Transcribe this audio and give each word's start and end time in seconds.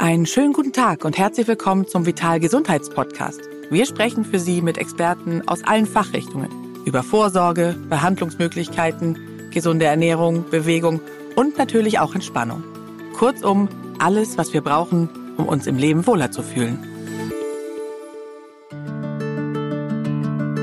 Einen 0.00 0.24
schönen 0.24 0.54
guten 0.54 0.72
Tag 0.72 1.04
und 1.04 1.18
herzlich 1.18 1.46
willkommen 1.46 1.86
zum 1.86 2.06
Vital 2.06 2.40
Gesundheitspodcast. 2.40 3.42
Wir 3.68 3.84
sprechen 3.84 4.24
für 4.24 4.38
Sie 4.38 4.62
mit 4.62 4.78
Experten 4.78 5.46
aus 5.46 5.62
allen 5.62 5.84
Fachrichtungen 5.84 6.48
über 6.86 7.02
Vorsorge, 7.02 7.76
Behandlungsmöglichkeiten, 7.90 9.50
gesunde 9.50 9.84
Ernährung, 9.84 10.48
Bewegung 10.48 11.02
und 11.36 11.58
natürlich 11.58 11.98
auch 11.98 12.14
Entspannung. 12.14 12.64
Kurzum, 13.12 13.68
alles, 13.98 14.38
was 14.38 14.54
wir 14.54 14.62
brauchen, 14.62 15.10
um 15.36 15.46
uns 15.46 15.66
im 15.66 15.76
Leben 15.76 16.06
wohler 16.06 16.30
zu 16.30 16.42
fühlen. 16.42 16.78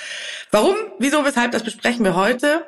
Warum, 0.51 0.75
wieso, 0.99 1.25
weshalb, 1.25 1.53
das 1.53 1.63
besprechen 1.63 2.05
wir 2.05 2.17
heute. 2.17 2.67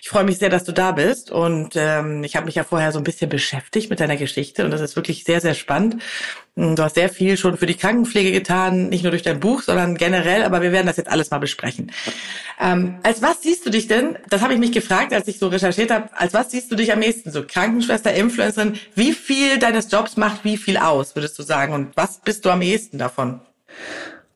Ich 0.00 0.08
freue 0.08 0.24
mich 0.24 0.38
sehr, 0.38 0.48
dass 0.50 0.64
du 0.64 0.72
da 0.72 0.92
bist 0.92 1.30
und 1.30 1.74
ähm, 1.76 2.24
ich 2.24 2.36
habe 2.36 2.46
mich 2.46 2.56
ja 2.56 2.64
vorher 2.64 2.92
so 2.92 2.98
ein 2.98 3.04
bisschen 3.04 3.30
beschäftigt 3.30 3.88
mit 3.88 4.00
deiner 4.00 4.16
Geschichte 4.16 4.64
und 4.64 4.70
das 4.70 4.80
ist 4.80 4.96
wirklich 4.96 5.24
sehr, 5.24 5.40
sehr 5.40 5.54
spannend. 5.54 6.02
Du 6.54 6.82
hast 6.82 6.96
sehr 6.96 7.08
viel 7.08 7.36
schon 7.36 7.56
für 7.56 7.66
die 7.66 7.76
Krankenpflege 7.76 8.30
getan, 8.32 8.88
nicht 8.88 9.02
nur 9.02 9.10
durch 9.10 9.22
dein 9.22 9.40
Buch, 9.40 9.62
sondern 9.62 9.96
generell, 9.96 10.42
aber 10.42 10.60
wir 10.60 10.72
werden 10.72 10.86
das 10.86 10.98
jetzt 10.98 11.10
alles 11.10 11.30
mal 11.30 11.38
besprechen. 11.38 11.92
Ähm, 12.60 12.98
als 13.02 13.22
was 13.22 13.42
siehst 13.42 13.64
du 13.64 13.70
dich 13.70 13.88
denn, 13.88 14.18
das 14.28 14.42
habe 14.42 14.52
ich 14.52 14.58
mich 14.58 14.72
gefragt, 14.72 15.14
als 15.14 15.28
ich 15.28 15.38
so 15.38 15.48
recherchiert 15.48 15.90
habe, 15.90 16.10
als 16.16 16.34
was 16.34 16.50
siehst 16.50 16.70
du 16.70 16.76
dich 16.76 16.92
am 16.92 17.00
ehesten? 17.00 17.30
So 17.30 17.44
Krankenschwester, 17.46 18.12
Influencerin, 18.12 18.78
wie 18.94 19.12
viel 19.12 19.58
deines 19.58 19.90
Jobs 19.90 20.16
macht 20.16 20.44
wie 20.44 20.56
viel 20.56 20.76
aus, 20.76 21.14
würdest 21.14 21.38
du 21.38 21.42
sagen? 21.42 21.72
Und 21.72 21.96
was 21.96 22.20
bist 22.20 22.44
du 22.44 22.50
am 22.50 22.60
ehesten 22.60 22.98
davon? 22.98 23.40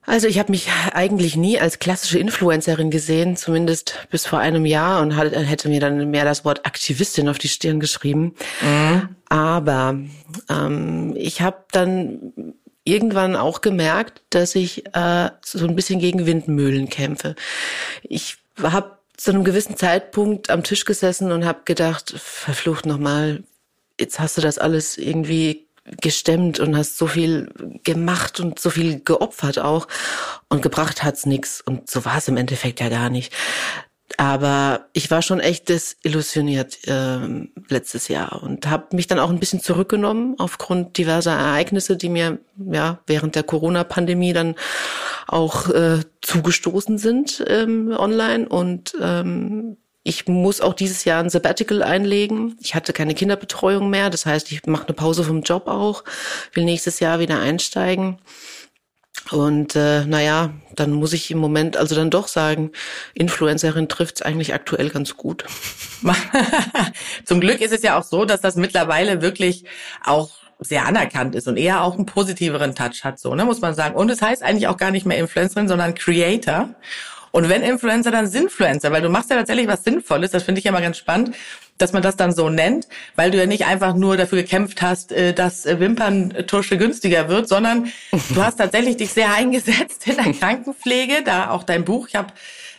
Also 0.07 0.29
ich 0.29 0.39
habe 0.39 0.53
mich 0.53 0.69
eigentlich 0.93 1.37
nie 1.37 1.59
als 1.59 1.81
klassische 1.81 2.19
Influencerin 2.19 2.91
gesehen, 2.91 3.37
zumindest 3.37 4.07
bis 4.11 4.25
vor 4.25 4.39
einem 4.39 4.65
Jahr 4.65 5.03
und 5.03 5.11
hätte 5.11 5.69
mir 5.69 5.81
dann 5.81 6.11
mehr 6.11 6.25
das 6.25 6.45
Wort 6.45 6.65
Aktivistin 6.65 7.29
auf 7.29 7.39
die 7.39 7.49
Stirn 7.49 7.81
geschrieben. 7.81 8.35
Mhm. 8.63 9.17
Aber 9.29 9.99
ähm, 10.49 11.15
ich 11.17 11.43
habe 11.43 11.65
dann 11.73 12.55
irgendwann 12.85 13.35
auch 13.35 13.61
gemerkt, 13.61 14.23
dass 14.31 14.55
ich 14.55 14.87
äh, 14.95 15.31
so 15.43 15.67
ein 15.67 15.75
bisschen 15.75 15.99
gegen 15.99 16.25
Windmühlen 16.25 16.89
kämpfe. 16.89 17.35
Ich 18.05 18.39
habe 18.63 18.99
zu 19.17 19.33
einem 19.33 19.45
gewissen 19.45 19.77
Zeitpunkt 19.77 20.51
am 20.51 20.63
Tisch 20.63 20.85
gesessen 20.85 21.33
und 21.33 21.45
habe 21.45 21.63
gedacht, 21.65 22.15
verflucht 22.17 22.87
nochmal, 22.87 23.43
jetzt 23.99 24.21
hast 24.21 24.37
du 24.37 24.41
das 24.41 24.59
alles 24.59 24.99
irgendwie 24.99 25.66
gestemmt 26.01 26.61
und 26.61 26.77
hast 26.77 26.99
so 26.99 27.07
viel 27.07 27.49
gemacht 27.85 28.41
und 28.41 28.59
so 28.59 28.71
viel 28.71 29.01
geopfert 29.01 29.59
auch. 29.59 29.89
Und 30.49 30.63
gebracht 30.63 31.03
hat's 31.03 31.27
nix. 31.27 31.61
Und 31.61 31.91
so 31.91 32.05
war 32.05 32.19
es 32.19 32.29
im 32.29 32.37
Endeffekt 32.37 32.81
ja 32.81 32.89
gar 32.89 33.11
nicht. 33.11 33.33
Aber 34.19 34.87
ich 34.93 35.11
war 35.11 35.21
schon 35.21 35.41
echt 35.41 35.69
desillusioniert 35.69 36.87
äh, 36.87 37.19
letztes 37.69 38.09
Jahr. 38.09 38.43
Und 38.43 38.69
habe 38.69 38.95
mich 38.95 39.09
dann 39.09 39.19
auch 39.19 39.31
ein 39.31 39.41
bisschen 39.41 39.61
zurückgenommen 39.61 40.37
aufgrund 40.39 40.97
diverser 40.97 41.33
Ereignisse, 41.33 41.97
die 41.97 42.09
mir 42.09 42.39
ja 42.57 43.01
während 43.07 43.35
der 43.35 43.43
Corona-Pandemie 43.43 44.33
dann 44.33 44.55
auch 45.27 45.69
äh, 45.71 46.01
zugestoßen 46.23 46.99
sind 46.99 47.45
ähm, 47.49 47.95
online. 47.97 48.49
Und 48.49 48.97
ähm, 49.01 49.77
ich 50.07 50.29
muss 50.29 50.61
auch 50.61 50.75
dieses 50.75 51.05
Jahr 51.05 51.21
ein 51.21 51.31
Sabbatical 51.31 51.83
einlegen. 51.83 52.57
Ich 52.61 52.77
hatte 52.77 52.93
keine 52.93 53.13
Kinderbetreuung 53.13 53.91
mehr. 53.91 54.09
Das 54.09 54.25
heißt, 54.25 54.53
ich 54.53 54.65
mache 54.67 54.87
eine 54.87 54.95
Pause 54.95 55.25
vom 55.25 55.43
Job 55.43 55.67
auch, 55.67 56.05
will 56.53 56.65
nächstes 56.65 57.01
Jahr 57.01 57.19
wieder 57.19 57.41
einsteigen. 57.41 58.19
Und 59.33 59.75
äh, 59.75 60.05
naja, 60.05 60.53
dann 60.77 60.93
muss 60.93 61.13
ich 61.13 61.33
im 61.33 61.39
Moment 61.39 61.77
also 61.77 61.97
dann 61.97 62.11
doch 62.11 62.29
sagen, 62.29 62.71
Influencerin 63.15 63.89
trifft's 63.89 64.23
eigentlich 64.23 64.55
aktuell 64.55 64.91
ganz 64.91 65.17
gut. 65.17 65.45
Zum 67.25 67.41
Glück 67.41 67.61
ist 67.61 67.73
es 67.73 67.83
ja 67.83 67.99
auch 67.99 68.05
so, 68.05 68.25
dass 68.25 68.41
das 68.41 68.55
mittlerweile 68.55 69.23
wirklich 69.23 69.65
auch 70.05 70.31
sehr 70.61 70.87
anerkannt 70.87 71.35
ist 71.35 71.49
und 71.49 71.57
eher 71.57 71.83
auch 71.83 71.97
einen 71.97 72.07
positiveren 72.07 72.77
Touch 72.77 73.03
hat, 73.03 73.19
so, 73.19 73.35
ne, 73.35 73.45
muss 73.45 73.61
man 73.61 73.75
sagen. 73.75 73.97
Und 73.97 74.09
es 74.11 74.23
heißt 74.23 74.45
eigentlich 74.45 74.69
auch 74.69 74.77
gar 74.77 74.93
nicht 74.93 75.05
mehr 75.05 75.19
Influencerin, 75.19 75.67
sondern 75.67 75.95
Creator. 75.95 76.77
Und 77.31 77.49
wenn 77.49 77.63
Influencer, 77.63 78.11
dann 78.11 78.27
Sinfluencer, 78.27 78.93
weil 78.93 79.03
du 79.03 79.09
machst 79.09 79.31
ja 79.31 79.37
tatsächlich 79.37 79.69
was 79.69 79.85
Sinnvolles. 79.85 80.31
Das 80.31 80.43
finde 80.43 80.59
ich 80.59 80.65
ja 80.65 80.73
mal 80.73 80.83
ganz 80.83 80.97
spannend, 80.97 81.35
dass 81.79 81.93
man 81.93 82.03
das 82.03 82.17
dann 82.17 82.33
so 82.33 82.49
nennt, 82.49 82.89
weil 83.17 83.31
du 83.31 83.39
ja 83.39 83.47
nicht 83.47 83.67
einfach 83.67 83.95
nur 83.95 84.17
dafür 84.17 84.43
gekämpft 84.43 84.83
hast, 84.83 85.13
äh, 85.13 85.33
dass 85.33 85.67
äh, 85.67 85.79
Wimperntusche 85.79 86.79
günstiger 86.79 87.29
wird, 87.29 87.49
sondern 87.49 87.93
du 88.31 88.43
hast 88.43 88.57
tatsächlich 88.57 88.97
dich 88.97 89.13
sehr 89.13 89.33
eingesetzt 89.35 90.07
in 90.07 90.17
der 90.17 90.33
Krankenpflege, 90.39 91.23
da 91.25 91.51
auch 91.51 91.65
dein 91.65 91.85
Buch. 91.85 92.09
Ich 92.09 92.15
habe 92.15 92.33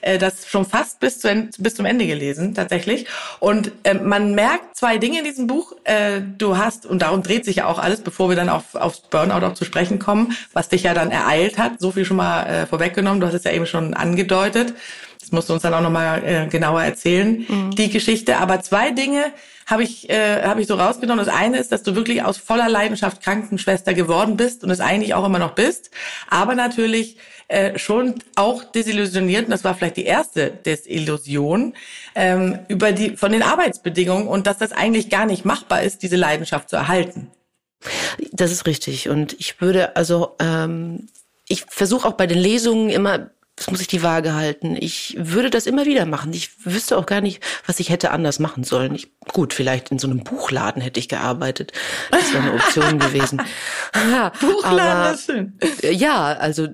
äh, 0.07 0.17
das 0.17 0.47
schon 0.47 0.65
fast 0.65 0.99
bis, 0.99 1.19
zu, 1.19 1.49
bis 1.57 1.75
zum 1.75 1.85
Ende 1.85 2.07
gelesen, 2.07 2.55
tatsächlich. 2.55 3.05
Und 3.39 3.71
äh, 3.83 3.93
man 3.93 4.33
merkt 4.33 4.77
zwei 4.77 4.97
Dinge 4.97 5.19
in 5.19 5.25
diesem 5.25 5.47
Buch. 5.47 5.73
Äh, 5.83 6.21
du 6.37 6.57
hast, 6.57 6.85
und 6.85 7.01
darum 7.01 7.23
dreht 7.23 7.45
sich 7.45 7.57
ja 7.57 7.65
auch 7.65 7.79
alles, 7.79 8.01
bevor 8.01 8.29
wir 8.29 8.35
dann 8.35 8.49
auf, 8.49 8.75
aufs 8.75 9.01
Burnout 9.01 9.45
auch 9.45 9.53
zu 9.53 9.65
sprechen 9.65 9.99
kommen, 9.99 10.35
was 10.53 10.69
dich 10.69 10.83
ja 10.83 10.93
dann 10.93 11.11
ereilt 11.11 11.57
hat. 11.57 11.79
So 11.79 11.91
viel 11.91 12.05
schon 12.05 12.17
mal 12.17 12.43
äh, 12.43 12.65
vorweggenommen. 12.65 13.19
Du 13.19 13.27
hast 13.27 13.33
es 13.33 13.43
ja 13.43 13.51
eben 13.51 13.65
schon 13.65 13.93
angedeutet. 13.93 14.73
Das 15.19 15.33
musst 15.33 15.49
du 15.49 15.53
uns 15.53 15.63
dann 15.63 15.73
auch 15.73 15.81
nochmal 15.81 16.23
äh, 16.23 16.47
genauer 16.47 16.81
erzählen, 16.83 17.45
mhm. 17.47 17.71
die 17.71 17.89
Geschichte. 17.89 18.37
Aber 18.37 18.61
zwei 18.61 18.91
Dinge 18.91 19.33
habe 19.65 19.83
ich, 19.83 20.09
äh, 20.09 20.43
hab 20.43 20.57
ich 20.57 20.67
so 20.67 20.75
rausgenommen. 20.75 21.23
Das 21.23 21.33
eine 21.33 21.57
ist, 21.57 21.73
dass 21.73 21.83
du 21.83 21.95
wirklich 21.95 22.23
aus 22.23 22.37
voller 22.37 22.69
Leidenschaft 22.69 23.21
Krankenschwester 23.21 23.93
geworden 23.93 24.37
bist 24.37 24.63
und 24.63 24.69
es 24.69 24.79
eigentlich 24.79 25.13
auch 25.13 25.25
immer 25.25 25.39
noch 25.39 25.51
bist. 25.51 25.91
Aber 26.29 26.55
natürlich 26.55 27.17
äh, 27.47 27.77
schon 27.79 28.15
auch 28.35 28.63
desillusioniert, 28.63 29.45
und 29.45 29.51
das 29.51 29.63
war 29.63 29.73
vielleicht 29.73 29.97
die 29.97 30.05
erste 30.05 30.51
Desillusion, 30.51 31.73
ähm, 32.15 32.59
über 32.67 32.91
die, 32.91 33.15
von 33.15 33.31
den 33.31 33.41
Arbeitsbedingungen 33.41 34.27
und 34.27 34.47
dass 34.47 34.57
das 34.57 34.73
eigentlich 34.73 35.09
gar 35.09 35.25
nicht 35.25 35.45
machbar 35.45 35.83
ist, 35.83 36.03
diese 36.03 36.17
Leidenschaft 36.17 36.69
zu 36.69 36.75
erhalten. 36.75 37.31
Das 38.31 38.51
ist 38.51 38.65
richtig. 38.65 39.07
Und 39.09 39.33
ich 39.39 39.61
würde 39.61 39.95
also, 39.95 40.35
ähm, 40.39 41.07
ich 41.47 41.65
versuche 41.69 42.07
auch 42.07 42.13
bei 42.13 42.27
den 42.27 42.39
Lesungen 42.39 42.89
immer 42.89 43.29
das 43.57 43.71
muss 43.71 43.81
ich 43.81 43.87
die 43.87 44.03
Waage 44.03 44.35
halten. 44.35 44.77
Ich 44.79 45.15
würde 45.19 45.49
das 45.49 45.65
immer 45.65 45.85
wieder 45.85 46.05
machen. 46.05 46.31
Ich 46.31 46.51
wüsste 46.63 46.95
auch 46.95 47.07
gar 47.07 47.21
nicht, 47.21 47.43
was 47.65 47.79
ich 47.79 47.89
hätte 47.89 48.11
anders 48.11 48.37
machen 48.37 48.63
sollen. 48.63 48.93
Ich, 48.93 49.07
gut, 49.33 49.51
vielleicht 49.51 49.89
in 49.89 49.97
so 49.97 50.07
einem 50.07 50.23
Buchladen 50.23 50.79
hätte 50.79 50.99
ich 50.99 51.09
gearbeitet. 51.09 51.71
Das 52.11 52.31
wäre 52.31 52.43
eine 52.43 52.53
Option 52.53 52.99
gewesen. 52.99 53.41
Ja, 54.11 54.31
Buchladen, 54.39 54.79
aber, 54.79 55.11
das 55.11 55.25
schön. 55.25 55.57
Äh, 55.81 55.91
ja, 55.91 56.33
also 56.33 56.67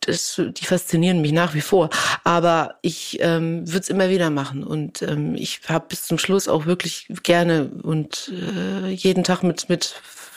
das, 0.00 0.38
die 0.38 0.64
faszinieren 0.66 1.22
mich 1.22 1.32
nach 1.32 1.54
wie 1.54 1.62
vor. 1.62 1.88
Aber 2.24 2.74
ich 2.82 3.16
ähm, 3.22 3.66
würde 3.66 3.80
es 3.80 3.88
immer 3.88 4.10
wieder 4.10 4.28
machen. 4.28 4.64
Und 4.64 5.00
ähm, 5.00 5.34
ich 5.34 5.62
habe 5.66 5.86
bis 5.88 6.04
zum 6.04 6.18
Schluss 6.18 6.46
auch 6.46 6.66
wirklich 6.66 7.06
gerne 7.22 7.70
und 7.82 8.30
äh, 8.54 8.90
jeden 8.90 9.24
Tag 9.24 9.42
mit, 9.42 9.70
mit, 9.70 9.94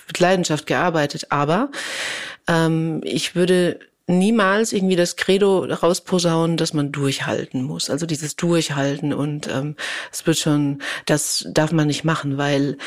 mit 0.08 0.20
Leidenschaft 0.20 0.68
gearbeitet. 0.68 1.28
Aber 1.32 1.70
ähm, 2.48 3.02
ich 3.04 3.36
würde 3.36 3.78
niemals 4.08 4.72
irgendwie 4.72 4.96
das 4.96 5.16
Credo 5.16 5.66
rausposaunen, 5.66 6.58
dass 6.58 6.74
man 6.74 6.92
durchhalten 6.92 7.64
muss. 7.64 7.90
Also 7.90 8.06
dieses 8.06 8.36
Durchhalten 8.36 9.14
und 9.14 9.48
ähm, 9.48 9.76
es 10.12 10.26
wird 10.28 10.38
schon, 10.38 10.82
das 11.06 11.46
darf 11.50 11.72
man 11.72 11.88
nicht 11.88 12.04
machen, 12.04 12.38
weil 12.38 12.78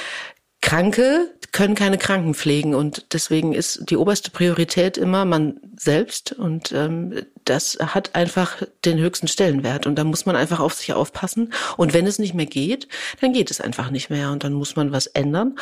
Kranke 0.61 1.33
können 1.53 1.75
keine 1.75 1.99
Kranken 1.99 2.35
pflegen 2.35 2.75
und 2.75 3.13
deswegen 3.13 3.55
ist 3.55 3.91
die 3.91 3.97
oberste 3.97 4.31
Priorität 4.31 4.99
immer 4.99 5.25
man 5.25 5.61
selbst 5.77 6.33
und 6.33 6.73
ähm, 6.73 7.23
das 7.45 7.79
hat 7.81 8.15
einfach 8.15 8.63
den 8.85 8.99
höchsten 8.99 9.29
Stellenwert 9.29 9.87
und 9.87 9.97
da 9.97 10.05
muss 10.05 10.27
man 10.27 10.37
einfach 10.37 10.61
auf 10.61 10.75
sich 10.75 10.93
aufpassen 10.93 11.53
und 11.77 11.95
wenn 11.95 12.07
es 12.07 12.19
nicht 12.19 12.35
mehr 12.35 12.47
geht, 12.47 12.89
dann 13.21 13.33
geht 13.33 13.51
es 13.51 13.61
einfach 13.61 13.91
nicht 13.91 14.11
mehr 14.11 14.31
und 14.31 14.45
dann 14.45 14.53
muss 14.53 14.77
man 14.77 14.93
was 14.93 15.07
ändern 15.07 15.57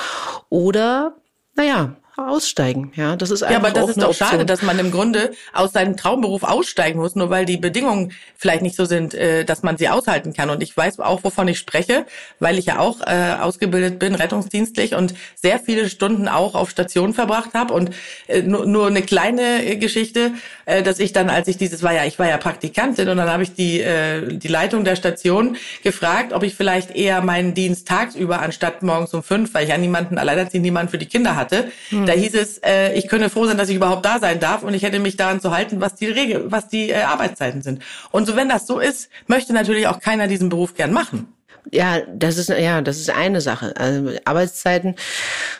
oder 0.48 1.16
naja, 1.54 1.96
aussteigen. 2.16 2.92
Ja, 2.96 3.16
das 3.16 3.30
ist 3.30 3.42
einfach 3.42 3.52
Ja, 3.52 3.58
aber 3.58 3.70
das 3.70 3.90
ist 3.90 4.00
doch 4.00 4.08
Option. 4.08 4.28
schade, 4.28 4.46
dass 4.46 4.62
man 4.62 4.78
im 4.78 4.90
Grunde 4.90 5.32
aus 5.52 5.72
seinem 5.72 5.96
Traumberuf 5.96 6.42
aussteigen 6.42 6.98
muss, 6.98 7.14
nur 7.14 7.30
weil 7.30 7.44
die 7.44 7.56
Bedingungen 7.56 8.12
vielleicht 8.36 8.62
nicht 8.62 8.76
so 8.76 8.84
sind, 8.84 9.14
äh, 9.14 9.44
dass 9.44 9.62
man 9.62 9.76
sie 9.76 9.88
aushalten 9.88 10.32
kann. 10.32 10.50
Und 10.50 10.62
ich 10.62 10.76
weiß 10.76 11.00
auch, 11.00 11.24
wovon 11.24 11.48
ich 11.48 11.58
spreche, 11.58 12.06
weil 12.40 12.58
ich 12.58 12.66
ja 12.66 12.78
auch 12.78 13.00
äh, 13.00 13.34
ausgebildet 13.40 13.98
bin, 13.98 14.14
rettungsdienstlich 14.14 14.94
und 14.94 15.14
sehr 15.34 15.58
viele 15.58 15.88
Stunden 15.88 16.28
auch 16.28 16.54
auf 16.54 16.70
Station 16.70 17.14
verbracht 17.14 17.54
habe. 17.54 17.74
Und 17.74 17.90
äh, 18.28 18.42
nur, 18.42 18.66
nur 18.66 18.86
eine 18.86 19.02
kleine 19.02 19.76
Geschichte, 19.76 20.32
äh, 20.64 20.82
dass 20.82 20.98
ich 20.98 21.12
dann, 21.12 21.30
als 21.30 21.48
ich 21.48 21.56
dieses 21.58 21.82
war 21.82 21.92
ja, 21.92 22.04
ich 22.04 22.18
war 22.18 22.28
ja 22.28 22.38
Praktikantin 22.38 23.08
und 23.08 23.16
dann 23.16 23.30
habe 23.30 23.42
ich 23.42 23.54
die 23.54 23.80
äh, 23.80 24.36
die 24.36 24.48
Leitung 24.48 24.84
der 24.84 24.96
Station 24.96 25.56
gefragt, 25.82 26.32
ob 26.32 26.42
ich 26.42 26.54
vielleicht 26.54 26.94
eher 26.94 27.20
meinen 27.20 27.54
Dienst 27.54 27.88
tagsüber 27.88 28.40
anstatt 28.40 28.82
morgens 28.82 29.12
um 29.14 29.22
fünf, 29.22 29.54
weil 29.54 29.64
ich 29.64 29.70
ja 29.70 29.78
niemanden 29.78 30.18
alleinerziehend 30.18 30.64
niemanden 30.64 30.90
für 30.90 30.98
die 30.98 31.06
Kinder 31.06 31.36
hatte. 31.36 31.70
Da 32.06 32.12
hieß 32.12 32.34
es, 32.34 32.58
äh, 32.58 32.94
ich 32.94 33.08
könne 33.08 33.30
froh 33.30 33.46
sein, 33.46 33.58
dass 33.58 33.68
ich 33.68 33.76
überhaupt 33.76 34.04
da 34.04 34.18
sein 34.18 34.40
darf 34.40 34.62
und 34.62 34.74
ich 34.74 34.82
hätte 34.82 34.98
mich 34.98 35.16
daran 35.16 35.40
zu 35.40 35.50
halten, 35.50 35.80
was 35.80 35.94
die 35.94 36.06
Regel, 36.06 36.50
was 36.50 36.68
die 36.68 36.90
äh, 36.90 37.02
Arbeitszeiten 37.02 37.62
sind. 37.62 37.82
Und 38.10 38.26
so 38.26 38.36
wenn 38.36 38.48
das 38.48 38.66
so 38.66 38.78
ist, 38.78 39.10
möchte 39.26 39.52
natürlich 39.52 39.86
auch 39.86 40.00
keiner 40.00 40.26
diesen 40.26 40.48
Beruf 40.48 40.74
gern 40.74 40.92
machen. 40.92 41.32
Ja, 41.72 42.00
das 42.06 42.38
ist 42.38 42.48
ja, 42.48 42.80
das 42.80 42.98
ist 42.98 43.10
eine 43.10 43.40
Sache. 43.40 43.74
Also 43.76 44.12
Arbeitszeiten, 44.24 44.94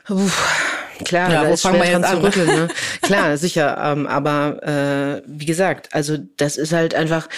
uff, 0.09 0.77
klar, 1.05 1.33
Ja, 1.33 1.43
da 1.43 1.49
ist 1.51 1.63
fangen 1.63 1.83
schwer 1.83 2.01
wir 2.01 2.01
dran 2.01 2.03
jetzt 2.03 2.13
zu 2.13 2.23
rütteln. 2.23 2.47
Ne? 2.47 2.69
klar, 3.03 3.37
sicher. 3.37 3.77
Ähm, 3.83 4.07
aber 4.07 4.63
äh, 4.63 5.23
wie 5.27 5.47
gesagt, 5.47 5.89
also 5.93 6.17
das 6.37 6.57
ist 6.57 6.73
halt 6.73 6.95
einfach. 6.95 7.29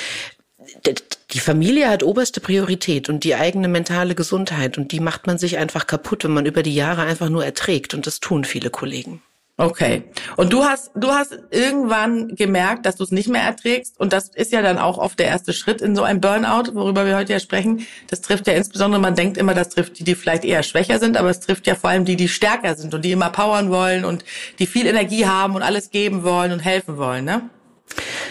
Die 1.32 1.40
Familie 1.40 1.90
hat 1.90 2.02
oberste 2.02 2.40
Priorität 2.40 3.10
und 3.10 3.22
die 3.22 3.34
eigene 3.34 3.68
mentale 3.68 4.14
Gesundheit 4.14 4.78
und 4.78 4.92
die 4.92 5.00
macht 5.00 5.26
man 5.26 5.36
sich 5.36 5.58
einfach 5.58 5.86
kaputt, 5.86 6.24
wenn 6.24 6.32
man 6.32 6.46
über 6.46 6.62
die 6.62 6.74
Jahre 6.74 7.02
einfach 7.02 7.28
nur 7.28 7.44
erträgt 7.44 7.92
und 7.92 8.06
das 8.06 8.20
tun 8.20 8.44
viele 8.44 8.70
Kollegen. 8.70 9.22
Okay. 9.60 10.04
Und 10.36 10.52
du 10.52 10.62
hast, 10.62 10.92
du 10.94 11.10
hast 11.10 11.36
irgendwann 11.50 12.36
gemerkt, 12.36 12.86
dass 12.86 12.94
du 12.94 13.02
es 13.02 13.10
nicht 13.10 13.28
mehr 13.28 13.42
erträgst. 13.42 13.98
Und 13.98 14.12
das 14.12 14.28
ist 14.28 14.52
ja 14.52 14.62
dann 14.62 14.78
auch 14.78 14.98
oft 14.98 15.18
der 15.18 15.26
erste 15.26 15.52
Schritt 15.52 15.80
in 15.80 15.96
so 15.96 16.04
einem 16.04 16.20
Burnout, 16.20 16.74
worüber 16.74 17.04
wir 17.04 17.16
heute 17.16 17.32
ja 17.32 17.40
sprechen. 17.40 17.84
Das 18.06 18.20
trifft 18.20 18.46
ja 18.46 18.52
insbesondere, 18.52 19.00
man 19.00 19.16
denkt 19.16 19.36
immer, 19.36 19.54
das 19.54 19.70
trifft 19.70 19.98
die, 19.98 20.04
die 20.04 20.14
vielleicht 20.14 20.44
eher 20.44 20.62
schwächer 20.62 21.00
sind, 21.00 21.16
aber 21.16 21.28
es 21.28 21.40
trifft 21.40 21.66
ja 21.66 21.74
vor 21.74 21.90
allem 21.90 22.04
die, 22.04 22.14
die 22.14 22.28
stärker 22.28 22.76
sind 22.76 22.94
und 22.94 23.04
die 23.04 23.10
immer 23.10 23.30
powern 23.30 23.68
wollen 23.70 24.04
und 24.04 24.24
die 24.60 24.66
viel 24.66 24.86
Energie 24.86 25.26
haben 25.26 25.56
und 25.56 25.62
alles 25.62 25.90
geben 25.90 26.22
wollen 26.22 26.52
und 26.52 26.60
helfen 26.60 26.96
wollen, 26.96 27.24
ne? 27.24 27.50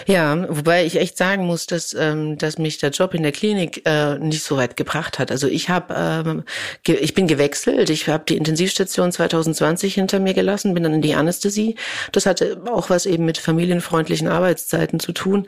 Ja, 0.08 0.46
wobei 0.48 0.86
ich 0.86 0.96
echt 0.96 1.18
sagen 1.18 1.44
muss, 1.44 1.66
dass, 1.66 1.92
ähm, 1.92 2.38
dass 2.38 2.56
mich 2.56 2.78
der 2.78 2.88
Job 2.88 3.12
in 3.12 3.22
der 3.22 3.30
Klinik 3.30 3.82
äh, 3.84 4.18
nicht 4.18 4.42
so 4.42 4.56
weit 4.56 4.74
gebracht 4.74 5.18
hat. 5.18 5.30
Also 5.30 5.48
ich 5.48 5.68
habe, 5.68 5.94
ähm, 5.94 6.44
ge 6.82 6.96
ich 6.96 7.12
bin 7.12 7.26
gewechselt. 7.26 7.90
Ich 7.90 8.08
habe 8.08 8.24
die 8.26 8.38
Intensivstation 8.38 9.12
2020 9.12 9.92
hinter 9.92 10.18
mir 10.18 10.32
gelassen, 10.32 10.72
bin 10.72 10.82
dann 10.82 10.94
in 10.94 11.02
die 11.02 11.14
Anästhesie. 11.14 11.76
Das 12.12 12.24
hatte 12.24 12.62
auch 12.70 12.88
was 12.88 13.04
eben 13.04 13.26
mit 13.26 13.36
familienfreundlichen 13.36 14.28
Arbeitszeiten 14.28 14.98
zu 14.98 15.12
tun. 15.12 15.46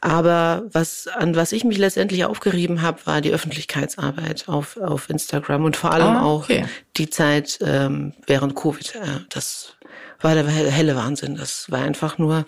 Aber 0.00 0.64
was 0.72 1.06
an 1.06 1.36
was 1.36 1.52
ich 1.52 1.62
mich 1.62 1.78
letztendlich 1.78 2.24
aufgerieben 2.24 2.82
habe, 2.82 3.06
war 3.06 3.20
die 3.20 3.30
Öffentlichkeitsarbeit 3.30 4.48
auf 4.48 4.76
auf 4.76 5.08
Instagram 5.08 5.64
und 5.64 5.76
vor 5.76 5.92
allem 5.92 6.16
Ah, 6.16 6.24
auch 6.24 6.42
okay. 6.44 6.64
die 6.96 7.10
Zeit 7.10 7.60
ähm, 7.64 8.14
während 8.26 8.56
Covid. 8.56 8.92
Äh, 8.96 9.20
das 9.28 9.76
war 10.22 10.34
der 10.34 10.46
helle 10.46 10.96
Wahnsinn. 10.96 11.36
Das 11.36 11.70
war 11.70 11.80
einfach 11.80 12.18
nur 12.18 12.46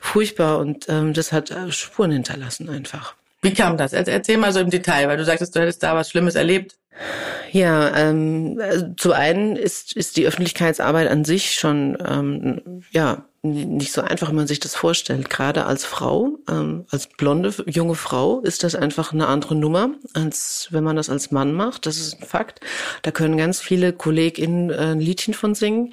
furchtbar 0.00 0.58
und 0.58 0.86
ähm, 0.88 1.12
das 1.14 1.32
hat 1.32 1.50
äh, 1.50 1.70
Spuren 1.72 2.10
hinterlassen 2.12 2.68
einfach. 2.68 3.14
Wie 3.42 3.52
kam 3.54 3.76
das? 3.76 3.92
Er- 3.92 4.06
Erzähl 4.08 4.38
mal 4.38 4.52
so 4.52 4.60
im 4.60 4.70
Detail, 4.70 5.08
weil 5.08 5.16
du 5.18 5.24
sagtest, 5.24 5.54
du 5.54 5.60
hättest 5.60 5.82
da 5.82 5.94
was 5.94 6.10
Schlimmes 6.10 6.34
erlebt. 6.34 6.76
Ja, 7.50 7.94
ähm, 7.96 8.60
also 8.62 8.86
zum 8.96 9.12
einen 9.12 9.56
ist, 9.56 9.94
ist 9.96 10.16
die 10.16 10.26
Öffentlichkeitsarbeit 10.26 11.08
an 11.10 11.24
sich 11.24 11.54
schon 11.56 11.98
ähm, 12.06 12.82
ja 12.92 13.24
nicht 13.42 13.92
so 13.92 14.00
einfach, 14.00 14.30
wie 14.30 14.34
man 14.34 14.46
sich 14.46 14.60
das 14.60 14.74
vorstellt. 14.74 15.28
Gerade 15.28 15.66
als 15.66 15.84
Frau, 15.84 16.38
ähm, 16.48 16.86
als 16.90 17.08
blonde 17.08 17.52
junge 17.66 17.94
Frau 17.94 18.40
ist 18.40 18.62
das 18.64 18.74
einfach 18.74 19.12
eine 19.12 19.26
andere 19.26 19.54
Nummer, 19.54 19.90
als 20.14 20.68
wenn 20.70 20.82
man 20.82 20.96
das 20.96 21.10
als 21.10 21.30
Mann 21.30 21.52
macht. 21.52 21.84
Das 21.84 21.98
ist 21.98 22.22
ein 22.22 22.26
Fakt. 22.26 22.60
Da 23.02 23.10
können 23.10 23.36
ganz 23.36 23.60
viele 23.60 23.92
KollegInnen 23.92 24.70
äh, 24.70 24.76
ein 24.92 25.00
Liedchen 25.00 25.34
von 25.34 25.54
singen. 25.54 25.92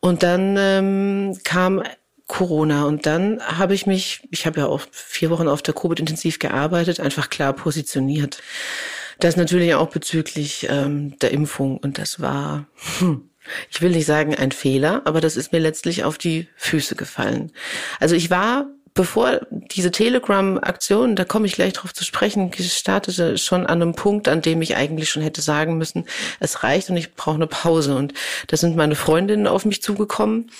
Und 0.00 0.22
dann 0.22 0.56
ähm, 0.58 1.38
kam 1.44 1.82
Corona 2.26 2.84
und 2.84 3.06
dann 3.06 3.40
habe 3.40 3.74
ich 3.74 3.86
mich, 3.86 4.26
ich 4.30 4.46
habe 4.46 4.60
ja 4.60 4.66
auch 4.66 4.80
vier 4.90 5.30
Wochen 5.30 5.48
auf 5.48 5.62
der 5.62 5.74
Covid-Intensiv 5.74 6.38
gearbeitet, 6.38 6.98
einfach 6.98 7.30
klar 7.30 7.52
positioniert. 7.52 8.42
Das 9.20 9.36
natürlich 9.36 9.74
auch 9.74 9.88
bezüglich 9.88 10.66
ähm, 10.68 11.18
der 11.20 11.30
Impfung 11.30 11.78
und 11.78 11.98
das 11.98 12.20
war, 12.20 12.66
hm, 12.98 13.30
ich 13.70 13.80
will 13.80 13.90
nicht 13.90 14.06
sagen 14.06 14.34
ein 14.34 14.50
Fehler, 14.50 15.02
aber 15.04 15.20
das 15.20 15.36
ist 15.36 15.52
mir 15.52 15.60
letztlich 15.60 16.04
auf 16.04 16.18
die 16.18 16.48
Füße 16.56 16.96
gefallen. 16.96 17.52
Also 18.00 18.16
ich 18.16 18.28
war 18.28 18.66
bevor 18.96 19.40
diese 19.50 19.92
Telegram-Aktion, 19.92 21.14
da 21.14 21.24
komme 21.24 21.46
ich 21.46 21.52
gleich 21.52 21.74
drauf 21.74 21.94
zu 21.94 22.02
sprechen, 22.02 22.50
startete 22.52 23.38
schon 23.38 23.66
an 23.66 23.82
einem 23.82 23.94
Punkt, 23.94 24.26
an 24.26 24.42
dem 24.42 24.60
ich 24.62 24.74
eigentlich 24.74 25.10
schon 25.10 25.22
hätte 25.22 25.42
sagen 25.42 25.78
müssen, 25.78 26.06
es 26.40 26.64
reicht 26.64 26.90
und 26.90 26.96
ich 26.96 27.14
brauche 27.14 27.36
eine 27.36 27.46
Pause. 27.46 27.94
Und 27.94 28.14
da 28.48 28.56
sind 28.56 28.74
meine 28.74 28.96
Freundinnen 28.96 29.46
auf 29.46 29.64
mich 29.66 29.82
zugekommen. 29.82 30.50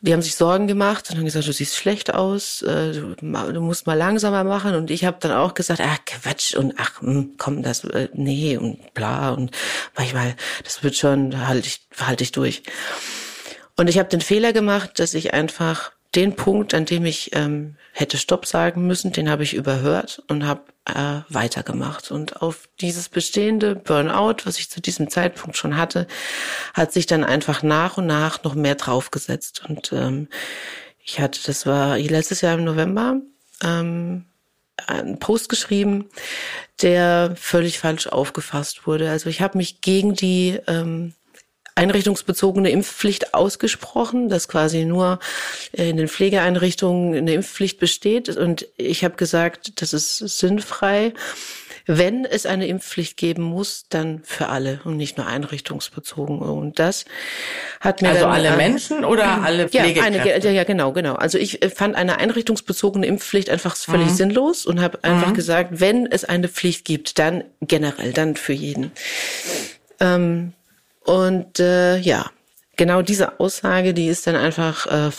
Die 0.00 0.12
haben 0.12 0.22
sich 0.22 0.36
Sorgen 0.36 0.66
gemacht 0.66 1.10
und 1.10 1.18
haben 1.18 1.24
gesagt, 1.24 1.46
du 1.46 1.52
siehst 1.52 1.76
schlecht 1.76 2.14
aus, 2.14 2.62
äh, 2.62 2.92
du 2.92 3.60
musst 3.60 3.86
mal 3.86 3.98
langsamer 3.98 4.44
machen. 4.44 4.74
Und 4.74 4.90
ich 4.90 5.04
habe 5.04 5.18
dann 5.20 5.32
auch 5.32 5.54
gesagt, 5.54 5.80
ach 5.84 5.98
Quatsch 6.06 6.54
und 6.54 6.74
ach 6.78 7.02
hm, 7.02 7.34
komm, 7.36 7.62
das 7.62 7.84
äh, 7.84 8.08
nee 8.14 8.56
und 8.56 8.94
bla 8.94 9.30
und 9.30 9.50
manchmal, 9.96 10.36
das 10.64 10.82
wird 10.82 10.96
schon, 10.96 11.46
halte 11.46 11.66
ich, 11.66 11.80
halte 12.00 12.24
ich 12.24 12.32
durch. 12.32 12.62
Und 13.76 13.88
ich 13.88 13.98
habe 13.98 14.08
den 14.08 14.20
Fehler 14.20 14.52
gemacht, 14.52 14.98
dass 15.00 15.14
ich 15.14 15.34
einfach 15.34 15.92
den 16.14 16.36
Punkt, 16.36 16.72
an 16.72 16.86
dem 16.86 17.04
ich 17.04 17.34
ähm, 17.34 17.76
hätte 17.92 18.16
Stopp 18.16 18.46
sagen 18.46 18.86
müssen, 18.86 19.12
den 19.12 19.28
habe 19.28 19.42
ich 19.42 19.54
überhört 19.54 20.22
und 20.28 20.46
habe 20.46 20.62
äh, 20.86 21.20
weitergemacht. 21.28 22.10
Und 22.10 22.40
auf 22.40 22.68
dieses 22.80 23.08
bestehende 23.08 23.74
Burnout, 23.74 24.36
was 24.44 24.58
ich 24.58 24.70
zu 24.70 24.80
diesem 24.80 25.10
Zeitpunkt 25.10 25.56
schon 25.56 25.76
hatte, 25.76 26.06
hat 26.72 26.92
sich 26.92 27.06
dann 27.06 27.24
einfach 27.24 27.62
nach 27.62 27.98
und 27.98 28.06
nach 28.06 28.42
noch 28.42 28.54
mehr 28.54 28.74
draufgesetzt. 28.74 29.64
Und 29.68 29.92
ähm, 29.92 30.28
ich 30.98 31.20
hatte, 31.20 31.40
das 31.44 31.66
war 31.66 31.98
letztes 31.98 32.40
Jahr 32.40 32.54
im 32.54 32.64
November, 32.64 33.20
ähm, 33.62 34.24
einen 34.86 35.18
Post 35.18 35.48
geschrieben, 35.48 36.08
der 36.80 37.34
völlig 37.36 37.78
falsch 37.78 38.06
aufgefasst 38.06 38.86
wurde. 38.86 39.10
Also 39.10 39.28
ich 39.28 39.40
habe 39.40 39.58
mich 39.58 39.80
gegen 39.80 40.14
die 40.14 40.58
ähm, 40.66 41.14
einrichtungsbezogene 41.78 42.70
Impfpflicht 42.70 43.34
ausgesprochen, 43.34 44.28
dass 44.28 44.48
quasi 44.48 44.84
nur 44.84 45.20
in 45.72 45.96
den 45.96 46.08
Pflegeeinrichtungen 46.08 47.14
eine 47.14 47.32
Impfpflicht 47.32 47.78
besteht. 47.78 48.28
Und 48.36 48.66
ich 48.76 49.04
habe 49.04 49.14
gesagt, 49.16 49.80
das 49.80 49.92
ist 49.92 50.18
sinnfrei. 50.18 51.14
Wenn 51.86 52.26
es 52.26 52.44
eine 52.44 52.66
Impfpflicht 52.66 53.16
geben 53.16 53.42
muss, 53.42 53.86
dann 53.88 54.20
für 54.22 54.48
alle 54.48 54.80
und 54.84 54.98
nicht 54.98 55.16
nur 55.16 55.26
einrichtungsbezogen. 55.26 56.40
Und 56.40 56.78
das 56.78 57.06
hat 57.80 58.02
mir 58.02 58.10
Also 58.10 58.26
alle 58.26 58.48
äh, 58.48 58.56
Menschen 58.56 59.06
oder 59.06 59.42
alle 59.42 59.62
ja, 59.70 59.84
Pflegekräfte? 59.84 60.20
eine, 60.20 60.44
ja, 60.44 60.50
ja, 60.50 60.64
genau, 60.64 60.92
genau. 60.92 61.14
Also 61.14 61.38
ich 61.38 61.62
äh, 61.62 61.70
fand 61.70 61.96
eine 61.96 62.18
einrichtungsbezogene 62.18 63.06
Impfpflicht 63.06 63.48
einfach 63.48 63.74
völlig 63.74 64.10
sinnlos 64.10 64.66
und 64.66 64.82
habe 64.82 65.02
einfach 65.02 65.32
gesagt, 65.32 65.80
wenn 65.80 66.06
es 66.06 66.26
eine 66.26 66.48
Pflicht 66.48 66.84
gibt, 66.84 67.18
dann 67.18 67.44
generell, 67.62 68.12
dann 68.12 68.36
für 68.36 68.52
jeden. 68.52 68.92
Ähm, 70.00 70.52
und 71.08 71.58
äh, 71.58 71.96
ja, 71.98 72.26
genau 72.76 73.00
diese 73.00 73.40
Aussage, 73.40 73.94
die 73.94 74.08
ist 74.08 74.26
dann 74.26 74.36
einfach 74.36 74.86
äh, 74.86 75.10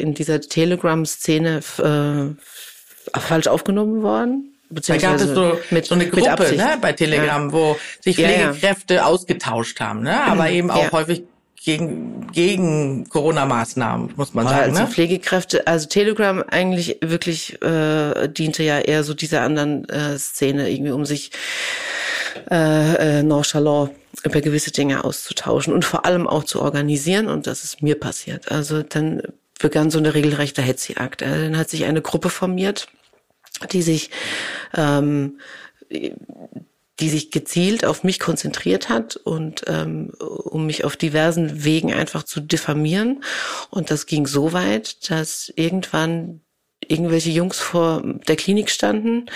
in 0.00 0.14
dieser 0.14 0.40
Telegram-Szene 0.40 1.60
äh, 1.78 3.18
falsch 3.18 3.48
aufgenommen 3.48 4.02
worden. 4.04 4.52
Da 4.70 4.96
gab 4.96 5.16
es 5.16 5.22
so, 5.28 5.58
mit, 5.70 5.86
so 5.86 5.94
eine 5.96 6.08
Gruppe 6.08 6.54
ne, 6.56 6.78
bei 6.80 6.92
Telegram, 6.92 7.52
wo 7.52 7.76
sich 8.00 8.16
Ja, 8.16 8.30
ja. 8.30 8.52
Pflegekräfte 8.52 9.04
ausgetauscht 9.04 9.80
haben, 9.80 10.02
ne? 10.02 10.22
aber 10.24 10.50
eben 10.50 10.70
auch 10.70 10.84
Ja. 10.84 10.92
häufig 10.92 11.24
gegen, 11.64 12.28
gegen 12.32 13.08
Corona-Maßnahmen, 13.08 14.12
muss 14.14 14.34
man 14.34 14.44
Ja, 14.46 14.50
sagen. 14.52 14.62
also 14.70 14.82
Ne? 14.82 14.88
Pflegekräfte, 14.88 15.66
also 15.66 15.88
Telegram 15.88 16.44
eigentlich 16.48 16.98
wirklich 17.00 17.60
äh, 17.60 18.28
diente 18.28 18.62
ja 18.62 18.78
eher 18.78 19.02
so 19.02 19.14
dieser 19.14 19.42
anderen 19.42 19.88
äh, 19.88 20.16
Szene 20.16 20.70
irgendwie, 20.70 20.92
um 20.92 21.04
sich 21.04 21.32
äh, 22.50 23.18
äh, 23.18 23.22
nonchalant 23.24 23.90
über 24.26 24.40
gewisse 24.40 24.70
Dinge 24.70 25.04
auszutauschen 25.04 25.72
und 25.72 25.84
vor 25.84 26.04
allem 26.04 26.26
auch 26.26 26.44
zu 26.44 26.60
organisieren 26.60 27.28
und 27.28 27.46
das 27.46 27.64
ist 27.64 27.82
mir 27.82 27.98
passiert. 27.98 28.50
Also 28.50 28.82
dann 28.82 29.22
begann 29.58 29.90
so 29.90 29.98
eine 29.98 30.14
regelrechte 30.14 30.62
Hetzjagd. 30.62 31.22
Äh, 31.22 31.44
dann 31.44 31.56
hat 31.56 31.70
sich 31.70 31.84
eine 31.84 32.02
Gruppe 32.02 32.28
formiert, 32.28 32.88
die 33.72 33.82
sich 33.82 34.10
ähm, 34.74 35.38
die 37.00 37.10
sich 37.10 37.30
gezielt 37.30 37.84
auf 37.84 38.04
mich 38.04 38.18
konzentriert 38.18 38.88
hat 38.88 39.16
und 39.16 39.64
ähm, 39.66 40.12
um 40.18 40.66
mich 40.66 40.84
auf 40.84 40.96
diversen 40.96 41.64
Wegen 41.64 41.92
einfach 41.92 42.22
zu 42.22 42.40
diffamieren. 42.40 43.22
Und 43.70 43.90
das 43.90 44.06
ging 44.06 44.26
so 44.26 44.52
weit, 44.52 45.10
dass 45.10 45.52
irgendwann 45.56 46.40
irgendwelche 46.88 47.30
Jungs 47.30 47.58
vor 47.58 48.02
der 48.04 48.36
Klinik 48.36 48.70
standen, 48.70 49.26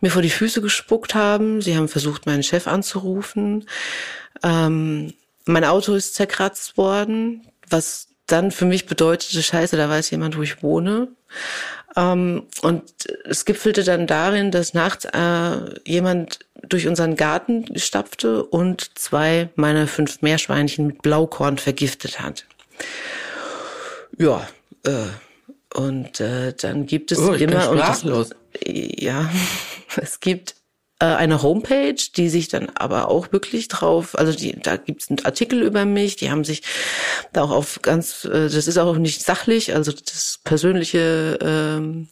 mir 0.00 0.10
vor 0.10 0.22
die 0.22 0.30
Füße 0.30 0.60
gespuckt 0.60 1.14
haben. 1.14 1.60
Sie 1.60 1.76
haben 1.76 1.88
versucht, 1.88 2.26
meinen 2.26 2.42
Chef 2.42 2.66
anzurufen. 2.66 3.66
Ähm, 4.42 5.14
mein 5.44 5.64
Auto 5.64 5.94
ist 5.94 6.14
zerkratzt 6.14 6.76
worden, 6.76 7.46
was 7.68 8.08
dann 8.26 8.50
für 8.50 8.64
mich 8.64 8.86
bedeutete, 8.86 9.42
scheiße, 9.42 9.76
da 9.76 9.88
weiß 9.88 10.10
jemand, 10.10 10.36
wo 10.36 10.42
ich 10.42 10.62
wohne. 10.62 11.08
Ähm, 11.96 12.46
und 12.62 12.82
es 13.24 13.44
gipfelte 13.44 13.82
dann 13.82 14.06
darin, 14.06 14.50
dass 14.50 14.74
nachts 14.74 15.06
äh, 15.06 15.80
jemand 15.86 16.40
durch 16.62 16.86
unseren 16.86 17.16
Garten 17.16 17.66
stapfte 17.78 18.44
und 18.44 18.98
zwei 18.98 19.48
meiner 19.56 19.86
fünf 19.86 20.22
Meerschweinchen 20.22 20.86
mit 20.86 21.02
Blaukorn 21.02 21.58
vergiftet 21.58 22.20
hat. 22.20 22.46
Ja, 24.18 24.46
äh, 24.84 25.06
und 25.74 26.20
äh, 26.20 26.52
dann 26.54 26.86
gibt 26.86 27.12
es 27.12 27.18
oh, 27.18 27.32
immer 27.32 27.70
und 27.70 27.78
das, 27.78 28.04
ja, 28.66 29.30
es 29.96 30.20
gibt 30.20 30.56
äh, 31.00 31.06
eine 31.06 31.42
Homepage, 31.42 31.96
die 32.16 32.28
sich 32.28 32.48
dann 32.48 32.68
aber 32.74 33.08
auch 33.08 33.32
wirklich 33.32 33.68
drauf, 33.68 34.18
also 34.18 34.32
die, 34.32 34.58
da 34.60 34.76
gibt 34.76 35.02
es 35.02 35.10
einen 35.10 35.24
Artikel 35.24 35.62
über 35.62 35.84
mich, 35.84 36.16
die 36.16 36.30
haben 36.30 36.44
sich 36.44 36.62
da 37.32 37.42
auch 37.42 37.50
auf 37.50 37.80
ganz, 37.82 38.24
äh, 38.24 38.48
das 38.48 38.68
ist 38.68 38.78
auch 38.78 38.96
nicht 38.96 39.22
sachlich, 39.22 39.74
also 39.74 39.92
das 39.92 40.40
persönliche 40.44 41.38
ähm, 41.40 42.08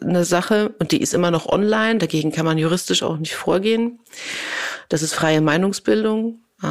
eine 0.00 0.24
Sache 0.24 0.74
und 0.78 0.92
die 0.92 1.00
ist 1.00 1.14
immer 1.14 1.30
noch 1.30 1.46
online, 1.46 1.98
dagegen 1.98 2.32
kann 2.32 2.44
man 2.44 2.58
juristisch 2.58 3.02
auch 3.02 3.16
nicht 3.16 3.34
vorgehen. 3.34 4.00
Das 4.88 5.02
ist 5.02 5.14
freie 5.14 5.40
Meinungsbildung. 5.40 6.40
Äh, 6.62 6.66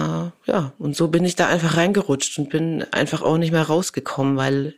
ja, 0.45 0.73
und 0.77 0.95
so 0.95 1.07
bin 1.07 1.23
ich 1.23 1.35
da 1.35 1.47
einfach 1.47 1.77
reingerutscht 1.77 2.37
und 2.39 2.49
bin 2.49 2.85
einfach 2.91 3.21
auch 3.21 3.37
nicht 3.37 3.51
mehr 3.51 3.63
rausgekommen, 3.63 4.35
weil 4.35 4.75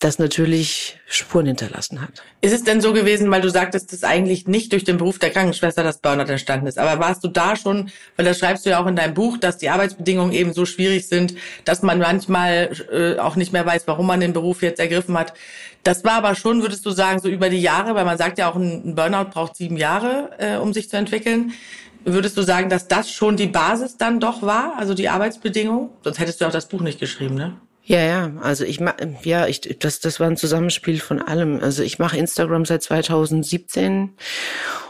das 0.00 0.18
natürlich 0.18 0.98
Spuren 1.06 1.44
hinterlassen 1.44 2.00
hat. 2.00 2.22
Ist 2.40 2.54
es 2.54 2.64
denn 2.64 2.80
so 2.80 2.94
gewesen, 2.94 3.30
weil 3.30 3.42
du 3.42 3.50
sagtest, 3.50 3.92
dass 3.92 4.02
eigentlich 4.02 4.48
nicht 4.48 4.72
durch 4.72 4.82
den 4.82 4.96
Beruf 4.96 5.18
der 5.18 5.28
Krankenschwester 5.28 5.82
das 5.82 5.98
Burnout 5.98 6.30
entstanden 6.30 6.66
ist, 6.66 6.78
aber 6.78 6.98
warst 6.98 7.22
du 7.22 7.28
da 7.28 7.54
schon, 7.54 7.90
weil 8.16 8.24
das 8.24 8.38
schreibst 8.38 8.64
du 8.64 8.70
ja 8.70 8.82
auch 8.82 8.86
in 8.86 8.96
deinem 8.96 9.12
Buch, 9.12 9.36
dass 9.36 9.58
die 9.58 9.68
Arbeitsbedingungen 9.68 10.32
eben 10.32 10.54
so 10.54 10.64
schwierig 10.64 11.06
sind, 11.06 11.34
dass 11.66 11.82
man 11.82 11.98
manchmal 11.98 12.70
äh, 12.90 13.18
auch 13.18 13.36
nicht 13.36 13.52
mehr 13.52 13.66
weiß, 13.66 13.82
warum 13.86 14.06
man 14.06 14.20
den 14.20 14.32
Beruf 14.32 14.62
jetzt 14.62 14.80
ergriffen 14.80 15.18
hat. 15.18 15.34
Das 15.82 16.02
war 16.02 16.12
aber 16.12 16.34
schon, 16.34 16.62
würdest 16.62 16.86
du 16.86 16.90
sagen, 16.92 17.20
so 17.20 17.28
über 17.28 17.50
die 17.50 17.60
Jahre, 17.60 17.94
weil 17.94 18.06
man 18.06 18.16
sagt 18.16 18.38
ja 18.38 18.50
auch, 18.50 18.56
ein 18.56 18.94
Burnout 18.94 19.30
braucht 19.30 19.56
sieben 19.56 19.76
Jahre, 19.76 20.30
äh, 20.38 20.56
um 20.56 20.72
sich 20.72 20.88
zu 20.88 20.96
entwickeln. 20.96 21.52
Würdest 22.06 22.38
du 22.38 22.42
sagen, 22.42 22.70
dass 22.70 22.88
das 22.88 23.10
schon 23.12 23.36
die 23.36 23.48
Basis 23.48 23.98
dann 23.98 24.18
doch 24.18 24.40
war, 24.40 24.78
also 24.78 24.94
die 24.94 25.10
Arbeitsbedingungen? 25.10 25.90
Sonst 26.02 26.18
hättest 26.18 26.40
du 26.40 26.46
auch 26.46 26.52
das 26.52 26.68
Buch 26.68 26.80
nicht 26.80 26.98
geschrieben, 26.98 27.34
ne? 27.34 27.60
Ja, 27.90 28.02
ja, 28.02 28.30
also 28.40 28.64
ich 28.64 28.78
ja, 29.24 29.48
ich 29.48 29.62
das 29.80 29.98
das 29.98 30.20
war 30.20 30.28
ein 30.28 30.36
Zusammenspiel 30.36 31.00
von 31.00 31.20
allem. 31.20 31.58
Also 31.60 31.82
ich 31.82 31.98
mache 31.98 32.16
Instagram 32.16 32.64
seit 32.64 32.84
2017 32.84 34.10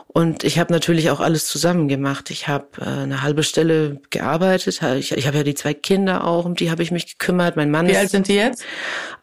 und 0.06 0.44
ich 0.44 0.58
habe 0.58 0.70
natürlich 0.70 1.08
auch 1.08 1.20
alles 1.20 1.46
zusammen 1.46 1.88
gemacht. 1.88 2.30
Ich 2.30 2.46
habe 2.46 2.66
äh, 2.78 2.84
eine 2.84 3.22
halbe 3.22 3.42
Stelle 3.42 4.02
gearbeitet. 4.10 4.82
Ich, 4.98 5.12
ich 5.12 5.26
habe 5.26 5.38
ja 5.38 5.44
die 5.44 5.54
zwei 5.54 5.72
Kinder 5.72 6.26
auch, 6.26 6.44
um 6.44 6.56
die 6.56 6.70
habe 6.70 6.82
ich 6.82 6.90
mich 6.90 7.18
gekümmert. 7.18 7.56
Mein 7.56 7.70
Mann 7.70 7.86
Wie 7.86 7.92
ist, 7.92 7.96
alt 7.96 8.10
sind 8.10 8.28
die 8.28 8.34
jetzt? 8.34 8.64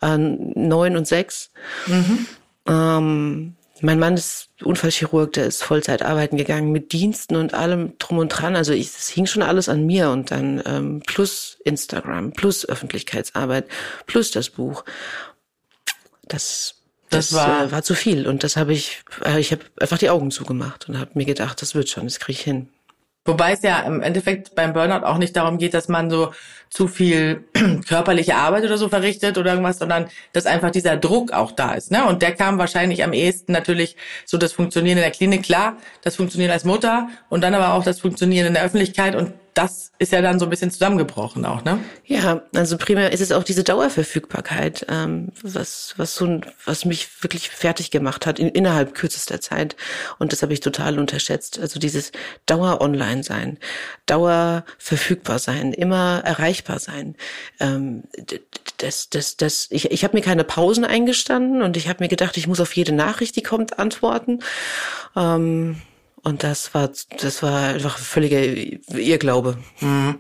Äh, 0.02 0.18
neun 0.18 0.98
und 0.98 1.06
sechs. 1.06 1.52
Mhm. 1.86 2.26
Ähm, 2.68 3.57
mein 3.82 4.00
Mann 4.00 4.16
ist 4.16 4.50
Unfallchirurg, 4.64 5.34
der 5.34 5.46
ist 5.46 5.64
Vollzeit 5.64 6.02
arbeiten 6.02 6.38
gegangen 6.38 6.72
mit 6.72 6.94
Diensten 6.94 7.36
und 7.36 7.54
allem 7.54 7.98
drum 8.00 8.18
und 8.18 8.30
dran. 8.30 8.56
Also 8.56 8.74
ich, 8.74 8.88
es 8.88 9.10
hing 9.10 9.26
schon 9.26 9.44
alles 9.44 9.70
an 9.70 9.86
mir 9.86 10.10
und 10.10 10.32
dann 10.32 10.62
ähm, 10.66 11.04
plus 11.06 11.58
Instagram, 11.64 12.32
plus 12.34 12.68
Öffentlichkeitsarbeit, 12.68 13.68
plus 14.06 14.32
das 14.32 14.50
Buch. 14.50 14.84
Das 16.28 16.76
das, 17.10 17.30
das 17.30 17.38
war, 17.38 17.64
äh, 17.64 17.72
war 17.72 17.84
zu 17.84 17.96
viel 17.96 18.28
und 18.28 18.44
das 18.44 18.58
habe 18.58 18.74
ich, 18.74 19.04
äh, 19.24 19.40
ich 19.40 19.52
habe 19.54 19.64
einfach 19.80 19.98
die 19.98 20.10
Augen 20.10 20.30
zugemacht 20.30 20.90
und 20.90 21.00
habe 21.00 21.12
mir 21.14 21.26
gedacht, 21.26 21.62
das 21.62 21.74
wird 21.74 21.90
schon, 21.90 22.04
das 22.04 22.20
kriege 22.20 22.38
ich 22.38 22.44
hin. 22.44 22.68
Wobei 23.28 23.52
es 23.52 23.62
ja 23.62 23.82
im 23.82 24.02
Endeffekt 24.02 24.56
beim 24.56 24.72
Burnout 24.72 25.06
auch 25.06 25.18
nicht 25.18 25.36
darum 25.36 25.58
geht, 25.58 25.74
dass 25.74 25.90
man 25.90 26.10
so 26.10 26.32
zu 26.70 26.88
viel 26.88 27.44
körperliche 27.88 28.36
Arbeit 28.36 28.64
oder 28.64 28.78
so 28.78 28.88
verrichtet 28.88 29.38
oder 29.38 29.52
irgendwas, 29.52 29.80
sondern 29.80 30.08
dass 30.32 30.46
einfach 30.46 30.72
dieser 30.72 30.96
Druck 30.96 31.34
auch 31.34 31.52
da 31.52 31.74
ist. 31.74 31.92
Ne? 31.92 32.06
Und 32.06 32.22
der 32.22 32.34
kam 32.34 32.58
wahrscheinlich 32.58 33.04
am 33.04 33.12
ehesten 33.12 33.52
natürlich 33.52 33.98
so 34.26 34.38
das 34.38 34.54
Funktionieren 34.54 34.98
in 34.98 35.04
der 35.04 35.12
Klinik, 35.12 35.44
klar, 35.44 35.76
das 36.02 36.16
Funktionieren 36.16 36.52
als 36.52 36.64
Mutter 36.64 37.10
und 37.30 37.42
dann 37.42 37.54
aber 37.54 37.74
auch 37.74 37.84
das 37.84 38.00
Funktionieren 38.00 38.48
in 38.48 38.54
der 38.54 38.64
Öffentlichkeit 38.64 39.16
und 39.16 39.34
das 39.58 39.92
ist 39.98 40.12
ja 40.12 40.22
dann 40.22 40.38
so 40.38 40.46
ein 40.46 40.52
bisschen 40.52 40.70
zusammengebrochen 40.70 41.44
auch, 41.44 41.64
ne? 41.64 41.80
Ja, 42.06 42.44
also 42.54 42.78
primär 42.78 43.12
ist 43.12 43.22
es 43.22 43.32
auch 43.32 43.44
diese 43.44 43.64
Dauerverfügbarkeit, 43.64 44.86
ähm, 44.88 45.30
was 45.42 45.96
was 45.98 46.14
so 46.14 46.42
was 46.66 46.86
mich 46.86 47.24
wirklich 47.24 47.50
fertig 47.50 47.90
gemacht 47.90 48.28
hat 48.28 48.38
in, 48.38 48.50
innerhalb 48.50 48.94
kürzester 48.94 49.42
Zeit 49.42 49.76
und 50.20 50.32
das 50.32 50.44
habe 50.44 50.54
ich 50.54 50.60
total 50.60 51.00
unterschätzt. 51.00 51.60
Also 51.60 51.80
dieses 51.80 52.12
Dauer 52.46 52.82
online 52.82 53.24
sein, 53.24 53.58
Dauer 54.06 54.64
verfügbar 54.78 55.40
sein, 55.40 55.74
immer 55.74 56.22
erreichbar 56.24 56.78
sein. 56.78 57.16
Ähm, 57.60 58.04
das 58.78 59.10
das 59.10 59.38
das 59.38 59.68
ich 59.72 59.90
ich 59.90 60.04
habe 60.04 60.16
mir 60.16 60.24
keine 60.24 60.44
Pausen 60.44 60.86
eingestanden 60.86 61.64
und 61.64 61.78
ich 61.78 61.90
habe 61.90 62.04
mir 62.04 62.10
gedacht, 62.10 62.38
ich 62.38 62.46
muss 62.46 62.60
auf 62.60 62.76
jede 62.76 62.92
Nachricht, 62.94 63.36
die 63.36 63.44
kommt, 63.44 63.80
antworten. 63.80 64.40
Ähm, 65.16 65.82
und 66.28 66.44
das 66.44 66.74
war, 66.74 66.90
das 67.22 67.42
war 67.42 67.70
einfach 67.70 67.98
völliger 67.98 68.42
Irrglaube. 68.94 69.58
Mhm. 69.80 70.16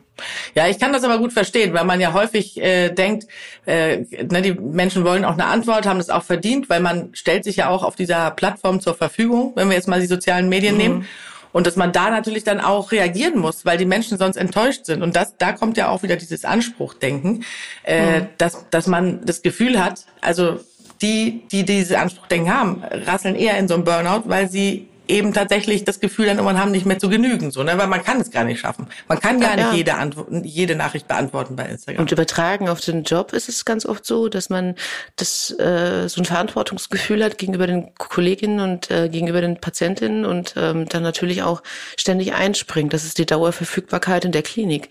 Ja, 0.55 0.67
ich 0.69 0.79
kann 0.79 0.93
das 0.93 1.03
aber 1.03 1.17
gut 1.17 1.33
verstehen, 1.33 1.73
weil 1.73 1.83
man 1.83 1.99
ja 1.99 2.13
häufig 2.13 2.61
äh, 2.61 2.91
denkt, 2.91 3.27
äh, 3.65 4.05
ne, 4.31 4.41
die 4.41 4.53
Menschen 4.53 5.03
wollen 5.03 5.25
auch 5.25 5.33
eine 5.33 5.47
Antwort, 5.47 5.85
haben 5.85 5.97
das 5.97 6.09
auch 6.09 6.23
verdient, 6.23 6.69
weil 6.69 6.79
man 6.79 7.09
stellt 7.11 7.43
sich 7.43 7.57
ja 7.57 7.67
auch 7.67 7.83
auf 7.83 7.97
dieser 7.97 8.31
Plattform 8.31 8.79
zur 8.79 8.95
Verfügung, 8.95 9.51
wenn 9.55 9.67
wir 9.67 9.75
jetzt 9.75 9.89
mal 9.89 9.99
die 9.99 10.07
sozialen 10.07 10.47
Medien 10.47 10.75
mhm. 10.75 10.81
nehmen. 10.81 11.07
Und 11.51 11.67
dass 11.67 11.75
man 11.75 11.91
da 11.91 12.09
natürlich 12.09 12.45
dann 12.45 12.61
auch 12.61 12.93
reagieren 12.93 13.37
muss, 13.37 13.65
weil 13.65 13.77
die 13.77 13.85
Menschen 13.85 14.17
sonst 14.17 14.37
enttäuscht 14.37 14.85
sind. 14.85 15.03
Und 15.03 15.13
das, 15.13 15.35
da 15.37 15.51
kommt 15.51 15.75
ja 15.75 15.89
auch 15.89 16.03
wieder 16.03 16.15
dieses 16.15 16.45
Anspruchdenken, 16.45 17.43
äh, 17.83 18.21
mhm. 18.21 18.27
dass, 18.37 18.65
dass 18.69 18.87
man 18.87 19.25
das 19.25 19.41
Gefühl 19.41 19.83
hat, 19.83 20.05
also 20.21 20.61
die, 21.01 21.43
die 21.51 21.65
diese 21.65 21.99
Anspruchdenken 21.99 22.53
haben, 22.53 22.81
rasseln 23.05 23.35
eher 23.35 23.57
in 23.57 23.67
so 23.67 23.73
einem 23.73 23.83
Burnout, 23.83 24.23
weil 24.27 24.49
sie 24.49 24.87
eben 25.07 25.33
tatsächlich 25.33 25.83
das 25.83 25.99
Gefühl 25.99 26.25
dann 26.25 26.37
irgendwann 26.37 26.59
haben, 26.59 26.71
nicht 26.71 26.85
mehr 26.85 26.99
zu 26.99 27.09
genügen, 27.09 27.51
so, 27.51 27.63
ne? 27.63 27.77
weil 27.77 27.87
man 27.87 28.03
kann 28.03 28.19
es 28.19 28.31
gar 28.31 28.43
nicht 28.43 28.59
schaffen. 28.59 28.87
Man 29.07 29.19
kann 29.19 29.39
gar 29.39 29.57
ja, 29.57 29.67
nicht 29.67 29.77
jede, 29.77 29.95
Antwort, 29.95 30.27
jede 30.43 30.75
Nachricht 30.75 31.07
beantworten 31.07 31.55
bei 31.55 31.65
Instagram. 31.65 32.01
Und 32.01 32.11
übertragen 32.11 32.69
auf 32.69 32.81
den 32.81 33.03
Job 33.03 33.33
ist 33.33 33.49
es 33.49 33.65
ganz 33.65 33.85
oft 33.85 34.05
so, 34.05 34.29
dass 34.29 34.49
man 34.49 34.75
das 35.15 35.51
äh, 35.59 36.07
so 36.07 36.21
ein 36.21 36.25
Verantwortungsgefühl 36.25 37.23
hat 37.23 37.37
gegenüber 37.37 37.67
den 37.67 37.93
Kolleginnen 37.95 38.59
und 38.59 38.91
äh, 38.91 39.09
gegenüber 39.09 39.41
den 39.41 39.57
Patientinnen 39.57 40.25
und 40.25 40.53
ähm, 40.57 40.87
dann 40.89 41.03
natürlich 41.03 41.43
auch 41.43 41.63
ständig 41.97 42.33
einspringt. 42.33 42.93
Das 42.93 43.03
ist 43.03 43.17
die 43.17 43.25
Dauerverfügbarkeit 43.25 44.25
in 44.25 44.31
der 44.31 44.43
Klinik 44.43 44.89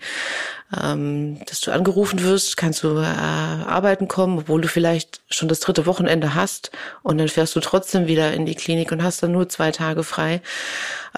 ähm, 0.75 1.39
dass 1.45 1.61
du 1.61 1.71
angerufen 1.71 2.21
wirst, 2.23 2.57
kannst 2.57 2.83
du 2.83 2.97
äh, 2.97 3.05
arbeiten 3.05 4.07
kommen, 4.07 4.39
obwohl 4.39 4.61
du 4.61 4.67
vielleicht 4.67 5.21
schon 5.29 5.47
das 5.47 5.61
dritte 5.61 5.85
Wochenende 5.85 6.35
hast 6.35 6.71
und 7.03 7.17
dann 7.17 7.29
fährst 7.29 7.55
du 7.55 7.59
trotzdem 7.61 8.07
wieder 8.07 8.33
in 8.33 8.45
die 8.45 8.55
Klinik 8.55 8.91
und 8.91 9.01
hast 9.01 9.23
dann 9.23 9.31
nur 9.31 9.47
zwei 9.47 9.71
Tage 9.71 10.03
frei. 10.03 10.41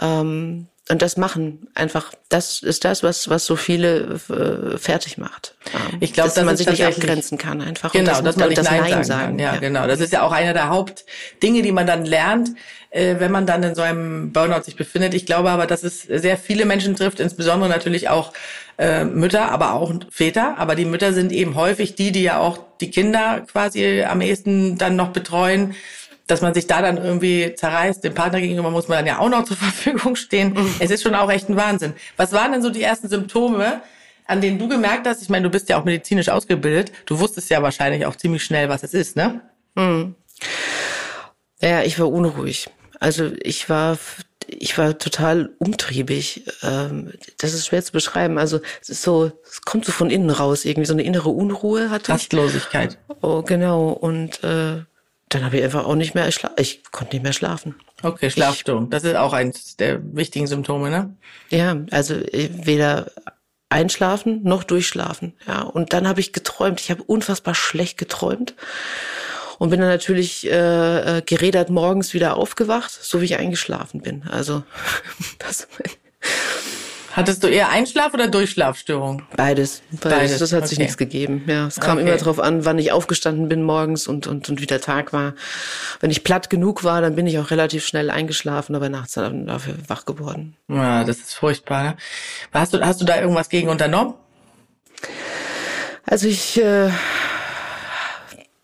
Ähm, 0.01 0.67
und 0.91 1.03
das 1.03 1.17
machen 1.17 1.67
einfach, 1.75 2.11
das 2.29 2.63
ist 2.63 2.83
das, 2.83 3.03
was 3.03 3.29
was 3.29 3.45
so 3.45 3.55
viele 3.55 4.19
äh, 4.29 4.77
fertig 4.77 5.19
macht. 5.19 5.55
Ähm, 5.71 5.97
ich 5.99 6.13
glaube, 6.13 6.29
dass, 6.29 6.35
dass 6.35 6.45
man 6.45 6.57
sich 6.57 6.67
nicht 6.67 6.83
abgrenzen 6.83 7.37
kann, 7.37 7.61
einfach 7.61 7.91
genau, 7.91 8.09
das, 8.09 8.23
dass 8.23 8.37
man 8.37 8.49
nicht 8.49 8.57
das 8.57 8.71
Nein, 8.71 8.89
sagen, 8.89 9.03
sagen. 9.03 9.37
Kann. 9.37 9.39
Ja, 9.39 9.53
ja, 9.53 9.59
genau. 9.59 9.85
Das 9.85 9.99
ist 9.99 10.11
ja 10.11 10.23
auch 10.23 10.31
einer 10.31 10.53
der 10.53 10.69
Hauptdinge, 10.69 11.61
die 11.61 11.71
man 11.71 11.85
dann 11.85 12.05
lernt, 12.05 12.49
wenn 12.91 13.31
man 13.31 13.45
dann 13.45 13.63
in 13.63 13.75
so 13.75 13.81
einem 13.81 14.31
Burnout 14.31 14.63
sich 14.63 14.75
befindet. 14.75 15.13
Ich 15.13 15.25
glaube 15.25 15.49
aber, 15.49 15.67
dass 15.67 15.83
es 15.83 16.03
sehr 16.03 16.37
viele 16.37 16.65
Menschen 16.65 16.95
trifft, 16.95 17.19
insbesondere 17.19 17.69
natürlich 17.69 18.09
auch 18.09 18.33
äh, 18.77 19.05
Mütter, 19.05 19.51
aber 19.51 19.73
auch 19.73 19.93
Väter. 20.09 20.57
Aber 20.57 20.75
die 20.75 20.85
Mütter 20.85 21.13
sind 21.13 21.31
eben 21.31 21.55
häufig 21.55 21.95
die, 21.95 22.11
die 22.11 22.23
ja 22.23 22.39
auch 22.39 22.59
die 22.81 22.89
Kinder 22.89 23.45
quasi 23.51 24.03
am 24.03 24.21
ehesten 24.21 24.77
dann 24.77 24.95
noch 24.95 25.09
betreuen 25.09 25.75
dass 26.29 26.41
man 26.41 26.53
sich 26.53 26.67
da 26.67 26.81
dann 26.81 26.97
irgendwie 26.97 27.55
zerreißt, 27.55 28.03
dem 28.03 28.13
Partner 28.13 28.39
gegenüber 28.39 28.69
muss 28.69 28.87
man 28.87 28.99
dann 28.99 29.07
ja 29.07 29.19
auch 29.19 29.29
noch 29.29 29.43
zur 29.45 29.57
Verfügung 29.57 30.15
stehen. 30.15 30.53
Mhm. 30.53 30.75
Es 30.79 30.91
ist 30.91 31.01
schon 31.01 31.15
auch 31.15 31.31
echt 31.31 31.49
ein 31.49 31.55
Wahnsinn. 31.55 31.93
Was 32.17 32.33
waren 32.33 32.51
denn 32.51 32.61
so 32.61 32.69
die 32.69 32.83
ersten 32.83 33.09
Symptome, 33.09 33.81
an 34.25 34.41
denen 34.41 34.59
du 34.59 34.67
gemerkt 34.67 35.07
hast, 35.07 35.23
ich 35.23 35.29
meine, 35.29 35.43
du 35.43 35.49
bist 35.49 35.69
ja 35.69 35.79
auch 35.79 35.85
medizinisch 35.85 36.29
ausgebildet, 36.29 36.91
du 37.07 37.19
wusstest 37.19 37.49
ja 37.49 37.63
wahrscheinlich 37.63 38.05
auch 38.05 38.15
ziemlich 38.15 38.43
schnell, 38.43 38.69
was 38.69 38.83
es 38.83 38.93
ist, 38.93 39.15
ne? 39.15 39.41
Mhm. 39.75 40.15
Ja, 41.61 41.81
ich 41.81 41.99
war 41.99 42.09
unruhig. 42.09 42.69
Also 42.99 43.31
ich 43.41 43.69
war 43.69 43.97
ich 44.57 44.77
war 44.77 44.97
total 44.97 45.51
umtriebig. 45.59 46.43
Ähm, 46.63 47.13
das 47.37 47.53
ist 47.53 47.67
schwer 47.67 47.83
zu 47.83 47.91
beschreiben. 47.91 48.37
Also 48.37 48.59
es 48.81 48.89
ist 48.89 49.01
so, 49.01 49.31
es 49.47 49.61
kommt 49.61 49.85
so 49.85 49.91
von 49.91 50.09
innen 50.09 50.29
raus, 50.29 50.65
irgendwie 50.65 50.87
so 50.87 50.93
eine 50.93 51.03
innere 51.03 51.29
Unruhe 51.29 51.89
hatte 51.89 52.11
Rastlosigkeit. 52.11 52.97
ich. 53.09 53.15
Oh, 53.21 53.43
genau. 53.43 53.89
Und 53.89 54.43
äh, 54.43 54.83
dann 55.29 55.45
habe 55.45 55.57
ich 55.57 55.63
einfach 55.63 55.85
auch 55.85 55.95
nicht 55.95 56.15
mehr, 56.15 56.27
ich, 56.27 56.41
ich 56.57 56.83
konnte 56.91 57.15
nicht 57.15 57.23
mehr 57.23 57.33
schlafen. 57.33 57.75
Okay, 58.01 58.29
Schlafstörung. 58.31 58.89
Das 58.89 59.03
ist 59.03 59.15
auch 59.15 59.33
eins 59.33 59.75
der 59.75 59.99
wichtigen 60.15 60.47
Symptome, 60.47 60.89
ne? 60.89 61.15
Ja, 61.49 61.77
also 61.91 62.15
äh, 62.15 62.49
weder 62.63 63.11
einschlafen 63.69 64.41
noch 64.43 64.63
durchschlafen. 64.63 65.33
Ja, 65.47 65.61
und 65.61 65.93
dann 65.93 66.07
habe 66.07 66.19
ich 66.19 66.33
geträumt. 66.33 66.81
Ich 66.81 66.89
habe 66.89 67.03
unfassbar 67.03 67.53
schlecht 67.53 67.97
geträumt 67.97 68.55
und 69.59 69.69
bin 69.69 69.79
dann 69.79 69.89
natürlich 69.89 70.49
äh, 70.49 71.17
äh, 71.17 71.21
gerädert 71.21 71.69
morgens 71.69 72.13
wieder 72.15 72.35
aufgewacht, 72.37 72.91
so 72.91 73.21
wie 73.21 73.25
ich 73.25 73.37
eingeschlafen 73.37 74.01
bin. 74.01 74.23
Also 74.27 74.63
das, 75.37 75.67
Hattest 77.11 77.43
du 77.43 77.47
eher 77.47 77.69
Einschlaf- 77.69 78.13
oder 78.13 78.27
Durchschlafstörung? 78.27 79.23
beides. 79.35 79.81
Beides. 79.91 79.99
Beides, 80.19 80.37
Das 80.39 80.53
hat 80.53 80.67
sich 80.67 80.77
okay. 80.77 80.83
nichts 80.83 80.97
gegeben. 80.97 81.43
Ja, 81.47 81.67
es 81.67 81.79
kam 81.79 81.97
Okay. 81.97 82.07
immer 82.07 82.17
drauf 82.17 82.39
an, 82.39 82.65
wann 82.65 82.77
ich 82.79 82.91
aufgestanden 82.91 83.49
bin 83.49 83.63
morgens 83.63 84.07
und, 84.07 84.27
und, 84.27 84.47
und 84.47 84.61
wie 84.61 84.67
der 84.67 84.79
Tag 84.79 85.11
war. 85.11 85.33
Wenn 85.99 86.11
ich 86.11 86.23
platt 86.23 86.49
genug 86.49 86.83
war, 86.83 87.01
dann 87.01 87.15
bin 87.15 87.27
ich 87.27 87.37
auch 87.39 87.51
relativ 87.51 87.85
schnell 87.85 88.09
eingeschlafen, 88.09 88.75
aber 88.75 88.89
nachts 88.89 89.13
dann 89.13 89.47
dafür 89.47 89.73
wach 89.87 90.05
geworden. 90.05 90.55
Ja, 90.69 91.03
das 91.03 91.17
ist 91.17 91.33
furchtbar. 91.33 91.83
Ne? 91.83 91.97
Hast 92.53 92.73
du, 92.73 92.79
hast 92.79 93.01
du 93.01 93.05
da 93.05 93.19
irgendwas 93.19 93.49
gegen 93.49 93.69
unternommen? 93.69 94.13
Also 96.05 96.27
ich 96.27 96.61
äh, 96.61 96.89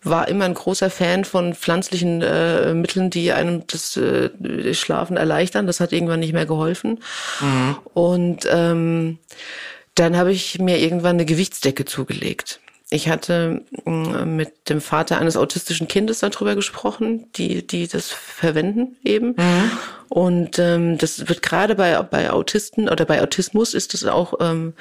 war 0.08 0.28
immer 0.28 0.44
ein 0.44 0.54
großer 0.54 0.90
Fan 0.90 1.24
von 1.24 1.54
pflanzlichen 1.54 2.22
äh, 2.22 2.74
Mitteln, 2.74 3.10
die 3.10 3.32
einem 3.32 3.66
das 3.66 3.96
äh, 3.96 4.74
Schlafen 4.74 5.16
erleichtern. 5.16 5.66
Das 5.66 5.80
hat 5.80 5.92
irgendwann 5.92 6.20
nicht 6.20 6.32
mehr 6.32 6.46
geholfen. 6.46 7.00
Und 7.94 8.46
ähm, 8.50 9.18
dann 9.94 10.16
habe 10.16 10.32
ich 10.32 10.58
mir 10.58 10.78
irgendwann 10.78 11.16
eine 11.16 11.24
Gewichtsdecke 11.24 11.84
zugelegt. 11.84 12.60
Ich 12.88 13.08
hatte 13.08 13.64
mh, 13.84 14.26
mit 14.26 14.68
dem 14.68 14.80
Vater 14.80 15.18
eines 15.18 15.36
autistischen 15.36 15.88
Kindes 15.88 16.20
darüber 16.20 16.54
gesprochen, 16.54 17.26
die, 17.34 17.66
die 17.66 17.88
das 17.88 18.10
verwenden 18.10 18.96
eben. 19.02 19.34
Und 20.08 20.60
ähm, 20.60 20.96
das 20.96 21.28
wird 21.28 21.42
gerade 21.42 21.74
bei, 21.74 22.00
bei 22.02 22.30
Autisten 22.30 22.88
oder 22.88 23.04
bei 23.04 23.22
Autismus 23.22 23.74
ist 23.74 23.92
das 23.92 24.04
auch 24.04 24.34
ähm, 24.40 24.74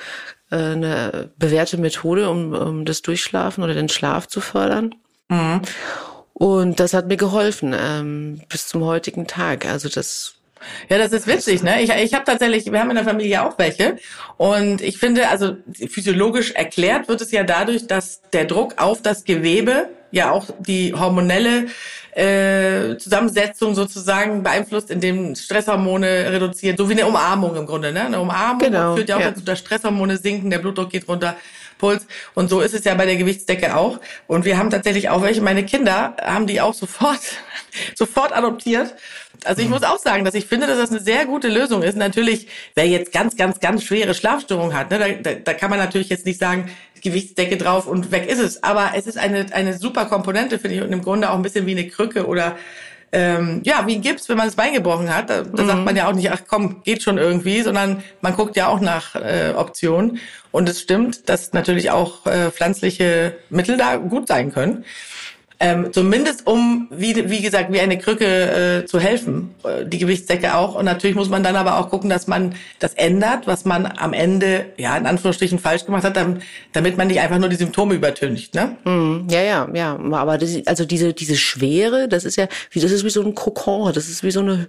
äh, 0.52 0.56
eine 0.58 1.32
bewährte 1.38 1.78
Methode, 1.78 2.30
um, 2.30 2.54
um 2.54 2.86
das 2.86 3.02
Durchschlafen 3.02 3.64
oder 3.64 3.74
den 3.74 3.90
Schlaf 3.90 4.28
zu 4.28 4.40
fördern. 4.40 4.94
Und 6.34 6.80
das 6.80 6.94
hat 6.94 7.08
mir 7.08 7.18
geholfen 7.18 7.74
ähm, 7.78 8.42
bis 8.50 8.68
zum 8.68 8.84
heutigen 8.84 9.26
Tag. 9.26 9.66
Also 9.66 9.88
das 9.90 10.36
Ja, 10.90 10.98
das 10.98 11.12
ist 11.14 11.28
witzig, 11.28 11.64
ne? 11.64 11.82
Ich, 11.82 11.90
ich 11.90 12.14
habe 12.14 12.26
tatsächlich, 12.26 12.72
wir 12.72 12.80
haben 12.80 12.90
in 12.90 12.96
der 12.96 13.06
Familie 13.06 13.46
auch 13.46 13.58
welche. 13.58 13.98
Und 14.38 14.82
ich 14.82 14.98
finde, 14.98 15.30
also 15.30 15.56
physiologisch 15.90 16.52
erklärt 16.52 17.08
wird 17.08 17.22
es 17.22 17.32
ja 17.32 17.44
dadurch, 17.44 17.88
dass 17.88 18.22
der 18.34 18.46
Druck 18.46 18.76
auf 18.78 19.02
das 19.02 19.24
Gewebe 19.24 19.90
ja 20.12 20.32
auch 20.32 20.48
die 20.60 20.94
hormonelle 20.94 21.68
äh, 22.16 22.98
Zusammensetzung 22.98 23.76
sozusagen 23.76 24.42
beeinflusst, 24.42 24.90
indem 24.90 25.36
Stresshormone 25.36 26.32
reduziert, 26.32 26.78
so 26.78 26.88
wie 26.90 26.94
eine 26.94 27.06
Umarmung 27.06 27.56
im 27.58 27.66
Grunde. 27.66 27.92
Ne? 27.92 28.06
Eine 28.06 28.22
Umarmung 28.22 28.60
Genau, 28.60 28.96
führt 28.96 29.10
ja 29.10 29.18
auch 29.18 29.22
ja. 29.22 29.32
dazu, 29.32 29.42
dass 29.42 29.60
Stresshormone 29.60 30.18
sinken, 30.18 30.50
der 30.50 30.60
Blutdruck 30.60 30.90
geht 30.90 31.08
runter. 31.08 31.36
Puls. 31.78 32.08
Und 32.34 32.50
so 32.50 32.62
ist 32.62 32.74
es 32.74 32.86
ja 32.86 32.94
bei 32.96 33.06
der 33.06 33.18
Gewichtsdecke 33.18 33.76
auch. 33.76 34.00
Und 34.28 34.46
wir 34.46 34.58
haben 34.58 34.70
tatsächlich 34.70 35.10
auch 35.10 35.22
welche, 35.22 35.42
meine 35.42 35.66
Kinder 35.66 36.16
haben 36.22 36.48
die 36.48 36.62
auch 36.62 36.74
sofort, 36.74 37.20
sofort 37.96 38.32
adoptiert. 38.32 38.96
Also 39.44 39.62
ich 39.62 39.68
muss 39.68 39.84
auch 39.84 40.00
sagen, 40.00 40.24
dass 40.24 40.34
ich 40.34 40.46
finde, 40.46 40.68
dass 40.68 40.78
das 40.78 40.92
eine 40.92 41.02
sehr 41.02 41.26
gute 41.26 41.50
Lösung 41.50 41.84
ist. 41.84 41.98
Natürlich, 41.98 42.48
wer 42.74 42.88
jetzt 42.88 43.12
ganz, 43.12 43.36
ganz, 43.36 43.60
ganz 43.60 43.84
schwere 43.84 44.14
Schlafstörungen 44.14 44.76
hat, 44.78 44.90
ne, 44.90 45.00
da, 45.00 45.32
da, 45.32 45.40
da 45.40 45.54
kann 45.54 45.70
man 45.70 45.78
natürlich 45.78 46.08
jetzt 46.08 46.26
nicht 46.26 46.40
sagen, 46.40 46.72
Gewichtsdecke 47.06 47.58
drauf 47.58 47.86
und 47.86 48.12
weg 48.12 48.28
ist 48.28 48.40
es. 48.40 48.64
Aber 48.64 48.92
es 48.96 49.06
ist 49.06 49.18
eine, 49.18 49.46
eine 49.52 49.78
super 49.78 50.06
Komponente, 50.06 50.58
finde 50.58 50.78
ich, 50.78 50.82
und 50.82 50.92
im 50.92 51.04
Grunde 51.04 51.30
auch 51.30 51.36
ein 51.36 51.44
bisschen 51.44 51.68
wie 51.68 51.72
eine 51.72 51.88
Krücke 52.06 52.28
oder 52.28 52.56
ähm, 53.12 53.62
ja, 53.64 53.88
wie 53.88 54.00
Gips, 54.00 54.28
wenn 54.28 54.38
man 54.38 54.48
das 54.48 54.56
Bein 54.56 54.74
gebrochen 54.74 55.14
hat. 55.14 55.30
Da, 55.30 55.44
da 55.44 55.66
sagt 55.66 55.86
man 55.86 55.96
ja 55.96 56.08
auch 56.08 56.14
nicht, 56.14 56.32
ach 56.32 56.42
komm, 56.48 56.84
geht 56.84 57.02
schon 57.02 57.18
irgendwie, 57.18 57.62
sondern 57.62 58.04
man 58.22 58.36
guckt 58.36 58.56
ja 58.58 58.68
auch 58.68 58.82
nach 58.82 59.16
äh, 59.16 59.54
Optionen. 59.56 60.20
Und 60.52 60.68
es 60.68 60.82
stimmt, 60.82 61.30
dass 61.30 61.54
natürlich 61.54 61.92
auch 61.92 62.26
äh, 62.26 62.52
pflanzliche 62.52 63.38
Mittel 63.50 63.78
da 63.78 63.96
gut 63.98 64.28
sein 64.28 64.54
können. 64.54 64.86
Ähm, 65.58 65.94
zumindest 65.94 66.46
um, 66.48 66.88
wie, 66.92 67.30
wie 67.30 67.42
gesagt, 67.42 67.72
wie 67.72 67.80
eine 67.80 67.98
Krücke 67.98 68.82
äh, 68.84 68.86
zu 68.86 69.00
helfen, 69.00 69.56
äh, 69.64 69.86
die 69.86 70.00
Gewichtsdecke 70.00 70.54
auch. 70.56 70.76
Und 70.76 70.84
natürlich 70.84 71.16
muss 71.16 71.30
man 71.30 71.44
dann 71.44 71.56
aber 71.56 71.80
auch 71.80 71.90
gucken, 71.90 72.10
dass 72.10 72.28
man 72.28 72.56
das 72.80 72.94
ändert, 72.96 73.48
was 73.48 73.64
man 73.64 73.86
am 73.86 74.12
Ende, 74.12 74.66
ja, 74.76 74.98
in 74.98 75.06
Anführungsstrichen 75.06 75.58
falsch 75.60 75.86
gemacht 75.86 76.04
hat, 76.04 76.18
dam- 76.18 76.40
damit 76.74 76.98
man 76.98 77.08
nicht 77.08 77.22
einfach 77.22 77.38
nur 77.40 77.48
die 77.48 77.56
Symptome 77.56 77.96
übertüncht. 77.96 78.54
Ne? 78.54 78.76
Mm, 78.84 79.30
Ja, 79.30 79.42
ja, 79.42 79.70
ja. 79.74 79.98
Aber 80.12 80.38
das, 80.38 80.58
also 80.66 80.84
diese, 80.84 81.14
diese 81.14 81.38
Schwere, 81.38 82.10
das 82.10 82.26
ist 82.26 82.36
ja, 82.36 82.50
wie, 82.72 82.82
das 82.82 82.92
ist 82.92 83.06
wie 83.06 83.10
so 83.10 83.22
ein 83.24 83.34
Kokon. 83.34 83.94
Das 83.94 84.10
ist 84.10 84.24
wie 84.24 84.32
so 84.32 84.42
eine, 84.42 84.68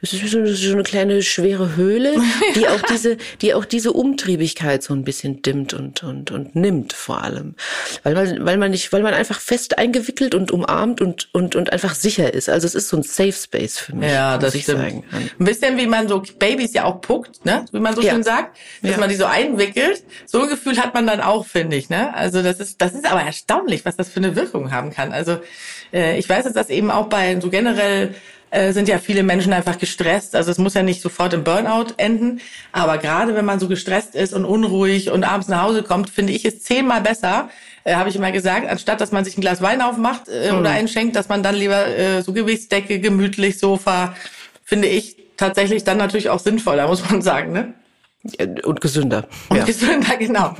das 0.00 0.12
ist 0.12 0.24
wie 0.24 0.28
so 0.28 0.38
eine, 0.38 0.48
so 0.54 0.72
eine 0.72 0.82
kleine 0.82 1.22
schwere 1.22 1.76
Höhle, 1.76 2.14
die 2.56 2.66
auch 2.66 2.82
diese, 2.82 3.16
die 3.42 3.54
auch 3.54 3.64
diese 3.64 3.92
Umtriebigkeit 3.92 4.82
so 4.82 4.92
ein 4.92 5.04
bisschen 5.04 5.40
dimmt 5.42 5.72
und, 5.72 6.02
und, 6.02 6.32
und 6.32 6.56
nimmt 6.56 6.94
vor 6.94 7.22
allem. 7.22 7.54
Weil 8.02 8.14
man, 8.14 8.44
weil 8.44 8.56
man 8.58 8.72
nicht, 8.72 8.92
weil 8.92 9.02
man 9.02 9.14
einfach 9.14 9.38
fest 9.38 9.78
eingewickelt 9.78 10.15
und 10.20 10.50
umarmt 10.52 11.00
und, 11.00 11.28
und, 11.32 11.54
und 11.56 11.72
einfach 11.72 11.94
sicher 11.94 12.32
ist. 12.32 12.48
Also 12.48 12.66
es 12.66 12.74
ist 12.74 12.88
so 12.88 12.96
ein 12.96 13.02
Safe 13.02 13.32
Space 13.32 13.78
für 13.78 13.94
mich. 13.94 14.10
Ja, 14.10 14.38
das 14.38 14.54
ich 14.54 14.62
stimmt. 14.64 14.80
sagen. 14.80 15.04
Ein 15.38 15.44
bisschen 15.44 15.76
wie 15.76 15.86
man 15.86 16.08
so 16.08 16.22
Babys 16.38 16.72
ja 16.74 16.84
auch 16.84 17.00
puckt, 17.00 17.44
ne? 17.44 17.64
Wie 17.72 17.78
man 17.80 17.94
so 17.94 18.02
Ja. 18.02 18.12
schön 18.12 18.22
sagt, 18.22 18.56
dass 18.82 18.92
Ja. 18.92 18.98
man 18.98 19.08
die 19.08 19.16
so 19.16 19.26
einwickelt. 19.26 20.02
So 20.26 20.42
ein 20.42 20.48
Gefühl 20.48 20.78
hat 20.78 20.94
man 20.94 21.06
dann 21.06 21.20
auch, 21.20 21.46
finde 21.46 21.76
ich, 21.76 21.88
ne? 21.90 22.14
Also 22.14 22.42
das 22.42 22.60
ist, 22.60 22.80
das 22.80 22.94
ist 22.94 23.10
aber 23.10 23.22
erstaunlich, 23.22 23.84
was 23.84 23.96
das 23.96 24.08
für 24.08 24.18
eine 24.18 24.34
Wirkung 24.36 24.72
haben 24.72 24.90
kann. 24.92 25.12
Also 25.12 25.38
äh, 25.92 26.18
ich 26.18 26.28
weiß, 26.28 26.44
dass 26.44 26.52
das 26.54 26.70
eben 26.70 26.90
auch 26.90 27.06
bei 27.08 27.38
so 27.40 27.50
generell 27.50 28.14
äh, 28.50 28.72
sind 28.72 28.88
ja 28.88 28.98
viele 28.98 29.22
Menschen 29.24 29.52
einfach 29.52 29.76
gestresst. 29.78 30.36
Also 30.36 30.50
es 30.52 30.58
muss 30.58 30.74
ja 30.74 30.82
nicht 30.82 31.02
sofort 31.02 31.32
im 31.34 31.42
Burnout 31.44 31.94
enden, 31.96 32.40
aber 32.72 32.98
gerade 32.98 33.34
wenn 33.34 33.44
man 33.44 33.58
so 33.58 33.66
gestresst 33.68 34.14
ist 34.14 34.32
und 34.32 34.44
unruhig 34.44 35.10
und 35.10 35.24
abends 35.24 35.48
nach 35.48 35.62
Hause 35.62 35.82
kommt, 35.82 36.10
finde 36.10 36.32
ich 36.32 36.44
es 36.44 36.62
zehnmal 36.62 37.00
besser, 37.00 37.50
äh, 37.86 37.94
habe 37.94 38.08
ich 38.08 38.16
immer 38.16 38.32
gesagt, 38.32 38.68
anstatt 38.68 39.00
dass 39.00 39.12
man 39.12 39.24
sich 39.24 39.38
ein 39.38 39.40
Glas 39.40 39.62
Wein 39.62 39.80
aufmacht 39.80 40.28
äh, 40.28 40.50
oder 40.50 40.70
einschenkt, 40.70 41.14
dass 41.14 41.28
man 41.28 41.42
dann 41.42 41.54
lieber 41.54 41.86
äh, 41.86 42.20
so 42.20 42.32
Gewichtsdecke, 42.32 42.98
gemütlich, 42.98 43.58
Sofa, 43.58 44.14
finde 44.64 44.88
ich 44.88 45.16
tatsächlich 45.36 45.84
dann 45.84 45.96
natürlich 45.96 46.28
auch 46.28 46.40
sinnvoller, 46.40 46.88
muss 46.88 47.08
man 47.08 47.22
sagen, 47.22 47.52
ne? 47.52 47.74
Und 48.64 48.80
gesünder. 48.80 49.28
Und 49.50 49.58
ja. 49.58 49.64
gesünder, 49.64 50.16
genau. 50.18 50.56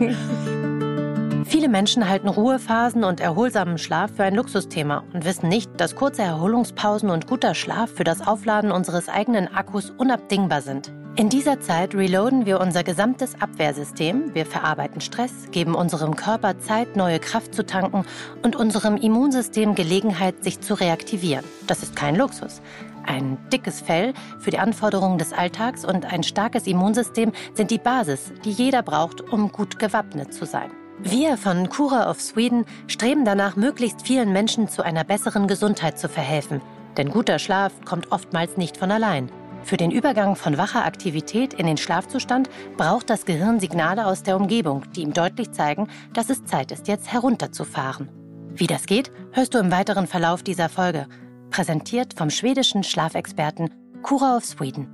Viele 1.46 1.68
Menschen 1.68 2.08
halten 2.08 2.28
Ruhephasen 2.28 3.02
und 3.02 3.20
erholsamen 3.20 3.78
Schlaf 3.78 4.12
für 4.14 4.22
ein 4.22 4.36
Luxusthema 4.36 5.02
und 5.12 5.24
wissen 5.24 5.48
nicht, 5.48 5.68
dass 5.78 5.96
kurze 5.96 6.22
Erholungspausen 6.22 7.10
und 7.10 7.26
guter 7.26 7.54
Schlaf 7.54 7.90
für 7.90 8.04
das 8.04 8.24
Aufladen 8.24 8.70
unseres 8.70 9.08
eigenen 9.08 9.52
Akkus 9.52 9.90
unabdingbar 9.90 10.62
sind. 10.62 10.92
In 11.18 11.30
dieser 11.30 11.62
Zeit 11.62 11.94
reloaden 11.94 12.44
wir 12.44 12.60
unser 12.60 12.84
gesamtes 12.84 13.40
Abwehrsystem, 13.40 14.34
wir 14.34 14.44
verarbeiten 14.44 15.00
Stress, 15.00 15.32
geben 15.50 15.74
unserem 15.74 16.14
Körper 16.14 16.58
Zeit, 16.58 16.94
neue 16.94 17.18
Kraft 17.18 17.54
zu 17.54 17.64
tanken 17.64 18.04
und 18.42 18.54
unserem 18.54 18.98
Immunsystem 18.98 19.74
Gelegenheit, 19.74 20.44
sich 20.44 20.60
zu 20.60 20.74
reaktivieren. 20.74 21.42
Das 21.66 21.82
ist 21.82 21.96
kein 21.96 22.16
Luxus. 22.16 22.60
Ein 23.06 23.38
dickes 23.50 23.80
Fell 23.80 24.12
für 24.40 24.50
die 24.50 24.58
Anforderungen 24.58 25.16
des 25.16 25.32
Alltags 25.32 25.86
und 25.86 26.04
ein 26.04 26.22
starkes 26.22 26.66
Immunsystem 26.66 27.32
sind 27.54 27.70
die 27.70 27.78
Basis, 27.78 28.30
die 28.44 28.52
jeder 28.52 28.82
braucht, 28.82 29.22
um 29.22 29.50
gut 29.50 29.78
gewappnet 29.78 30.34
zu 30.34 30.44
sein. 30.44 30.70
Wir 30.98 31.38
von 31.38 31.70
Cura 31.70 32.10
of 32.10 32.20
Sweden 32.20 32.66
streben 32.88 33.24
danach, 33.24 33.56
möglichst 33.56 34.06
vielen 34.06 34.34
Menschen 34.34 34.68
zu 34.68 34.82
einer 34.82 35.04
besseren 35.04 35.48
Gesundheit 35.48 35.98
zu 35.98 36.10
verhelfen. 36.10 36.60
Denn 36.98 37.08
guter 37.08 37.38
Schlaf 37.38 37.72
kommt 37.86 38.12
oftmals 38.12 38.58
nicht 38.58 38.76
von 38.76 38.90
allein. 38.90 39.30
Für 39.66 39.76
den 39.76 39.90
Übergang 39.90 40.36
von 40.36 40.58
wacher 40.58 40.84
Aktivität 40.84 41.52
in 41.52 41.66
den 41.66 41.76
Schlafzustand 41.76 42.48
braucht 42.76 43.10
das 43.10 43.24
Gehirn 43.24 43.58
Signale 43.58 44.06
aus 44.06 44.22
der 44.22 44.36
Umgebung, 44.36 44.84
die 44.94 45.02
ihm 45.02 45.12
deutlich 45.12 45.50
zeigen, 45.50 45.88
dass 46.12 46.30
es 46.30 46.44
Zeit 46.44 46.70
ist, 46.70 46.86
jetzt 46.86 47.12
herunterzufahren. 47.12 48.08
Wie 48.54 48.68
das 48.68 48.86
geht, 48.86 49.10
hörst 49.32 49.54
du 49.54 49.58
im 49.58 49.72
weiteren 49.72 50.06
Verlauf 50.06 50.44
dieser 50.44 50.68
Folge. 50.68 51.08
Präsentiert 51.50 52.14
vom 52.16 52.30
schwedischen 52.30 52.84
Schlafexperten 52.84 53.70
Cura 54.04 54.36
of 54.36 54.44
Sweden. 54.44 54.86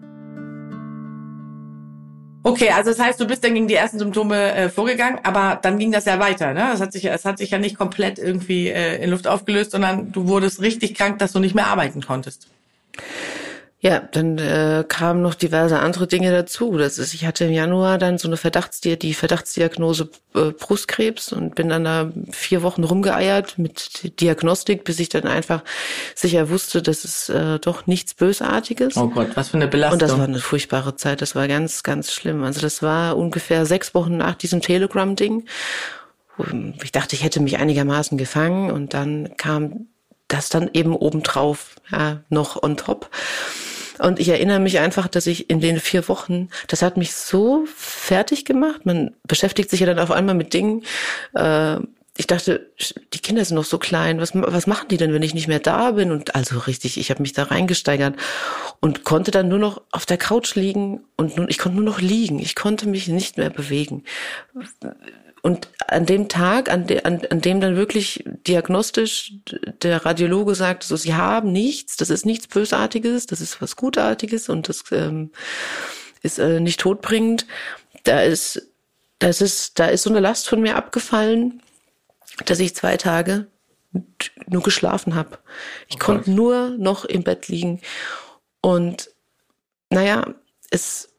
Okay, 2.42 2.70
also 2.70 2.92
das 2.92 2.98
heißt, 2.98 3.20
du 3.20 3.26
bist 3.26 3.44
dann 3.44 3.52
gegen 3.52 3.68
die 3.68 3.74
ersten 3.74 3.98
Symptome 3.98 4.54
äh, 4.54 4.70
vorgegangen, 4.70 5.18
aber 5.22 5.60
dann 5.60 5.78
ging 5.78 5.92
das 5.92 6.06
ja 6.06 6.18
weiter, 6.18 6.54
ne? 6.54 6.70
Es 6.72 6.80
hat 6.80 6.94
sich, 6.94 7.04
es 7.04 7.26
hat 7.26 7.36
sich 7.36 7.50
ja 7.50 7.58
nicht 7.58 7.76
komplett 7.76 8.18
irgendwie 8.18 8.68
äh, 8.68 9.04
in 9.04 9.10
Luft 9.10 9.28
aufgelöst, 9.28 9.72
sondern 9.72 10.12
du 10.12 10.28
wurdest 10.28 10.62
richtig 10.62 10.94
krank, 10.94 11.18
dass 11.18 11.32
du 11.32 11.40
nicht 11.40 11.54
mehr 11.54 11.66
arbeiten 11.66 12.00
konntest. 12.00 12.48
Ja, 13.84 13.98
dann 13.98 14.38
äh, 14.38 14.84
kamen 14.86 15.22
noch 15.22 15.34
diverse 15.34 15.80
andere 15.80 16.06
Dinge 16.06 16.30
dazu. 16.30 16.78
Das 16.78 16.98
ist, 16.98 17.14
ich 17.14 17.26
hatte 17.26 17.46
im 17.46 17.50
Januar 17.50 17.98
dann 17.98 18.16
so 18.16 18.28
eine 18.28 18.36
Verdachtsdi 18.36 18.96
die 18.96 19.12
Verdachtsdiagnose 19.12 20.08
äh, 20.36 20.52
Brustkrebs 20.52 21.32
und 21.32 21.56
bin 21.56 21.68
dann 21.68 21.82
da 21.82 22.12
vier 22.30 22.62
Wochen 22.62 22.84
rumgeeiert 22.84 23.58
mit 23.58 24.20
Diagnostik, 24.20 24.84
bis 24.84 25.00
ich 25.00 25.08
dann 25.08 25.24
einfach 25.24 25.64
sicher 26.14 26.48
wusste, 26.48 26.80
dass 26.80 27.02
es 27.02 27.28
äh, 27.28 27.58
doch 27.58 27.88
nichts 27.88 28.14
Bösartiges. 28.14 28.96
Oh 28.96 29.08
Gott, 29.08 29.30
was 29.34 29.48
für 29.48 29.56
eine 29.56 29.66
Belastung. 29.66 29.94
Und 29.94 30.02
das 30.02 30.16
war 30.16 30.28
eine 30.28 30.38
furchtbare 30.38 30.94
Zeit. 30.94 31.20
Das 31.20 31.34
war 31.34 31.48
ganz, 31.48 31.82
ganz 31.82 32.12
schlimm. 32.12 32.44
Also 32.44 32.60
das 32.60 32.82
war 32.82 33.16
ungefähr 33.16 33.66
sechs 33.66 33.96
Wochen 33.96 34.16
nach 34.16 34.36
diesem 34.36 34.60
Telegram-Ding. 34.60 35.46
Ich 36.84 36.92
dachte, 36.92 37.16
ich 37.16 37.24
hätte 37.24 37.40
mich 37.40 37.58
einigermaßen 37.58 38.16
gefangen 38.16 38.70
und 38.70 38.94
dann 38.94 39.36
kam 39.36 39.88
das 40.28 40.48
dann 40.50 40.70
eben 40.72 40.94
obendrauf, 40.94 41.74
ja, 41.90 42.20
noch 42.28 42.62
on 42.62 42.76
top. 42.76 43.10
Und 44.02 44.18
ich 44.18 44.28
erinnere 44.28 44.58
mich 44.58 44.80
einfach, 44.80 45.06
dass 45.06 45.28
ich 45.28 45.48
in 45.48 45.60
den 45.60 45.78
vier 45.78 46.08
Wochen, 46.08 46.48
das 46.66 46.82
hat 46.82 46.96
mich 46.96 47.14
so 47.14 47.64
fertig 47.66 48.44
gemacht. 48.44 48.84
Man 48.84 49.14
beschäftigt 49.28 49.70
sich 49.70 49.80
ja 49.80 49.86
dann 49.86 50.00
auf 50.00 50.10
einmal 50.10 50.34
mit 50.34 50.52
Dingen. 50.54 50.82
Äh, 51.34 51.76
ich 52.16 52.26
dachte, 52.26 52.70
die 53.14 53.20
Kinder 53.20 53.44
sind 53.44 53.54
noch 53.54 53.64
so 53.64 53.78
klein. 53.78 54.20
Was, 54.20 54.32
was 54.34 54.66
machen 54.66 54.88
die 54.88 54.96
denn, 54.96 55.14
wenn 55.14 55.22
ich 55.22 55.34
nicht 55.34 55.48
mehr 55.48 55.60
da 55.60 55.92
bin? 55.92 56.10
Und 56.10 56.34
also 56.34 56.58
richtig, 56.58 56.98
ich 56.98 57.10
habe 57.10 57.22
mich 57.22 57.32
da 57.32 57.44
reingesteigert 57.44 58.16
und 58.80 59.04
konnte 59.04 59.30
dann 59.30 59.48
nur 59.48 59.58
noch 59.58 59.80
auf 59.92 60.04
der 60.04 60.18
Couch 60.18 60.54
liegen 60.56 61.04
und 61.16 61.36
nun, 61.36 61.46
ich 61.48 61.58
konnte 61.58 61.76
nur 61.76 61.86
noch 61.86 62.00
liegen. 62.00 62.38
Ich 62.38 62.54
konnte 62.54 62.88
mich 62.88 63.08
nicht 63.08 63.38
mehr 63.38 63.50
bewegen. 63.50 64.04
Und 65.42 65.68
an 65.88 66.06
dem 66.06 66.28
Tag, 66.28 66.70
an, 66.70 66.86
de, 66.86 67.02
an, 67.02 67.20
an 67.28 67.40
dem 67.40 67.60
dann 67.60 67.74
wirklich 67.74 68.24
diagnostisch 68.46 69.34
der 69.82 70.06
Radiologe 70.06 70.54
sagt, 70.54 70.84
so, 70.84 70.94
sie 70.94 71.14
haben 71.14 71.50
nichts, 71.50 71.96
das 71.96 72.10
ist 72.10 72.24
nichts 72.24 72.46
Bösartiges, 72.46 73.26
das 73.26 73.40
ist 73.40 73.60
was 73.60 73.74
Gutartiges 73.74 74.48
und 74.48 74.68
das 74.68 74.84
ähm, 74.92 75.32
ist 76.22 76.38
äh, 76.38 76.60
nicht 76.60 76.78
todbringend, 76.78 77.46
da 78.04 78.22
ist, 78.22 78.70
das 79.18 79.40
ist, 79.40 79.80
da 79.80 79.86
ist 79.86 80.04
so 80.04 80.10
eine 80.10 80.20
Last 80.20 80.48
von 80.48 80.60
mir 80.60 80.76
abgefallen, 80.76 81.60
dass 82.46 82.60
ich 82.60 82.76
zwei 82.76 82.96
Tage 82.96 83.48
nur 84.46 84.62
geschlafen 84.62 85.16
habe. 85.16 85.38
Ich 85.88 85.96
oh 85.96 86.04
konnte 86.04 86.30
nur 86.30 86.70
noch 86.70 87.04
im 87.04 87.24
Bett 87.24 87.48
liegen. 87.48 87.80
Und 88.60 89.10
naja, 89.90 90.34
es 90.70 91.11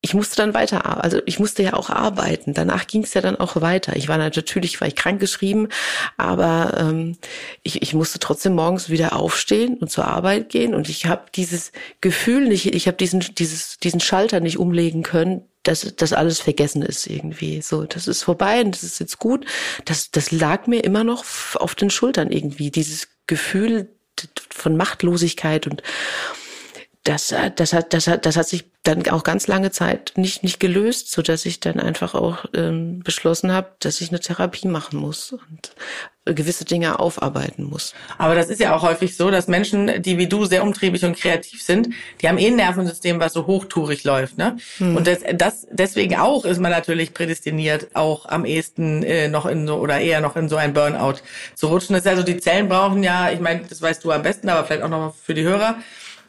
ich 0.00 0.14
musste 0.14 0.36
dann 0.36 0.54
weiter, 0.54 1.02
also 1.02 1.20
ich 1.26 1.40
musste 1.40 1.62
ja 1.64 1.72
auch 1.72 1.90
arbeiten. 1.90 2.54
Danach 2.54 2.86
ging 2.86 3.02
es 3.02 3.14
ja 3.14 3.20
dann 3.20 3.36
auch 3.36 3.60
weiter. 3.60 3.96
Ich 3.96 4.06
war 4.06 4.16
natürlich, 4.16 4.80
war 4.80 4.86
ich 4.86 4.94
krank 4.94 5.18
geschrieben, 5.18 5.68
aber 6.16 6.76
ähm, 6.78 7.18
ich, 7.64 7.82
ich 7.82 7.94
musste 7.94 8.20
trotzdem 8.20 8.54
morgens 8.54 8.90
wieder 8.90 9.16
aufstehen 9.16 9.76
und 9.76 9.90
zur 9.90 10.06
Arbeit 10.06 10.50
gehen. 10.50 10.74
Und 10.74 10.88
ich 10.88 11.06
habe 11.06 11.24
dieses 11.34 11.72
Gefühl 12.00 12.46
nicht, 12.46 12.74
ich 12.74 12.86
habe 12.86 12.96
diesen, 12.96 13.20
dieses, 13.20 13.78
diesen 13.78 13.98
Schalter 13.98 14.38
nicht 14.38 14.58
umlegen 14.58 15.02
können, 15.02 15.42
dass 15.64 15.92
das 15.96 16.12
alles 16.12 16.38
vergessen 16.40 16.82
ist 16.82 17.08
irgendwie. 17.08 17.60
So, 17.60 17.82
das 17.82 18.06
ist 18.06 18.22
vorbei 18.22 18.60
und 18.60 18.76
das 18.76 18.84
ist 18.84 19.00
jetzt 19.00 19.18
gut. 19.18 19.46
Das, 19.84 20.12
das 20.12 20.30
lag 20.30 20.68
mir 20.68 20.84
immer 20.84 21.02
noch 21.02 21.24
auf 21.56 21.74
den 21.74 21.90
Schultern 21.90 22.30
irgendwie. 22.30 22.70
Dieses 22.70 23.08
Gefühl 23.26 23.88
von 24.50 24.76
Machtlosigkeit 24.76 25.66
und 25.66 25.82
das, 27.04 27.34
das 27.56 27.72
hat, 27.72 27.94
das 27.94 28.06
hat, 28.06 28.26
das 28.26 28.36
hat 28.36 28.48
sich 28.48 28.66
dann 28.82 29.06
auch 29.08 29.22
ganz 29.22 29.46
lange 29.46 29.70
Zeit 29.70 30.12
nicht 30.16 30.42
nicht 30.42 30.60
gelöst, 30.60 31.10
so 31.10 31.20
dass 31.20 31.46
ich 31.46 31.60
dann 31.60 31.80
einfach 31.80 32.14
auch 32.14 32.46
ähm, 32.54 33.00
beschlossen 33.00 33.52
habe, 33.52 33.72
dass 33.80 34.00
ich 34.00 34.08
eine 34.10 34.20
Therapie 34.20 34.68
machen 34.68 34.98
muss 34.98 35.32
und 35.32 35.74
gewisse 36.34 36.64
Dinge 36.64 36.98
aufarbeiten 36.98 37.64
muss. 37.64 37.94
Aber 38.18 38.34
das 38.34 38.48
ist 38.48 38.60
ja 38.60 38.74
auch 38.74 38.82
häufig 38.82 39.16
so, 39.16 39.30
dass 39.30 39.48
Menschen, 39.48 40.02
die 40.02 40.18
wie 40.18 40.26
du 40.26 40.44
sehr 40.44 40.62
umtriebig 40.62 41.04
und 41.04 41.16
kreativ 41.16 41.62
sind, 41.62 41.88
die 42.20 42.28
haben 42.28 42.38
eh 42.38 42.48
ein 42.48 42.56
Nervensystem, 42.56 43.20
was 43.20 43.32
so 43.32 43.46
hochtourig 43.46 44.04
läuft, 44.04 44.38
ne? 44.38 44.56
Hm. 44.78 44.96
Und 44.96 45.06
das, 45.06 45.20
das 45.34 45.66
deswegen 45.70 46.16
auch 46.16 46.44
ist 46.44 46.60
man 46.60 46.70
natürlich 46.70 47.14
prädestiniert, 47.14 47.88
auch 47.94 48.26
am 48.26 48.44
ehesten 48.44 49.02
äh, 49.02 49.28
noch 49.28 49.46
in 49.46 49.66
so 49.66 49.76
oder 49.76 50.00
eher 50.00 50.20
noch 50.20 50.36
in 50.36 50.48
so 50.48 50.56
ein 50.56 50.72
Burnout 50.72 51.16
zu 51.54 51.68
rutschen. 51.68 51.94
Das 51.94 52.04
ist 52.04 52.10
also 52.10 52.22
die 52.22 52.38
Zellen 52.38 52.68
brauchen 52.68 53.02
ja, 53.02 53.30
ich 53.30 53.40
meine, 53.40 53.62
das 53.68 53.80
weißt 53.82 54.04
du 54.04 54.12
am 54.12 54.22
besten, 54.22 54.48
aber 54.48 54.66
vielleicht 54.66 54.82
auch 54.82 54.88
noch 54.88 54.98
mal 54.98 55.14
für 55.22 55.34
die 55.34 55.42
Hörer 55.42 55.78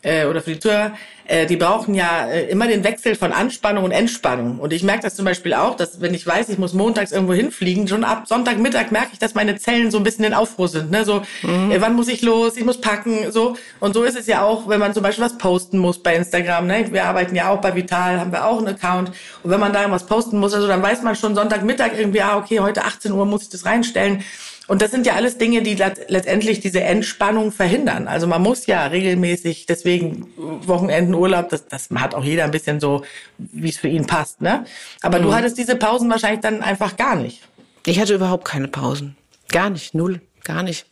äh, 0.01 0.25
oder 0.25 0.41
für 0.41 0.51
die 0.51 0.59
Zuhörer, 0.59 0.93
äh, 1.29 1.45
die 1.45 1.57
brauchen 1.57 1.93
ja 1.93 2.27
äh, 2.27 2.49
immer 2.49 2.67
den 2.67 2.83
Wechsel 2.83 3.15
von 3.15 3.31
Anspannung 3.31 3.83
und 3.83 3.91
Entspannung. 3.91 4.59
Und 4.59 4.73
ich 4.73 4.81
merke 4.81 5.03
das 5.03 5.15
zum 5.15 5.25
Beispiel 5.25 5.53
auch, 5.53 5.75
dass 5.75 6.01
wenn 6.01 6.13
ich 6.13 6.25
weiß, 6.25 6.49
ich 6.49 6.57
muss 6.57 6.73
montags 6.73 7.12
irgendwo 7.12 7.33
hinfliegen, 7.33 7.88
schon 7.88 8.03
ab 8.03 8.23
Sonntagmittag 8.27 8.91
merke 8.91 9.09
ich, 9.13 9.19
dass 9.19 9.35
meine 9.35 9.57
Zellen 9.57 9.91
so 9.91 9.97
ein 9.97 10.03
bisschen 10.03 10.25
in 10.25 10.33
Aufruhr 10.33 10.67
sind. 10.67 10.89
Ne? 10.89 11.05
So, 11.05 11.21
mhm. 11.43 11.71
äh, 11.71 11.81
wann 11.81 11.95
muss 11.95 12.07
ich 12.07 12.23
los? 12.23 12.57
Ich 12.57 12.65
muss 12.65 12.81
packen. 12.81 13.31
So 13.31 13.55
und 13.79 13.93
so 13.93 14.03
ist 14.03 14.17
es 14.17 14.25
ja 14.25 14.41
auch, 14.43 14.67
wenn 14.67 14.79
man 14.79 14.93
zum 14.93 15.03
Beispiel 15.03 15.23
was 15.23 15.38
posten 15.38 15.77
muss 15.77 16.01
bei 16.01 16.15
Instagram. 16.15 16.65
Ne? 16.65 16.88
Wir 16.91 17.05
arbeiten 17.05 17.35
ja 17.35 17.49
auch 17.49 17.62
bei 17.62 17.75
Vital, 17.75 18.19
haben 18.19 18.31
wir 18.31 18.45
auch 18.45 18.57
einen 18.57 18.69
Account. 18.69 19.12
Und 19.43 19.51
wenn 19.51 19.59
man 19.59 19.71
da 19.71 19.89
was 19.91 20.05
posten 20.05 20.39
muss, 20.39 20.53
also 20.53 20.67
dann 20.67 20.81
weiß 20.81 21.03
man 21.03 21.15
schon 21.15 21.35
Sonntagmittag 21.35 21.91
irgendwie, 21.97 22.21
ah 22.21 22.38
okay, 22.38 22.59
heute 22.59 22.83
18 22.85 23.12
Uhr 23.12 23.25
muss 23.25 23.43
ich 23.43 23.49
das 23.49 23.65
reinstellen. 23.65 24.23
Und 24.69 24.84
das 24.84 24.91
sind 24.91 25.08
ja 25.08 25.15
alles 25.15 25.39
Dinge, 25.39 25.63
die 25.63 25.73
letztendlich 25.73 26.60
diese 26.60 26.82
Entspannung 26.82 27.51
verhindern. 27.51 28.08
Also 28.08 28.27
man 28.27 28.43
muss 28.43 28.67
ja 28.67 28.86
regelmäßig, 28.86 29.65
deswegen 29.65 30.27
Wochenenden 30.38 31.15
Urlaub, 31.15 31.49
das, 31.49 31.67
das 31.67 31.89
hat 31.95 32.13
auch 32.13 32.23
jeder 32.23 32.43
ein 32.43 32.51
bisschen 32.51 32.79
so, 32.79 33.03
wie 33.39 33.69
es 33.69 33.77
für 33.77 33.88
ihn 33.88 34.05
passt. 34.05 34.41
Ne? 34.41 34.65
Aber 35.01 35.17
mhm. 35.17 35.23
du 35.23 35.34
hattest 35.34 35.58
diese 35.58 35.75
Pausen 35.75 36.08
wahrscheinlich 36.12 36.41
dann 36.41 36.62
einfach 36.62 36.97
gar 36.97 37.15
nicht. 37.15 37.41
Ich 37.88 37.99
hatte 37.99 38.13
überhaupt 38.13 38.45
keine 38.45 38.67
Pausen. 38.67 39.17
Gar 39.51 39.71
nicht, 39.71 39.95
null. 39.95 40.21
Gar 40.43 40.62
nicht. 40.62 40.86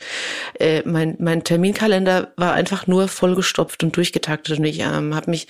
Äh, 0.60 0.82
mein, 0.86 1.16
mein 1.20 1.44
Terminkalender 1.44 2.32
war 2.36 2.54
einfach 2.54 2.88
nur 2.88 3.08
vollgestopft 3.08 3.84
und 3.84 3.96
durchgetaktet 3.96 4.58
und 4.58 4.66
ich 4.66 4.80
ähm, 4.80 5.13
habe 5.13 5.30
mich 5.30 5.48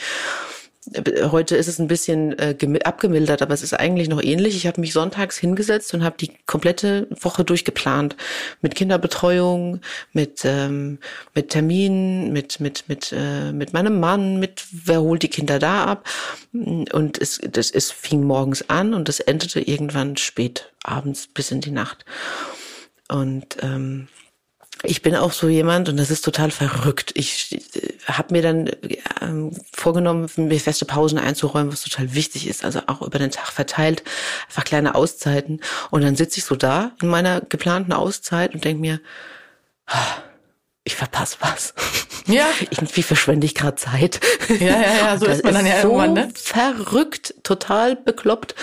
Heute 1.32 1.58
ist 1.58 1.67
es 1.67 1.80
ein 1.80 1.88
bisschen 1.88 2.38
äh, 2.39 2.56
abgemildert, 2.84 3.41
aber 3.41 3.54
es 3.54 3.63
ist 3.63 3.73
eigentlich 3.73 4.08
noch 4.08 4.23
ähnlich. 4.23 4.56
Ich 4.56 4.67
habe 4.67 4.80
mich 4.80 4.93
sonntags 4.93 5.38
hingesetzt 5.38 5.93
und 5.93 6.04
habe 6.04 6.17
die 6.17 6.32
komplette 6.45 7.08
Woche 7.10 7.43
durchgeplant. 7.43 8.15
Mit 8.62 8.76
Kinderbetreuung, 8.76 9.82
mit, 10.13 10.41
ähm, 10.45 11.00
mit 11.34 11.50
Terminen, 11.50 12.32
mit, 12.32 12.60
mit, 12.60 12.86
mit, 12.88 13.13
äh, 13.15 13.52
mit 13.52 13.73
meinem 13.73 14.00
Mann, 14.00 14.39
mit 14.39 14.63
wer 14.71 15.02
holt 15.02 15.23
die 15.23 15.30
Kinder 15.30 15.60
da 15.60 15.86
ab. 15.86 16.08
Und 16.54 17.17
es, 17.19 17.39
das, 17.52 17.71
es 17.71 17.91
fing 17.91 18.23
morgens 18.23 18.69
an 18.69 18.93
und 18.93 19.10
es 19.10 19.19
endete 19.19 19.60
irgendwann 19.60 20.15
spät 20.15 20.71
abends 20.84 21.28
bis 21.28 21.52
in 21.52 21.62
die 21.62 21.71
Nacht. 21.71 22.06
Und 23.10 23.58
ähm, 23.62 24.08
ich 24.84 25.02
bin 25.02 25.16
auch 25.16 25.32
so 25.32 25.48
jemand 25.48 25.90
und 25.90 25.98
das 25.98 26.12
ist 26.12 26.24
total 26.24 26.52
verrückt. 26.52 27.12
Ich 27.16 27.60
äh, 27.76 27.90
habe 28.06 28.34
mir 28.34 28.42
dann 28.42 28.70
ähm, 29.22 29.52
vorgenommen, 29.74 30.30
mir 30.36 30.60
feste 30.60 30.86
Pausen 30.86 31.18
einzuräumen, 31.18 31.72
was 31.72 31.82
total 31.82 32.13
wichtig 32.13 32.48
ist. 32.48 32.63
Also 32.63 32.82
auch 32.88 33.02
über 33.02 33.20
den 33.20 33.32
Tag 33.32 33.48
verteilt, 33.48 34.04
einfach 34.48 34.63
kleine 34.63 34.96
Auszeiten. 34.96 35.62
Und 35.90 36.04
dann 36.04 36.16
sitze 36.16 36.40
ich 36.40 36.46
so 36.46 36.56
da 36.56 36.92
in 37.02 37.08
meiner 37.08 37.42
geplanten 37.42 37.94
Auszeit 37.94 38.54
und 38.54 38.63
denke 38.63 38.82
mir, 38.82 39.00
ah, 39.88 40.06
ich 40.88 40.95
verpasse 40.95 41.38
was. 41.41 41.73
Ja. 42.28 42.45
Irgendwie 42.69 43.04
verschwende 43.04 43.45
ich 43.45 43.56
gerade 43.56 43.76
Zeit. 43.76 44.19
Ja, 44.47 44.67
ja, 44.67 44.82
ja, 44.82 45.17
so 45.17 45.26
ist 45.26 45.43
man 45.43 45.54
dann 45.54 45.65
ja 45.65 45.82
so 45.82 45.89
irgendwann, 45.89 46.13
ne? 46.13 46.30
Verrückt, 46.34 47.36
total 47.43 47.95
bekloppt. 47.95 48.56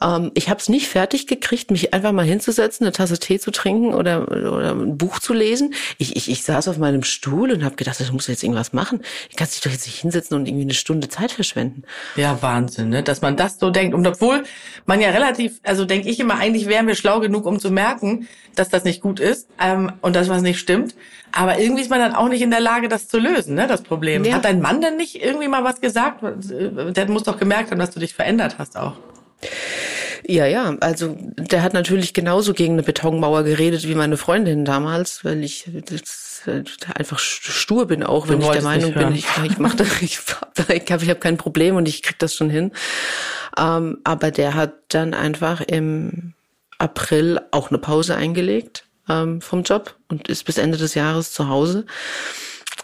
Ähm, 0.00 0.32
ich 0.34 0.48
habe 0.48 0.60
es 0.60 0.68
nicht 0.68 0.88
fertig 0.88 1.26
gekriegt, 1.26 1.70
mich 1.70 1.94
einfach 1.94 2.12
mal 2.12 2.24
hinzusetzen, 2.24 2.84
eine 2.84 2.92
Tasse 2.92 3.18
Tee 3.18 3.38
zu 3.38 3.52
trinken 3.52 3.94
oder, 3.94 4.28
oder 4.30 4.72
ein 4.72 4.98
Buch 4.98 5.20
zu 5.20 5.32
lesen. 5.32 5.74
Ich, 5.98 6.16
ich, 6.16 6.30
ich 6.30 6.42
saß 6.42 6.68
auf 6.68 6.78
meinem 6.78 7.04
Stuhl 7.04 7.52
und 7.52 7.64
habe 7.64 7.76
gedacht, 7.76 8.00
ich 8.00 8.12
muss 8.12 8.26
jetzt 8.26 8.42
irgendwas 8.42 8.72
machen. 8.72 9.02
Ich 9.30 9.36
kann 9.36 9.48
dich 9.48 9.60
doch 9.60 9.70
jetzt 9.70 9.86
nicht 9.86 10.00
hinsetzen 10.00 10.36
und 10.36 10.46
irgendwie 10.46 10.64
eine 10.64 10.74
Stunde 10.74 11.08
Zeit 11.08 11.30
verschwenden. 11.30 11.84
Ja, 12.16 12.42
Wahnsinn, 12.42 12.88
ne? 12.88 13.02
dass 13.02 13.20
man 13.20 13.36
das 13.36 13.58
so 13.58 13.70
denkt. 13.70 13.94
Und 13.94 14.06
obwohl 14.06 14.44
man 14.86 15.00
ja 15.00 15.10
relativ, 15.10 15.60
also 15.62 15.84
denke 15.84 16.08
ich 16.08 16.18
immer, 16.18 16.34
eigentlich 16.34 16.66
wären 16.66 16.86
wir 16.88 16.96
schlau 16.96 17.20
genug, 17.20 17.46
um 17.46 17.60
zu 17.60 17.70
merken, 17.70 18.28
dass 18.54 18.68
das 18.68 18.84
nicht 18.84 19.00
gut 19.00 19.20
ist 19.20 19.48
ähm, 19.60 19.92
und 20.00 20.16
dass 20.16 20.28
was 20.28 20.42
nicht 20.42 20.58
stimmt. 20.58 20.94
Aber 21.32 21.51
irgendwie 21.58 21.82
ist 21.82 21.90
man 21.90 22.00
dann 22.00 22.14
auch 22.14 22.28
nicht 22.28 22.42
in 22.42 22.50
der 22.50 22.60
Lage, 22.60 22.88
das 22.88 23.08
zu 23.08 23.18
lösen, 23.18 23.54
ne, 23.54 23.66
das 23.66 23.82
Problem. 23.82 24.24
Ja. 24.24 24.34
Hat 24.34 24.44
dein 24.44 24.60
Mann 24.60 24.80
denn 24.80 24.96
nicht 24.96 25.22
irgendwie 25.22 25.48
mal 25.48 25.64
was 25.64 25.80
gesagt? 25.80 26.22
Der 26.22 27.08
muss 27.08 27.24
doch 27.24 27.38
gemerkt 27.38 27.70
haben, 27.70 27.78
dass 27.78 27.90
du 27.90 28.00
dich 28.00 28.14
verändert 28.14 28.56
hast 28.58 28.76
auch. 28.76 28.94
Ja, 30.26 30.46
ja, 30.46 30.76
also 30.80 31.16
der 31.18 31.62
hat 31.62 31.74
natürlich 31.74 32.14
genauso 32.14 32.54
gegen 32.54 32.74
eine 32.74 32.84
Betonmauer 32.84 33.42
geredet 33.42 33.88
wie 33.88 33.94
meine 33.94 34.16
Freundin 34.16 34.64
damals, 34.64 35.24
weil 35.24 35.42
ich 35.42 35.68
das, 35.84 36.42
äh, 36.46 36.62
einfach 36.94 37.18
stur 37.18 37.86
bin 37.86 38.04
auch, 38.04 38.28
wenn 38.28 38.40
ich 38.40 38.48
der 38.48 38.62
Meinung 38.62 38.94
bin, 38.94 39.14
ich, 39.14 39.26
ich 39.44 39.58
mache 39.58 39.78
das, 39.78 40.00
ich 40.00 40.20
habe 40.92 41.02
ich 41.02 41.10
hab, 41.10 41.20
kein 41.20 41.38
Problem 41.38 41.74
und 41.74 41.88
ich 41.88 42.02
krieg 42.02 42.18
das 42.20 42.36
schon 42.36 42.50
hin. 42.50 42.70
Ähm, 43.58 43.98
aber 44.04 44.30
der 44.30 44.54
hat 44.54 44.74
dann 44.88 45.12
einfach 45.12 45.60
im 45.60 46.34
April 46.78 47.40
auch 47.50 47.70
eine 47.70 47.78
Pause 47.78 48.14
eingelegt 48.14 48.86
ähm, 49.08 49.40
vom 49.40 49.62
Job 49.62 49.96
und 50.08 50.28
ist 50.28 50.44
bis 50.44 50.58
Ende 50.58 50.78
des 50.78 50.94
Jahres 50.94 51.32
zu 51.32 51.48
Hause, 51.48 51.86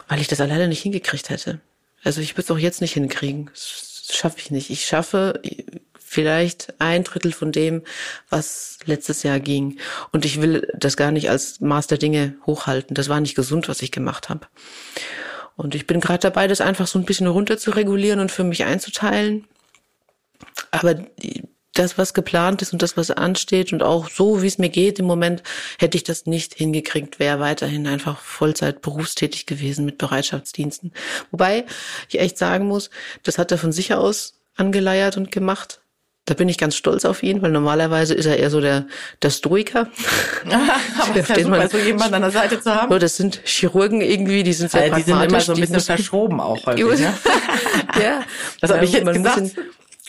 weil 0.08 0.20
ich 0.20 0.28
das 0.28 0.40
alleine 0.40 0.68
nicht 0.68 0.82
hingekriegt 0.82 1.30
hätte. 1.30 1.60
Also 2.04 2.20
ich 2.20 2.34
würde 2.34 2.42
es 2.42 2.50
auch 2.50 2.58
jetzt 2.58 2.80
nicht 2.80 2.94
hinkriegen. 2.94 3.50
Das 3.52 4.08
schaffe 4.10 4.38
ich 4.38 4.50
nicht. 4.50 4.70
Ich 4.70 4.86
schaffe 4.86 5.40
vielleicht 5.98 6.74
ein 6.80 7.04
Drittel 7.04 7.32
von 7.32 7.52
dem, 7.52 7.82
was 8.30 8.78
letztes 8.86 9.22
Jahr 9.22 9.40
ging. 9.40 9.78
Und 10.10 10.24
ich 10.24 10.40
will 10.40 10.72
das 10.74 10.96
gar 10.96 11.10
nicht 11.10 11.28
als 11.28 11.60
Maß 11.60 11.86
der 11.86 11.98
Dinge 11.98 12.36
hochhalten. 12.46 12.94
Das 12.94 13.08
war 13.08 13.20
nicht 13.20 13.34
gesund, 13.34 13.68
was 13.68 13.82
ich 13.82 13.92
gemacht 13.92 14.28
habe. 14.28 14.46
Und 15.56 15.74
ich 15.74 15.86
bin 15.86 16.00
gerade 16.00 16.20
dabei, 16.20 16.46
das 16.46 16.60
einfach 16.60 16.86
so 16.86 16.98
ein 16.98 17.04
bisschen 17.04 17.26
runter 17.26 17.58
zu 17.58 17.72
regulieren 17.72 18.20
und 18.20 18.30
für 18.30 18.44
mich 18.44 18.64
einzuteilen. 18.64 19.46
Aber 20.70 20.94
das, 21.78 21.98
was 21.98 22.14
geplant 22.14 22.62
ist 22.62 22.72
und 22.72 22.82
das, 22.82 22.96
was 22.96 23.10
ansteht 23.10 23.72
und 23.72 23.82
auch 23.82 24.08
so, 24.08 24.42
wie 24.42 24.46
es 24.46 24.58
mir 24.58 24.68
geht 24.68 24.98
im 24.98 25.06
Moment, 25.06 25.42
hätte 25.78 25.96
ich 25.96 26.04
das 26.04 26.26
nicht 26.26 26.54
hingekriegt, 26.54 27.18
wäre 27.18 27.40
weiterhin 27.40 27.86
einfach 27.86 28.20
Vollzeit 28.20 28.82
berufstätig 28.82 29.46
gewesen 29.46 29.84
mit 29.84 29.98
Bereitschaftsdiensten. 29.98 30.92
Wobei 31.30 31.64
ich 32.08 32.18
echt 32.18 32.38
sagen 32.38 32.66
muss, 32.66 32.90
das 33.22 33.38
hat 33.38 33.52
er 33.52 33.58
von 33.58 33.72
sich 33.72 33.94
aus 33.94 34.34
angeleiert 34.56 35.16
und 35.16 35.30
gemacht. 35.30 35.80
Da 36.24 36.34
bin 36.34 36.50
ich 36.50 36.58
ganz 36.58 36.76
stolz 36.76 37.06
auf 37.06 37.22
ihn, 37.22 37.40
weil 37.40 37.52
normalerweise 37.52 38.12
ist 38.12 38.26
er 38.26 38.36
eher 38.36 38.50
so 38.50 38.60
der, 38.60 38.86
der 39.22 39.30
Stoiker. 39.30 39.88
Aber 40.98 41.16
ist 41.18 41.28
ja 41.30 41.36
super, 41.36 41.48
man, 41.48 41.68
so 41.70 41.78
jemand 41.78 42.12
an 42.12 42.20
der 42.20 42.30
Seite 42.30 42.60
zu 42.60 42.74
haben. 42.74 43.00
Das 43.00 43.16
sind 43.16 43.40
Chirurgen 43.44 44.02
irgendwie, 44.02 44.42
die 44.42 44.52
sind 44.52 44.70
sehr 44.70 44.88
ja, 44.88 44.96
Die 44.96 45.02
sind 45.02 45.22
immer 45.22 45.40
so 45.40 45.54
ein 45.54 45.60
bisschen 45.60 45.80
verschroben 45.80 46.40
auch 46.40 46.66
häufig. 46.66 47.00
Ne? 47.00 47.14
ja, 48.02 48.24
das 48.60 48.70
habe 48.70 48.84
ich 48.84 48.92
jetzt 48.92 49.06
gesagt. 49.06 49.38
Ihn, 49.38 49.52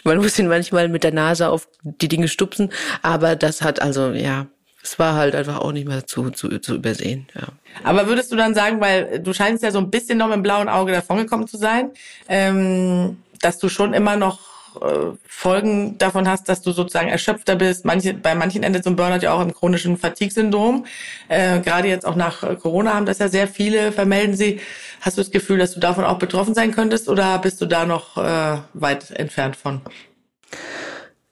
man 0.04 0.18
muss 0.18 0.40
ihn 0.40 0.48
manchmal 0.48 0.90
mit 0.90 1.04
der 1.04 1.14
Nase 1.14 1.50
auf 1.50 1.68
die 1.84 2.08
Dinge 2.08 2.28
stupsen, 2.28 2.72
aber 3.02 3.36
das 3.36 3.62
hat 3.62 3.82
also, 3.82 4.12
ja, 4.12 4.48
es 4.82 4.98
war 4.98 5.16
halt 5.16 5.36
einfach 5.36 5.60
auch 5.60 5.72
nicht 5.72 5.88
mehr 5.88 6.08
zu, 6.08 6.30
zu, 6.32 6.60
zu 6.60 6.76
übersehen. 6.76 7.28
Ja. 7.36 7.50
Aber 7.84 8.08
würdest 8.08 8.32
du 8.32 8.36
dann 8.36 8.56
sagen, 8.56 8.80
weil 8.80 9.20
du 9.20 9.34
scheinst 9.34 9.64
ja 9.64 9.72
so 9.72 9.80
ein 9.80 9.90
bisschen 9.90 10.18
noch 10.18 10.28
mit 10.28 10.38
dem 10.38 10.44
blauen 10.44 10.70
Auge 10.70 10.94
davongekommen 10.94 11.48
zu 11.48 11.58
sein, 11.58 11.92
ähm, 12.28 13.18
dass 13.42 13.60
du 13.60 13.70
schon 13.70 13.94
immer 13.94 14.16
noch 14.16 14.49
äh, 14.76 15.18
Folgen 15.28 15.98
davon 15.98 16.28
hast, 16.28 16.50
dass 16.50 16.62
du 16.62 16.72
sozusagen 16.72 17.10
erschöpfter 17.10 17.56
bist. 17.56 17.86
Manche, 17.86 18.14
bei 18.14 18.36
manchen 18.36 18.64
endet 18.64 18.84
so 18.84 18.90
ein 18.90 18.96
Burnout 18.96 19.24
ja 19.24 19.34
auch 19.34 19.42
im 19.42 19.54
chronischen 19.54 19.98
Fatigue-Syndrom. 19.98 20.86
Äh, 21.28 21.60
Gerade 21.60 21.88
jetzt 21.88 22.06
auch 22.06 22.16
nach 22.16 22.60
Corona 22.60 22.94
haben 22.94 23.06
das 23.06 23.20
ja 23.20 23.28
sehr 23.30 23.48
viele, 23.48 23.92
vermelden 23.92 24.36
sie. 24.36 24.60
Hast 25.02 25.18
du 25.18 25.22
das 25.22 25.32
Gefühl, 25.32 25.58
dass 25.58 25.74
du 25.74 25.80
davon 25.80 26.04
auch 26.04 26.20
betroffen 26.20 26.54
sein 26.54 26.72
könntest 26.72 27.10
oder 27.10 27.38
bist 27.40 27.62
du 27.62 27.66
da 27.66 27.86
noch 27.86 28.18
äh, 28.18 28.58
weit 28.74 29.12
entfernt 29.12 29.56
von? 29.56 29.82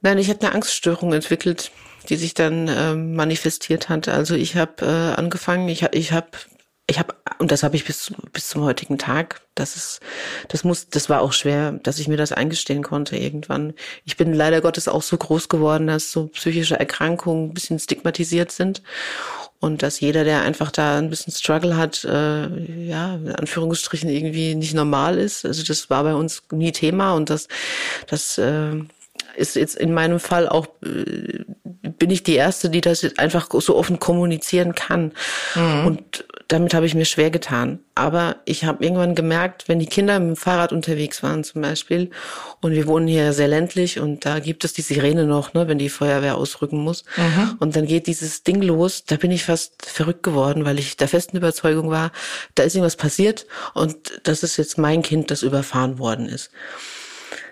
Nein, 0.02 0.18
ich 0.18 0.30
habe 0.30 0.42
eine 0.42 0.54
Angststörung 0.54 1.14
entwickelt, 1.14 1.72
die 2.10 2.16
sich 2.16 2.34
dann 2.34 2.68
äh, 2.68 2.96
manifestiert 2.96 3.90
hat. 3.90 4.08
Also 4.08 4.36
ich 4.36 4.56
habe 4.56 4.86
äh, 4.86 5.20
angefangen, 5.20 5.68
ich, 5.70 5.84
ich 5.92 6.12
habe 6.12 6.28
ich 6.90 7.00
habe 7.00 7.16
und 7.40 7.52
das 7.52 7.64
habe 7.64 7.76
ich 7.76 7.86
bis 7.86 8.12
bis 8.34 8.48
zum 8.48 8.64
heutigen 8.64 8.98
Tag. 8.98 9.42
Das 9.56 9.76
ist 9.76 10.00
das 10.48 10.64
muss 10.64 10.90
das 10.90 11.10
war 11.10 11.22
auch 11.22 11.34
schwer, 11.34 11.74
dass 11.84 12.00
ich 12.00 12.08
mir 12.08 12.18
das 12.18 12.32
eingestehen 12.32 12.84
konnte 12.84 13.18
irgendwann. 13.18 13.74
Ich 14.06 14.18
bin 14.18 14.34
leider 14.34 14.62
Gottes 14.62 14.88
auch 14.88 15.02
so 15.02 15.18
groß 15.18 15.50
geworden, 15.50 15.88
dass 15.88 16.12
so 16.12 16.28
psychische 16.28 16.80
Erkrankungen 16.80 17.50
ein 17.50 17.54
bisschen 17.54 17.80
stigmatisiert 17.80 18.52
sind 18.52 18.82
und 19.60 19.82
dass 19.82 20.00
jeder, 20.00 20.24
der 20.24 20.42
einfach 20.42 20.72
da 20.72 20.98
ein 20.98 21.10
bisschen 21.10 21.34
Struggle 21.34 21.78
hat, 21.78 22.04
äh, 22.04 22.48
ja 22.86 23.16
in 23.16 23.36
Anführungsstrichen 23.36 24.10
irgendwie 24.10 24.56
nicht 24.56 24.74
normal 24.74 25.18
ist. 25.18 25.46
Also 25.46 25.64
das 25.64 25.90
war 25.90 26.04
bei 26.04 26.14
uns 26.14 26.44
nie 26.52 26.72
Thema 26.72 27.14
und 27.14 27.30
das 27.30 27.48
das 28.08 28.38
äh, 28.38 28.76
ist 29.38 29.56
jetzt 29.56 29.76
in 29.76 29.94
meinem 29.94 30.20
Fall 30.20 30.50
auch, 30.50 30.68
äh, 30.84 31.44
bin 31.64 32.10
ich 32.10 32.24
die 32.24 32.36
Erste, 32.36 32.70
die 32.70 32.82
das 32.82 33.06
einfach 33.18 33.50
so 33.52 33.76
offen 33.76 34.00
kommunizieren 34.00 34.76
kann. 34.76 35.14
Mhm. 35.56 35.88
Und 35.88 36.26
damit 36.48 36.74
habe 36.74 36.86
ich 36.86 36.96
mir 36.96 37.06
schwer 37.06 37.30
getan. 37.30 37.80
Aber 37.96 38.38
ich 38.46 38.66
habe 38.66 38.84
irgendwann 38.84 39.16
gemerkt, 39.16 39.68
wenn 39.68 39.80
die 39.80 39.86
Kinder 39.86 40.20
mit 40.20 40.30
dem 40.30 40.36
Fahrrad 40.36 40.72
unterwegs 40.72 41.24
waren 41.24 41.44
zum 41.44 41.62
Beispiel, 41.62 42.12
und 42.62 42.72
wir 42.72 42.88
wohnen 42.88 43.08
hier 43.08 43.34
sehr 43.34 43.48
ländlich 43.48 44.00
und 44.00 44.26
da 44.26 44.40
gibt 44.40 44.64
es 44.64 44.74
die 44.74 44.82
Sirene 44.82 45.26
noch, 45.26 45.54
ne, 45.54 45.68
wenn 45.68 45.78
die 45.78 45.90
Feuerwehr 45.90 46.38
ausrücken 46.38 46.80
muss. 46.80 47.04
Mhm. 47.16 47.58
Und 47.60 47.76
dann 47.76 47.86
geht 47.86 48.08
dieses 48.08 48.44
Ding 48.44 48.62
los, 48.62 49.06
da 49.06 49.16
bin 49.18 49.32
ich 49.32 49.44
fast 49.44 49.86
verrückt 49.86 50.24
geworden, 50.24 50.66
weil 50.66 50.80
ich 50.80 50.98
der 50.98 51.08
festen 51.08 51.38
Überzeugung 51.38 51.90
war, 51.90 52.12
da 52.56 52.64
ist 52.64 52.76
irgendwas 52.76 52.96
passiert 52.96 53.46
und 53.74 53.96
das 54.24 54.44
ist 54.44 54.58
jetzt 54.58 54.78
mein 54.78 55.02
Kind, 55.02 55.32
das 55.32 55.44
überfahren 55.44 56.00
worden 56.00 56.28
ist. 56.28 56.52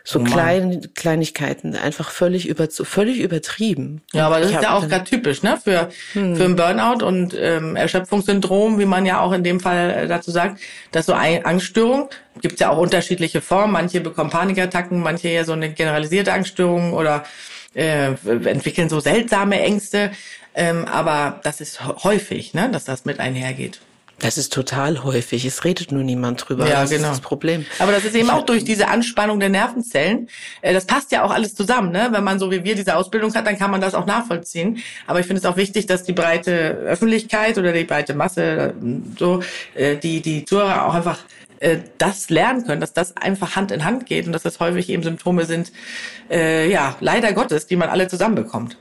So 0.08 0.20
oh 0.20 0.24
klein, 0.24 0.94
Kleinigkeiten, 0.94 1.76
einfach 1.76 2.12
völlig 2.12 2.48
über, 2.48 2.70
völlig 2.70 3.20
übertrieben. 3.20 4.04
Ja, 4.14 4.28
aber 4.28 4.40
das 4.40 4.52
ich 4.52 4.56
ist 4.56 4.62
ja 4.62 4.76
auch 4.76 4.88
gerade 4.88 5.04
typisch, 5.04 5.42
ne, 5.42 5.60
für, 5.62 5.90
hm. 6.14 6.36
für 6.36 6.44
ein 6.44 6.56
Burnout 6.56 7.04
und 7.04 7.36
ähm, 7.36 7.76
Erschöpfungssyndrom, 7.76 8.78
wie 8.78 8.86
man 8.86 9.08
ja 9.08 9.20
auch 9.20 9.32
in 9.32 9.44
dem 9.44 9.60
Fall 9.60 9.90
äh, 9.90 10.08
dazu 10.08 10.30
sagt, 10.30 10.62
dass 10.92 11.08
so 11.08 11.14
eine 11.14 11.44
Angststörung, 11.48 12.10
gibt 12.40 12.60
ja 12.60 12.70
auch 12.70 12.78
unterschiedliche 12.78 13.42
Formen. 13.42 13.74
Manche 13.74 14.00
bekommen 14.00 14.30
Panikattacken, 14.30 15.02
manche 15.02 15.28
eher 15.30 15.44
so 15.44 15.54
eine 15.54 15.72
generalisierte 15.72 16.34
Angststörung 16.34 16.94
oder 16.94 17.24
äh, 17.74 18.12
entwickeln 18.26 18.90
so 18.90 19.00
seltsame 19.00 19.60
Ängste. 19.60 20.12
Ähm, 20.54 20.86
aber 20.86 21.40
das 21.44 21.62
ist 21.62 21.84
häufig, 22.04 22.54
ne, 22.54 22.70
dass 22.72 22.86
das 22.86 23.06
mit 23.06 23.20
einhergeht. 23.20 23.80
Das 24.20 24.38
ist 24.38 24.54
total 24.54 25.04
häufig. 25.04 25.44
Es 25.46 25.66
redet 25.66 25.92
nur 25.92 26.04
niemand 26.04 26.48
drüber. 26.48 26.68
Ja, 26.68 26.82
das 26.82 26.90
genau. 26.90 27.04
ist 27.04 27.10
das 27.10 27.20
Problem. 27.20 27.66
Aber 27.80 27.92
das 27.92 28.06
ist 28.06 28.16
eben 28.16 28.30
auch 28.30 28.46
durch 28.46 28.64
diese 28.64 28.88
Anspannung 28.88 29.40
der 29.40 29.50
Nervenzellen. 29.50 30.30
Äh, 30.62 30.74
das 30.74 30.86
passt 30.86 31.12
ja 31.12 31.24
auch 31.24 31.32
alles 31.32 31.54
zusammen, 31.54 31.92
ne? 31.92 32.08
Wenn 32.12 32.24
man 32.24 32.40
so 32.40 32.50
wie 32.50 32.64
wir 32.64 32.76
diese 32.76 32.96
Ausbildung 32.96 33.34
hat, 33.36 33.46
dann 33.46 33.58
kann 33.58 33.72
man 33.72 33.82
das 33.82 33.94
auch 33.94 34.06
nachvollziehen. 34.06 34.82
Aber 35.06 35.20
ich 35.20 35.26
finde 35.26 35.42
es 35.42 35.46
auch 35.46 35.58
wichtig, 35.58 35.86
dass 35.86 36.04
die 36.04 36.14
breite 36.14 36.52
Öffentlichkeit 36.52 37.58
oder 37.58 37.74
die 37.74 37.84
breite 37.84 38.14
Masse, 38.14 38.42
äh, 38.42 38.74
so, 39.20 39.42
äh, 39.76 39.98
die, 39.98 40.22
die 40.22 40.46
Zuhörer 40.46 40.86
auch 40.86 40.94
einfach 40.94 41.20
das 41.98 42.30
lernen 42.30 42.66
können, 42.66 42.82
dass 42.82 42.94
das 42.94 43.16
einfach 43.18 43.56
Hand 43.56 43.72
in 43.72 43.86
Hand 43.86 44.06
geht 44.06 44.28
und 44.28 44.34
dass 44.34 44.44
das 44.44 44.60
häufig 44.60 44.90
eben 44.90 45.02
Symptome 45.02 45.46
sind, 45.46 45.72
äh, 46.30 46.70
ja, 46.70 46.96
leider 47.00 47.32
Gottes, 47.34 47.66
die 47.66 47.78
man 47.78 47.90
alle 47.90 48.08
zusammenbekommt. 48.08 48.78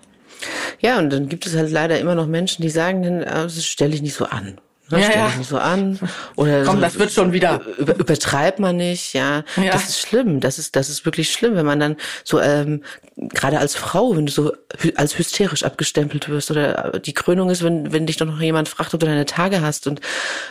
Ja, 0.80 0.98
und 0.98 1.08
dann 1.10 1.28
gibt 1.28 1.46
es 1.46 1.56
halt 1.56 1.70
leider 1.70 1.98
immer 1.98 2.16
noch 2.16 2.26
Menschen, 2.26 2.62
die 2.62 2.68
sagen, 2.68 3.02
dann, 3.02 3.20
das 3.20 3.64
stelle 3.64 3.94
ich 3.94 4.02
nicht 4.02 4.14
so 4.14 4.26
an. 4.26 4.58
Ne, 4.94 5.02
ja, 5.02 5.10
ja. 5.10 5.32
nicht 5.36 5.48
so 5.48 5.58
an. 5.58 5.98
Oder 6.36 6.64
Komm, 6.64 6.76
so, 6.76 6.80
das 6.80 6.98
wird 6.98 7.12
schon 7.12 7.32
wieder. 7.32 7.60
Über, 7.78 7.94
übertreibt 7.96 8.58
man 8.58 8.76
nicht, 8.76 9.14
ja. 9.14 9.44
ja. 9.56 9.72
Das 9.72 9.88
ist 9.88 10.00
schlimm. 10.00 10.40
Das 10.40 10.58
ist, 10.58 10.76
das 10.76 10.88
ist 10.88 11.04
wirklich 11.04 11.30
schlimm, 11.30 11.56
wenn 11.56 11.66
man 11.66 11.80
dann 11.80 11.96
so, 12.24 12.40
ähm, 12.40 12.82
gerade 13.16 13.58
als 13.58 13.76
Frau, 13.76 14.16
wenn 14.16 14.26
du 14.26 14.32
so 14.32 14.52
als 14.96 15.18
hysterisch 15.18 15.64
abgestempelt 15.64 16.28
wirst. 16.28 16.50
Oder 16.50 16.98
die 17.04 17.14
Krönung 17.14 17.50
ist, 17.50 17.62
wenn, 17.62 17.92
wenn 17.92 18.06
dich 18.06 18.16
doch 18.16 18.26
noch 18.26 18.40
jemand 18.40 18.68
fragt, 18.68 18.94
ob 18.94 19.00
du 19.00 19.06
deine 19.06 19.26
Tage 19.26 19.60
hast 19.60 19.86
und 19.86 20.00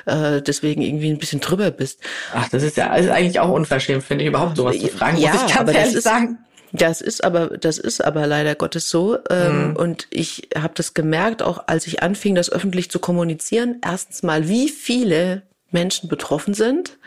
äh, 0.06 0.41
deswegen 0.41 0.82
irgendwie 0.82 1.10
ein 1.10 1.17
bisschen 1.17 1.39
drüber 1.39 1.71
bist. 1.71 1.99
Ach, 2.34 2.47
das 2.49 2.63
ist 2.63 2.77
ja 2.77 2.93
ist 2.95 3.10
eigentlich 3.10 3.39
auch 3.39 3.49
unverschämt, 3.49 4.03
finde 4.03 4.23
ich, 4.23 4.29
überhaupt 4.29 4.58
sowas 4.58 4.77
zu 4.79 4.88
fragen. 4.88 5.17
Ja, 5.17 5.34
muss 5.34 5.43
ich 5.47 5.56
ganz 5.56 5.69
ehrlich 5.69 5.84
das 5.84 5.93
ist, 5.95 6.03
sagen. 6.03 6.38
Das 6.73 7.01
ist 7.01 7.23
aber, 7.23 7.57
das 7.57 7.77
ist 7.77 8.03
aber 8.03 8.25
leider 8.25 8.55
Gottes 8.55 8.89
so. 8.89 9.19
Ähm, 9.29 9.69
mhm. 9.69 9.75
Und 9.75 10.07
ich 10.09 10.49
habe 10.57 10.73
das 10.75 10.95
gemerkt, 10.95 11.43
auch 11.43 11.67
als 11.67 11.86
ich 11.86 12.01
anfing, 12.01 12.33
das 12.33 12.51
öffentlich 12.51 12.89
zu 12.89 12.99
kommunizieren. 12.99 13.77
Erstens 13.86 14.23
mal, 14.23 14.49
wie 14.49 14.69
viele 14.69 15.43
Menschen 15.69 16.09
betroffen 16.09 16.53
sind 16.55 16.97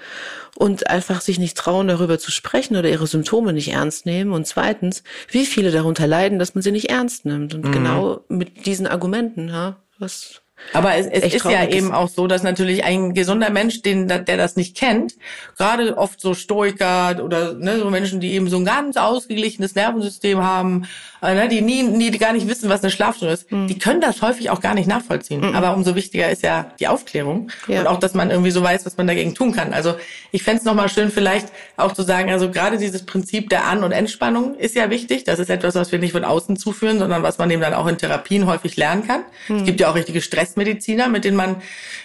und 0.54 0.88
einfach 0.88 1.20
sich 1.20 1.38
nicht 1.38 1.56
trauen, 1.56 1.88
darüber 1.88 2.18
zu 2.18 2.30
sprechen 2.30 2.76
oder 2.76 2.88
ihre 2.88 3.06
Symptome 3.08 3.52
nicht 3.52 3.72
ernst 3.72 4.06
nehmen. 4.06 4.32
Und 4.32 4.46
zweitens, 4.46 5.02
wie 5.30 5.46
viele 5.46 5.72
darunter 5.72 6.06
leiden, 6.06 6.38
dass 6.38 6.54
man 6.54 6.62
sie 6.62 6.72
nicht 6.72 6.90
ernst 6.90 7.26
nimmt. 7.26 7.52
Und 7.54 7.64
mhm. 7.64 7.72
genau 7.72 8.24
mit 8.28 8.66
diesen 8.66 8.86
Argumenten, 8.86 9.48
ja, 9.48 9.76
was 9.98 10.42
aber 10.72 10.94
es, 10.96 11.06
es 11.06 11.34
ist 11.34 11.44
ja 11.44 11.66
eben 11.68 11.92
auch 11.92 12.08
so, 12.08 12.26
dass 12.26 12.42
natürlich 12.42 12.84
ein 12.84 13.14
gesunder 13.14 13.50
Mensch, 13.50 13.82
den, 13.82 14.08
der 14.08 14.24
das 14.24 14.56
nicht 14.56 14.76
kennt, 14.76 15.14
gerade 15.56 15.96
oft 15.96 16.20
so 16.20 16.34
Stoiker 16.34 17.22
oder 17.22 17.54
ne, 17.54 17.78
so 17.78 17.90
Menschen, 17.90 18.20
die 18.20 18.32
eben 18.32 18.48
so 18.48 18.56
ein 18.56 18.64
ganz 18.64 18.96
ausgeglichenes 18.96 19.74
Nervensystem 19.74 20.42
haben, 20.42 20.86
äh, 21.22 21.34
ne, 21.34 21.48
die 21.48 21.60
nie, 21.60 21.82
nie 21.82 22.10
die 22.10 22.18
gar 22.18 22.32
nicht 22.32 22.48
wissen, 22.48 22.68
was 22.68 22.82
eine 22.82 22.90
Schlafstörung 22.90 23.34
ist, 23.34 23.50
mhm. 23.50 23.68
die 23.68 23.78
können 23.78 24.00
das 24.00 24.22
häufig 24.22 24.50
auch 24.50 24.60
gar 24.60 24.74
nicht 24.74 24.88
nachvollziehen. 24.88 25.40
Mhm. 25.40 25.54
Aber 25.54 25.74
umso 25.74 25.94
wichtiger 25.94 26.30
ist 26.30 26.42
ja 26.42 26.70
die 26.80 26.88
Aufklärung 26.88 27.50
ja. 27.68 27.80
und 27.80 27.86
auch, 27.86 27.98
dass 27.98 28.14
man 28.14 28.30
irgendwie 28.30 28.50
so 28.50 28.62
weiß, 28.62 28.84
was 28.86 28.96
man 28.96 29.06
dagegen 29.06 29.34
tun 29.34 29.52
kann. 29.52 29.72
Also 29.72 29.94
ich 30.32 30.42
fände 30.42 30.60
es 30.60 30.64
nochmal 30.64 30.88
schön, 30.88 31.10
vielleicht 31.10 31.48
auch 31.76 31.92
zu 31.92 32.02
sagen, 32.02 32.30
also 32.30 32.50
gerade 32.50 32.78
dieses 32.78 33.04
Prinzip 33.04 33.50
der 33.50 33.66
An- 33.66 33.84
und 33.84 33.92
Entspannung 33.92 34.56
ist 34.56 34.74
ja 34.74 34.90
wichtig. 34.90 35.24
Das 35.24 35.38
ist 35.38 35.50
etwas, 35.50 35.74
was 35.74 35.92
wir 35.92 35.98
nicht 35.98 36.12
von 36.12 36.24
außen 36.24 36.56
zuführen, 36.56 36.98
sondern 36.98 37.22
was 37.22 37.38
man 37.38 37.50
eben 37.50 37.62
dann 37.62 37.74
auch 37.74 37.86
in 37.86 37.98
Therapien 37.98 38.46
häufig 38.46 38.76
lernen 38.76 39.06
kann. 39.06 39.24
Mhm. 39.48 39.56
Es 39.56 39.64
gibt 39.64 39.80
ja 39.80 39.90
auch 39.90 39.94
richtige 39.94 40.20
Stressmediziner, 40.46 41.08
mit 41.08 41.24
denen 41.24 41.36
man 41.36 41.56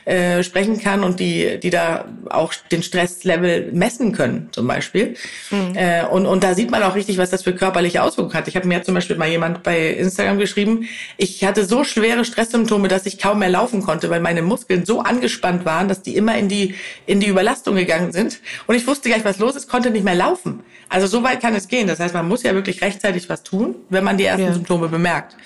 äh, 0.06 0.44
sprechen 0.44 0.82
kann 0.82 1.04
und 1.04 1.20
die, 1.20 1.60
die 1.60 1.70
da 1.70 2.06
auch 2.30 2.54
den 2.72 2.84
Stresslevel 2.84 3.72
messen 3.72 4.12
können, 4.12 4.50
zum 4.52 4.68
Beispiel. 4.68 5.16
Mhm. 5.52 5.76
Äh, 5.76 6.04
und, 6.06 6.26
und 6.26 6.44
da 6.44 6.56
sieht 6.56 6.72
man 6.72 6.84
auch 6.84 6.96
richtig, 6.96 7.18
was 7.18 7.30
das 7.30 7.44
für 7.44 7.54
körperliche 7.54 8.02
Auswirkungen 8.04 8.36
hat. 8.36 8.48
Ich 8.48 8.56
habe 8.56 8.68
mir 8.68 8.84
zum 8.84 8.96
Beispiel 8.96 9.16
mal 9.16 9.30
jemand 9.30 9.64
bei 9.64 9.92
Instagram 9.92 10.40
geschrieben, 10.40 10.88
ich 11.18 11.44
hatte 11.46 11.66
so 11.66 11.84
schwere 11.84 12.26
Stresssymptome, 12.26 12.88
dass 12.88 13.06
ich 13.06 13.20
kaum 13.20 13.40
mehr 13.40 13.50
laufen 13.50 13.82
konnte, 13.82 14.10
weil 14.10 14.20
meine 14.20 14.42
Muskeln 14.42 14.86
so 14.86 15.02
angespannt 15.02 15.66
waren, 15.66 15.88
dass 15.88 16.02
die 16.02 16.16
immer 16.16 16.38
in 16.38 16.50
die, 16.50 16.76
in 17.06 17.20
die 17.20 17.28
Überlastung 17.28 17.76
gegangen 17.76 18.12
sind. 18.12 18.40
Und 18.68 18.76
ich 18.76 18.88
wusste 18.88 19.10
gar 19.10 19.16
nicht, 19.16 19.26
was 19.26 19.40
los 19.40 19.56
ist, 19.56 19.70
konnte 19.70 19.92
nicht 19.92 20.04
mehr 20.04 20.16
laufen. 20.16 20.62
Also 20.90 21.08
so 21.08 21.24
weit 21.24 21.42
kann 21.42 21.56
es 21.56 21.68
gehen. 21.68 21.88
Das 21.88 22.00
heißt, 22.00 22.14
man 22.14 22.28
muss 22.28 22.44
ja 22.44 22.54
wirklich 22.54 22.82
rechtzeitig 22.82 23.30
was 23.30 23.44
tun, 23.44 23.76
wenn 23.90 24.04
man 24.04 24.18
die 24.18 24.26
ersten 24.26 24.48
ja. 24.48 24.54
Symptome 24.54 24.90
bemerkt. 24.90 25.38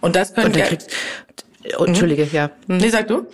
Und 0.00 0.16
das 0.16 0.34
können 0.34 0.54
wir. 0.54 0.66
Oh, 1.78 1.84
Entschuldige, 1.84 2.24
mhm. 2.24 2.30
ja. 2.32 2.50
Mhm. 2.66 2.76
Nee, 2.78 2.88
sag 2.90 3.08
du. 3.08 3.26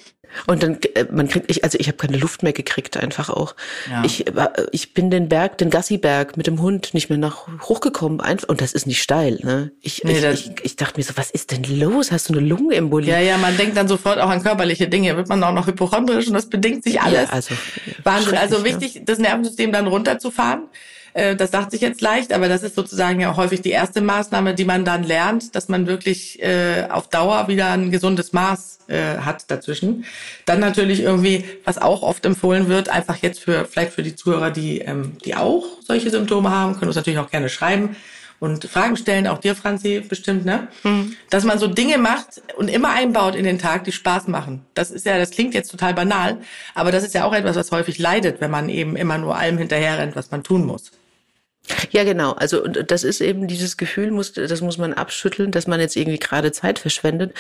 Und 0.46 0.62
dann, 0.62 0.78
äh, 0.94 1.06
man 1.10 1.28
kriegt, 1.28 1.50
ich, 1.50 1.64
also 1.64 1.76
ich 1.78 1.88
habe 1.88 1.96
keine 1.96 2.16
Luft 2.16 2.42
mehr 2.42 2.52
gekriegt, 2.52 2.96
einfach 2.96 3.30
auch. 3.30 3.54
Ja. 3.90 4.04
Ich, 4.04 4.26
äh, 4.26 4.48
ich 4.72 4.94
bin 4.94 5.10
den 5.10 5.28
Berg, 5.28 5.58
den 5.58 5.70
Gassiberg 5.70 6.36
mit 6.36 6.46
dem 6.46 6.60
Hund 6.60 6.94
nicht 6.94 7.08
mehr 7.08 7.18
nach 7.18 7.48
hochgekommen. 7.62 8.20
Einfach, 8.20 8.48
und 8.48 8.60
das 8.60 8.72
ist 8.72 8.86
nicht 8.86 9.02
steil, 9.02 9.40
ne? 9.42 9.72
Ich, 9.80 10.04
nee, 10.04 10.18
ich, 10.18 10.46
ich, 10.46 10.52
ich, 10.62 10.76
dachte 10.76 10.98
mir 10.98 11.04
so, 11.04 11.16
was 11.16 11.30
ist 11.30 11.50
denn 11.50 11.64
los? 11.64 12.12
Hast 12.12 12.28
du 12.28 12.34
eine 12.34 12.46
Lungenembolie? 12.46 13.10
Ja, 13.10 13.20
ja, 13.20 13.38
man 13.38 13.56
denkt 13.56 13.76
dann 13.76 13.88
sofort 13.88 14.18
auch 14.18 14.30
an 14.30 14.42
körperliche 14.42 14.88
Dinge. 14.88 15.16
Wird 15.16 15.28
man 15.28 15.42
auch 15.42 15.52
noch 15.52 15.66
hypochondrisch 15.66 16.28
und 16.28 16.34
das 16.34 16.48
bedingt 16.48 16.84
sich 16.84 17.00
alles. 17.00 17.28
Ja, 17.28 17.34
also, 17.34 17.54
Wahnsinn. 18.04 18.38
Also 18.38 18.64
wichtig, 18.64 18.94
ja. 18.94 19.00
das 19.04 19.18
Nervensystem 19.18 19.72
dann 19.72 19.86
runterzufahren. 19.86 20.68
Äh, 21.12 21.37
das 21.37 21.51
sagt 21.51 21.70
sich 21.70 21.81
jetzt 21.81 22.01
leicht, 22.01 22.33
aber 22.33 22.49
das 22.49 22.62
ist 22.62 22.75
sozusagen 22.75 23.20
ja 23.20 23.37
häufig 23.37 23.61
die 23.62 23.70
erste 23.70 24.01
Maßnahme, 24.01 24.55
die 24.55 24.64
man 24.64 24.85
dann 24.85 25.05
lernt, 25.05 25.55
dass 25.55 25.68
man 25.68 25.87
wirklich 25.87 26.42
äh, 26.42 26.87
auf 26.90 27.09
Dauer 27.09 27.49
wieder 27.49 27.70
ein 27.70 27.90
gesundes 27.90 28.33
Maß 28.33 28.79
äh, 28.88 29.18
hat 29.18 29.51
dazwischen. 29.51 30.05
Dann 30.46 30.61
natürlich 30.61 31.01
irgendwie, 31.01 31.44
was 31.64 31.79
auch 31.79 32.03
oft 32.03 32.25
empfohlen 32.27 32.68
wird, 32.68 32.88
einfach 32.88 33.16
jetzt 33.16 33.40
für 33.40 33.64
vielleicht 33.64 33.92
für 33.92 34.03
die 34.03 34.16
Zuhörer, 34.16 34.51
die 34.51 34.81
ähm, 34.81 35.16
die 35.25 35.35
auch 35.35 35.64
solche 35.87 36.11
Symptome 36.11 36.51
haben, 36.51 36.75
können 36.75 36.88
uns 36.88 36.96
natürlich 36.96 37.18
auch 37.18 37.31
gerne 37.31 37.49
schreiben 37.49 37.96
und 38.40 38.64
Fragen 38.64 38.96
stellen, 38.96 39.27
auch 39.27 39.38
dir, 39.38 39.55
Franzi, 39.55 40.01
bestimmt, 40.01 40.46
ne? 40.46 40.68
Mhm. 40.83 41.14
Dass 41.29 41.44
man 41.44 41.59
so 41.59 41.66
Dinge 41.66 41.99
macht 41.99 42.42
und 42.57 42.68
immer 42.68 42.90
einbaut 42.90 43.35
in 43.35 43.44
den 43.44 43.59
Tag, 43.59 43.85
die 43.85 43.92
Spaß 43.92 44.29
machen. 44.29 44.64
Das 44.75 44.90
ist 44.90 45.05
ja, 45.05 45.18
das 45.18 45.31
klingt 45.31 45.55
jetzt 45.55 45.70
total 45.70 45.94
banal, 45.94 46.38
aber 46.75 46.90
das 46.90 47.05
ist 47.05 47.14
ja 47.14 47.25
auch 47.25 47.35
etwas, 47.35 47.57
was 47.57 47.70
häufig 47.70 47.99
leidet, 47.99 48.40
wenn 48.40 48.51
man 48.51 48.70
eben 48.70 48.96
immer 48.96 49.18
nur 49.18 49.37
allem 49.37 49.59
hinterherrennt, 49.59 50.16
was 50.16 50.31
man 50.31 50.42
tun 50.42 50.64
muss. 50.64 50.90
Ja, 51.90 52.04
genau. 52.04 52.33
Also 52.33 52.66
das 52.66 53.04
ist 53.04 53.20
eben 53.20 53.48
dieses 53.48 53.76
Gefühl, 53.76 54.11
muss, 54.11 54.33
das 54.33 54.61
muss 54.61 54.78
man 54.78 54.92
abschütteln, 54.92 55.50
dass 55.50 55.66
man 55.66 55.80
jetzt 55.80 55.96
irgendwie 55.96 56.18
gerade 56.18 56.52
Zeit 56.52 56.78
verschwendet, 56.78 57.33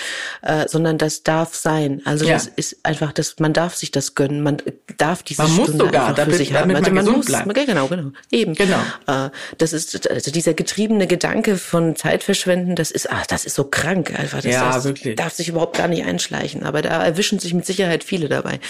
äh, 0.42 0.66
sondern 0.68 0.98
das 0.98 1.22
darf 1.22 1.54
sein. 1.54 2.02
Also 2.04 2.24
ja. 2.24 2.34
das 2.34 2.46
ist 2.46 2.78
einfach, 2.82 3.12
das, 3.12 3.38
man 3.38 3.52
darf 3.52 3.74
sich 3.74 3.90
das 3.90 4.14
gönnen, 4.14 4.42
man 4.42 4.58
darf 4.98 5.22
diese 5.22 5.42
man 5.42 5.52
Stunde 5.52 5.72
muss 5.72 5.80
sogar, 5.80 6.08
einfach 6.08 6.24
für 6.24 6.34
sich 6.34 6.54
haben. 6.54 6.74
Also 6.74 6.92
man, 6.92 7.04
man 7.04 7.14
muss, 7.14 7.26
bleibt. 7.26 7.54
genau, 7.54 7.86
genau, 7.86 8.10
eben. 8.30 8.54
Genau. 8.54 8.80
Äh, 9.06 9.30
das 9.58 9.72
ist 9.72 10.10
also 10.10 10.30
dieser 10.30 10.54
getriebene 10.54 11.06
Gedanke 11.06 11.56
von 11.56 11.96
Zeit 11.96 12.22
verschwenden, 12.22 12.76
das 12.76 12.90
ist, 12.90 13.10
ach, 13.10 13.26
das 13.26 13.44
ist 13.44 13.54
so 13.54 13.64
krank 13.64 14.18
einfach. 14.18 14.42
Das, 14.42 14.52
ja, 14.52 14.72
das 14.72 14.84
wirklich. 14.84 15.16
darf 15.16 15.32
sich 15.32 15.48
überhaupt 15.48 15.76
gar 15.76 15.88
nicht 15.88 16.04
einschleichen. 16.04 16.62
Aber 16.62 16.82
da 16.82 17.04
erwischen 17.04 17.38
sich 17.38 17.54
mit 17.54 17.66
Sicherheit 17.66 18.04
viele 18.04 18.28
dabei. 18.28 18.60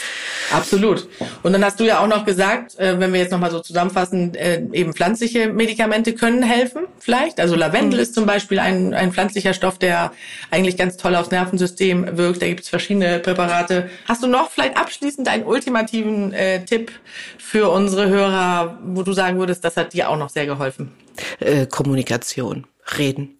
Absolut. 0.53 1.09
Und 1.42 1.53
dann 1.53 1.64
hast 1.64 1.81
du 1.81 1.85
ja 1.85 2.01
auch 2.01 2.07
noch 2.07 2.25
gesagt, 2.25 2.79
äh, 2.79 2.99
wenn 2.99 3.12
wir 3.12 3.20
jetzt 3.20 3.33
nochmal 3.33 3.51
so 3.51 3.61
zusammenfassen, 3.61 4.35
äh, 4.35 4.62
eben 4.73 4.92
pflanzliche 4.92 5.50
Medikamente 5.53 6.15
können 6.15 6.43
helfen, 6.43 6.87
vielleicht. 6.99 7.41
Also 7.41 7.55
Lavendel 7.55 7.99
mhm. 7.99 8.03
ist 8.03 8.15
zum 8.15 8.27
Beispiel 8.27 8.59
ein, 8.59 8.95
ein 8.95 9.13
pflanzlicher 9.13 9.55
Stoff, 9.55 9.79
der 9.79 10.13
eigentlich 10.51 10.77
ganz 10.77 10.97
toll 10.97 11.15
aufs 11.15 11.31
Nervensystem 11.31 12.17
wirkt. 12.17 12.43
Da 12.43 12.47
gibt 12.47 12.61
es 12.61 12.69
verschiedene 12.69 13.19
Präparate. 13.19 13.91
Hast 14.07 14.23
du 14.23 14.27
noch 14.27 14.51
vielleicht 14.51 14.77
abschließend 14.77 15.29
einen 15.29 15.45
ultimativen 15.45 16.33
äh, 16.33 16.65
Tipp 16.65 16.93
für 17.39 17.71
unsere 17.71 18.09
Hörer, 18.09 18.79
wo 18.85 19.03
du 19.03 19.13
sagen 19.13 19.39
würdest, 19.39 19.65
das 19.65 19.77
hat 19.77 19.93
dir 19.93 20.09
auch 20.09 20.17
noch 20.17 20.31
sehr 20.31 20.47
geholfen? 20.47 20.93
Äh, 21.41 21.67
Kommunikation 21.67 22.67
reden. 22.98 23.38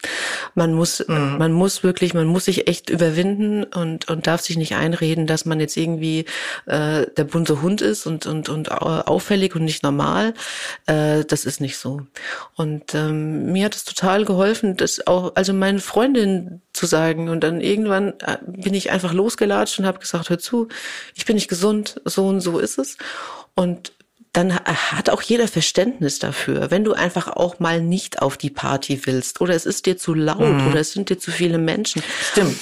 Man 0.55 0.75
muss, 0.75 1.05
mhm. 1.07 1.37
man 1.39 1.53
muss 1.53 1.83
wirklich, 1.83 2.15
man 2.15 2.27
muss 2.27 2.47
sich 2.47 2.69
echt 2.69 2.91
überwinden 2.91 3.65
und 3.65 4.09
und 4.09 4.27
darf 4.27 4.41
sich 4.41 4.57
nicht 4.57 4.75
einreden, 4.75 5.27
dass 5.27 5.45
man 5.45 5.61
jetzt 5.61 5.77
irgendwie 5.77 6.25
äh, 6.67 7.07
der 7.17 7.25
bunte 7.25 7.63
Hund 7.63 7.81
ist 7.81 8.07
und 8.07 8.27
und 8.27 8.49
und 8.49 8.71
auffällig 8.71 9.55
und 9.55 9.65
nicht 9.65 9.83
normal. 9.83 10.35
Äh, 10.87 11.25
das 11.25 11.45
ist 11.45 11.61
nicht 11.61 11.77
so. 11.77 12.03
Und 12.57 12.95
ähm, 12.95 13.53
mir 13.53 13.65
hat 13.67 13.75
es 13.75 13.85
total 13.85 14.25
geholfen, 14.25 14.77
das 14.77 15.07
auch, 15.07 15.33
also 15.35 15.53
meine 15.53 15.81
Freundin 15.81 16.61
zu 16.73 16.87
sagen. 16.87 17.29
Und 17.29 17.41
dann 17.41 17.61
irgendwann 17.61 18.15
äh, 18.21 18.39
bin 18.47 18.75
ich 18.75 18.91
einfach 18.91 19.13
losgelatscht 19.13 19.79
und 19.79 19.87
habe 19.87 19.99
gesagt: 19.99 20.31
Hör 20.31 20.39
zu, 20.39 20.69
ich 21.15 21.25
bin 21.25 21.37
nicht 21.37 21.49
gesund, 21.49 22.01
so 22.05 22.27
und 22.27 22.41
so 22.41 22.59
ist 22.59 22.79
es. 22.79 22.97
Und 23.55 23.93
dann 24.33 24.55
hat 24.55 25.11
auch 25.11 25.23
jeder 25.23 25.49
Verständnis 25.49 26.19
dafür. 26.19 26.71
Wenn 26.71 26.85
du 26.85 26.93
einfach 26.93 27.29
auch 27.29 27.59
mal 27.59 27.81
nicht 27.81 28.23
auf 28.23 28.37
die 28.37 28.51
Party 28.51 29.01
willst 29.05 29.41
oder 29.41 29.55
es 29.55 29.67
ist 29.67 29.87
dir 29.87 29.97
zu 29.97 30.15
laut 30.15 30.41
mhm. 30.41 30.69
oder 30.69 30.81
es 30.81 30.93
sind 30.93 31.11
dir 31.11 31.19
zu 31.19 31.33
viele 31.33 31.59
Menschen. 31.59 32.03
Stimmt. 32.31 32.57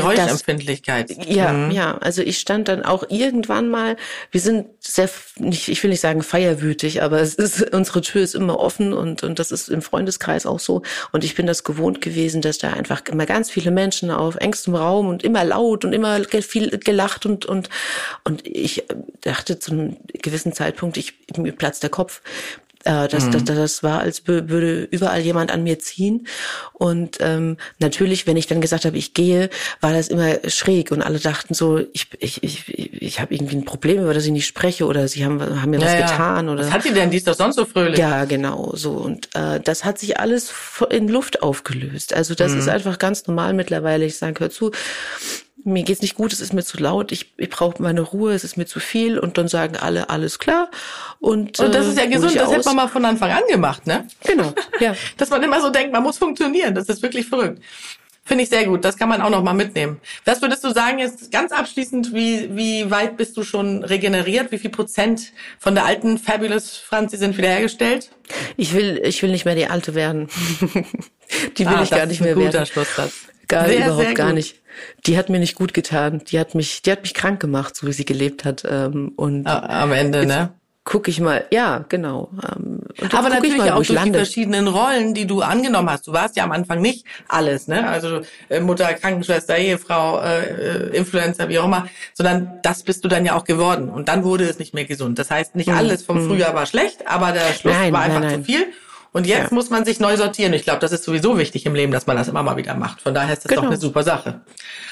Geräuschempfindlichkeit. 0.00 1.10
Das, 1.10 1.26
ja, 1.28 1.52
mhm. 1.52 1.70
ja. 1.70 1.98
Also 1.98 2.22
ich 2.22 2.38
stand 2.38 2.68
dann 2.68 2.82
auch 2.82 3.04
irgendwann 3.08 3.68
mal, 3.68 3.96
wir 4.30 4.40
sind 4.40 4.66
sehr, 4.80 5.08
nicht, 5.38 5.68
ich 5.68 5.82
will 5.82 5.90
nicht 5.90 6.00
sagen 6.00 6.22
feierwütig, 6.22 7.02
aber 7.02 7.20
es 7.20 7.34
ist, 7.34 7.62
unsere 7.74 8.00
Tür 8.00 8.22
ist 8.22 8.34
immer 8.34 8.58
offen 8.58 8.92
und, 8.92 9.22
und 9.22 9.38
das 9.38 9.50
ist 9.50 9.68
im 9.68 9.82
Freundeskreis 9.82 10.46
auch 10.46 10.60
so. 10.60 10.82
Und 11.12 11.24
ich 11.24 11.34
bin 11.34 11.46
das 11.46 11.64
gewohnt 11.64 12.00
gewesen, 12.00 12.42
dass 12.42 12.58
da 12.58 12.72
einfach 12.72 13.02
immer 13.06 13.26
ganz 13.26 13.50
viele 13.50 13.70
Menschen 13.70 14.10
auf 14.10 14.36
engstem 14.36 14.74
Raum 14.74 15.08
und 15.08 15.22
immer 15.22 15.44
laut 15.44 15.84
und 15.84 15.92
immer 15.92 16.22
viel 16.24 16.78
gelacht 16.78 17.26
und, 17.26 17.46
und, 17.46 17.68
und 18.24 18.46
ich 18.46 18.84
dachte 19.20 19.58
zu 19.58 19.72
einem 19.72 19.96
gewissen 20.12 20.52
Zeitpunkt, 20.52 20.96
ich, 20.96 21.14
mir 21.36 21.52
platzt 21.52 21.82
der 21.82 21.90
Kopf. 21.90 22.20
Äh, 22.84 23.08
das, 23.08 23.26
mhm. 23.26 23.32
das, 23.32 23.44
das 23.44 23.82
war, 23.82 24.00
als 24.00 24.26
würde 24.26 24.86
überall 24.90 25.20
jemand 25.20 25.50
an 25.50 25.62
mir 25.62 25.78
ziehen. 25.78 26.26
Und 26.72 27.18
ähm, 27.20 27.56
natürlich, 27.78 28.26
wenn 28.26 28.36
ich 28.36 28.46
dann 28.46 28.60
gesagt 28.60 28.84
habe, 28.84 28.96
ich 28.98 29.14
gehe, 29.14 29.48
war 29.80 29.92
das 29.92 30.08
immer 30.08 30.36
schräg 30.48 30.92
und 30.92 31.02
alle 31.02 31.18
dachten 31.18 31.54
so, 31.54 31.78
ich, 31.92 32.08
ich, 32.18 32.42
ich, 32.42 33.02
ich 33.02 33.20
habe 33.20 33.34
irgendwie 33.34 33.56
ein 33.56 33.64
Problem, 33.64 34.02
über 34.02 34.14
das 34.14 34.26
ich 34.26 34.32
nicht 34.32 34.46
spreche 34.46 34.86
oder 34.86 35.08
sie 35.08 35.24
haben, 35.24 35.40
haben 35.40 35.70
mir 35.70 35.80
ja, 35.80 35.86
was 35.86 35.94
ja. 35.94 36.06
getan. 36.06 36.48
Oder, 36.48 36.64
was 36.64 36.72
hat 36.72 36.84
die 36.84 36.92
denn? 36.92 37.10
Die 37.10 37.16
ist 37.16 37.26
doch 37.26 37.34
sonst 37.34 37.56
so 37.56 37.64
fröhlich. 37.64 37.98
Ja, 37.98 38.24
genau 38.26 38.72
so. 38.74 38.92
Und 38.92 39.28
äh, 39.34 39.60
das 39.60 39.84
hat 39.84 39.98
sich 39.98 40.20
alles 40.20 40.52
in 40.90 41.08
Luft 41.08 41.42
aufgelöst. 41.42 42.14
Also 42.14 42.34
das 42.34 42.52
mhm. 42.52 42.58
ist 42.58 42.68
einfach 42.68 42.98
ganz 42.98 43.26
normal 43.26 43.54
mittlerweile. 43.54 44.04
Ich 44.04 44.16
sage, 44.16 44.40
hör 44.40 44.50
zu, 44.50 44.72
mir 45.64 45.82
geht's 45.82 46.02
nicht 46.02 46.14
gut, 46.14 46.32
es 46.32 46.40
ist 46.40 46.52
mir 46.52 46.62
zu 46.62 46.78
laut, 46.78 47.10
ich, 47.12 47.32
ich 47.36 47.50
brauche 47.50 47.82
meine 47.82 48.02
Ruhe, 48.02 48.32
es 48.32 48.44
ist 48.44 48.56
mir 48.56 48.66
zu 48.66 48.80
viel 48.80 49.18
und 49.18 49.38
dann 49.38 49.48
sagen 49.48 49.76
alle, 49.76 50.10
alles 50.10 50.38
klar. 50.38 50.70
Und, 51.20 51.58
und 51.58 51.74
das 51.74 51.86
ist 51.86 51.98
ja 51.98 52.04
äh, 52.04 52.08
gesund, 52.08 52.36
das 52.36 52.50
hätte 52.50 52.66
man 52.66 52.76
mal 52.76 52.88
von 52.88 53.04
Anfang 53.04 53.30
an 53.30 53.42
gemacht, 53.48 53.86
ne? 53.86 54.06
Genau, 54.24 54.52
ja. 54.80 54.94
Dass 55.16 55.30
man 55.30 55.42
immer 55.42 55.60
so 55.60 55.70
denkt, 55.70 55.92
man 55.92 56.02
muss 56.02 56.18
funktionieren, 56.18 56.74
das 56.74 56.88
ist 56.88 57.02
wirklich 57.02 57.26
verrückt. 57.26 57.60
Finde 58.26 58.44
ich 58.44 58.48
sehr 58.48 58.64
gut, 58.64 58.86
das 58.86 58.96
kann 58.96 59.10
man 59.10 59.20
auch 59.20 59.28
noch 59.28 59.42
mal 59.42 59.52
mitnehmen. 59.52 60.00
Was 60.24 60.40
würdest 60.40 60.64
du 60.64 60.72
sagen 60.72 60.98
jetzt 60.98 61.30
ganz 61.30 61.52
abschließend, 61.52 62.14
wie, 62.14 62.56
wie 62.56 62.90
weit 62.90 63.18
bist 63.18 63.36
du 63.36 63.42
schon 63.42 63.84
regeneriert? 63.84 64.50
Wie 64.50 64.58
viel 64.58 64.70
Prozent 64.70 65.32
von 65.58 65.74
der 65.74 65.84
alten 65.84 66.16
Fabulous 66.16 66.78
Franzi 66.78 67.18
sind 67.18 67.36
wiederhergestellt? 67.36 68.10
Ich 68.56 68.72
will, 68.72 68.98
ich 69.04 69.22
will 69.22 69.30
nicht 69.30 69.44
mehr 69.44 69.56
die 69.56 69.66
alte 69.66 69.94
werden. 69.94 70.28
die 71.58 71.66
will 71.66 71.74
ah, 71.74 71.82
ich 71.82 71.90
gar 71.90 72.06
nicht 72.06 72.22
mehr 72.22 72.34
werden. 72.34 72.46
Guter 72.46 72.64
Schlusssatz. 72.64 73.12
Gar 73.48 73.66
sehr, 73.66 73.86
überhaupt 73.86 74.04
sehr 74.04 74.14
gar 74.14 74.32
nicht 74.32 74.56
die 75.06 75.18
hat 75.18 75.28
mir 75.28 75.38
nicht 75.38 75.54
gut 75.54 75.74
getan. 75.74 76.22
Die 76.28 76.38
hat 76.38 76.54
mich, 76.54 76.82
die 76.82 76.92
hat 76.92 77.02
mich 77.02 77.14
krank 77.14 77.40
gemacht, 77.40 77.76
so 77.76 77.86
wie 77.86 77.92
sie 77.92 78.04
gelebt 78.04 78.44
hat. 78.44 78.64
Ähm, 78.68 79.12
und 79.16 79.46
am 79.46 79.92
Ende, 79.92 80.26
ne? 80.26 80.52
Guck 80.86 81.08
ich 81.08 81.18
mal, 81.18 81.46
ja, 81.50 81.86
genau. 81.88 82.30
Ähm, 82.46 82.80
Aber 83.10 83.30
natürlich 83.30 83.56
mal, 83.56 83.70
auch 83.70 83.76
durch 83.76 83.88
lande. 83.88 84.10
die 84.10 84.18
verschiedenen 84.18 84.68
Rollen, 84.68 85.14
die 85.14 85.26
du 85.26 85.40
angenommen 85.40 85.88
hast. 85.88 86.06
Du 86.06 86.12
warst 86.12 86.36
ja 86.36 86.44
am 86.44 86.52
Anfang 86.52 86.82
nicht 86.82 87.06
alles, 87.26 87.68
ne? 87.68 87.88
Also 87.88 88.20
äh, 88.50 88.60
Mutter, 88.60 88.92
Krankenschwester, 88.92 89.56
Ehefrau, 89.56 90.20
äh, 90.20 90.42
äh, 90.42 90.94
Influencer, 90.94 91.48
wie 91.48 91.58
auch 91.58 91.64
immer, 91.64 91.88
sondern 92.12 92.58
das 92.62 92.82
bist 92.82 93.02
du 93.02 93.08
dann 93.08 93.24
ja 93.24 93.34
auch 93.34 93.44
geworden. 93.44 93.88
Und 93.88 94.08
dann 94.10 94.24
wurde 94.24 94.44
es 94.44 94.58
nicht 94.58 94.74
mehr 94.74 94.84
gesund. 94.84 95.18
Das 95.18 95.30
heißt, 95.30 95.54
nicht 95.54 95.68
mhm. 95.68 95.76
alles 95.78 96.02
vom 96.02 96.22
mhm. 96.22 96.28
Frühjahr 96.28 96.54
war 96.54 96.66
schlecht, 96.66 97.08
aber 97.08 97.32
der 97.32 97.54
Schluss 97.54 97.72
nein, 97.72 97.90
war 97.90 98.02
einfach 98.02 98.20
nein, 98.20 98.30
nein. 98.32 98.40
zu 98.40 98.52
viel. 98.52 98.66
Und 99.14 99.28
jetzt 99.28 99.50
ja. 99.50 99.54
muss 99.54 99.70
man 99.70 99.84
sich 99.84 100.00
neu 100.00 100.16
sortieren. 100.16 100.52
Ich 100.54 100.64
glaube, 100.64 100.80
das 100.80 100.90
ist 100.90 101.04
sowieso 101.04 101.38
wichtig 101.38 101.66
im 101.66 101.76
Leben, 101.76 101.92
dass 101.92 102.08
man 102.08 102.16
das 102.16 102.26
immer 102.26 102.42
mal 102.42 102.56
wieder 102.56 102.74
macht. 102.74 103.00
Von 103.00 103.14
daher 103.14 103.32
ist 103.32 103.44
das 103.44 103.48
genau. 103.48 103.62
doch 103.62 103.68
eine 103.68 103.76
super 103.76 104.02
Sache. 104.02 104.40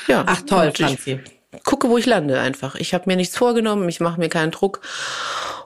Ja. 0.07 0.23
Ach 0.25 0.43
toll, 0.43 0.73
Franzi. 0.73 1.19
Gucke, 1.65 1.89
wo 1.89 1.99
ich 1.99 2.07
lande 2.07 2.39
einfach. 2.39 2.77
Ich 2.77 2.95
habe 2.95 3.05
mir 3.09 3.17
nichts 3.17 3.37
vorgenommen, 3.37 3.89
ich 3.89 3.99
mache 3.99 4.21
mir 4.21 4.29
keinen 4.29 4.53
Druck 4.53 4.81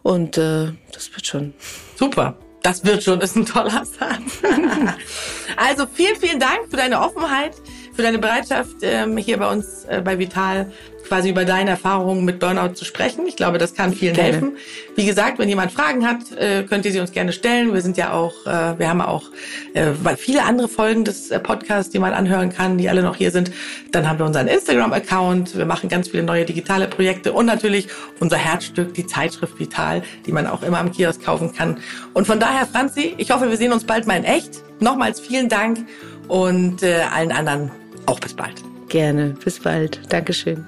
und 0.02 0.38
äh, 0.38 0.72
das 0.90 1.12
wird 1.12 1.26
schon. 1.26 1.52
Super. 1.96 2.38
Das 2.62 2.82
wird 2.82 3.04
schon, 3.04 3.20
ist 3.20 3.36
ein 3.36 3.44
toller 3.44 3.84
Satz. 3.84 4.40
also 5.56 5.86
vielen, 5.92 6.16
vielen 6.16 6.40
Dank 6.40 6.70
für 6.70 6.78
deine 6.78 7.00
Offenheit, 7.00 7.52
für 7.96 8.02
deine 8.02 8.18
Bereitschaft, 8.18 8.76
ähm, 8.82 9.16
hier 9.16 9.38
bei 9.38 9.50
uns 9.50 9.84
äh, 9.86 10.02
bei 10.04 10.18
Vital 10.18 10.70
quasi 11.06 11.30
über 11.30 11.44
deine 11.44 11.70
Erfahrungen 11.70 12.24
mit 12.24 12.38
Burnout 12.38 12.74
zu 12.74 12.84
sprechen. 12.84 13.26
Ich 13.26 13.36
glaube, 13.36 13.58
das 13.58 13.74
kann 13.74 13.92
vielen 13.92 14.14
gerne. 14.14 14.32
helfen. 14.32 14.56
Wie 14.96 15.06
gesagt, 15.06 15.38
wenn 15.38 15.48
jemand 15.48 15.72
Fragen 15.72 16.06
hat, 16.06 16.32
äh, 16.36 16.64
könnt 16.64 16.84
ihr 16.84 16.92
sie 16.92 17.00
uns 17.00 17.12
gerne 17.12 17.32
stellen. 17.32 17.72
Wir 17.72 17.80
sind 17.80 17.96
ja 17.96 18.12
auch, 18.12 18.46
äh, 18.46 18.78
wir 18.78 18.88
haben 18.88 19.00
auch 19.00 19.30
äh, 19.74 19.92
viele 20.16 20.44
andere 20.44 20.68
Folgen 20.68 21.04
des 21.04 21.30
Podcasts, 21.42 21.90
die 21.90 21.98
man 21.98 22.12
anhören 22.12 22.52
kann, 22.52 22.78
die 22.78 22.88
alle 22.88 23.02
noch 23.02 23.16
hier 23.16 23.30
sind. 23.30 23.50
Dann 23.92 24.08
haben 24.08 24.18
wir 24.18 24.26
unseren 24.26 24.48
Instagram-Account. 24.48 25.56
Wir 25.56 25.66
machen 25.66 25.88
ganz 25.88 26.08
viele 26.08 26.22
neue 26.22 26.44
digitale 26.44 26.88
Projekte 26.88 27.32
und 27.32 27.46
natürlich 27.46 27.88
unser 28.20 28.36
Herzstück, 28.36 28.94
die 28.94 29.06
Zeitschrift 29.06 29.58
Vital, 29.58 30.02
die 30.26 30.32
man 30.32 30.46
auch 30.46 30.62
immer 30.62 30.78
am 30.78 30.90
Kiosk 30.90 31.24
kaufen 31.24 31.54
kann. 31.54 31.78
Und 32.14 32.26
von 32.26 32.40
daher, 32.40 32.66
Franzi, 32.66 33.14
ich 33.16 33.30
hoffe, 33.30 33.48
wir 33.48 33.56
sehen 33.56 33.72
uns 33.72 33.84
bald 33.84 34.06
mal 34.06 34.16
in 34.16 34.24
echt. 34.24 34.62
Nochmals 34.80 35.20
vielen 35.20 35.48
Dank 35.48 35.86
und 36.28 36.82
allen 36.82 37.32
anderen 37.32 37.70
auch 38.06 38.20
bis 38.20 38.34
bald. 38.34 38.62
Gerne. 38.88 39.34
Bis 39.44 39.60
bald. 39.60 40.00
Dankeschön. 40.12 40.64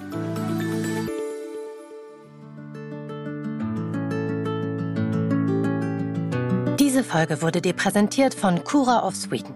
Diese 6.78 7.04
Folge 7.04 7.42
wurde 7.42 7.60
dir 7.60 7.74
präsentiert 7.74 8.34
von 8.34 8.64
Cura 8.64 9.06
of 9.06 9.14
Sweden. 9.14 9.54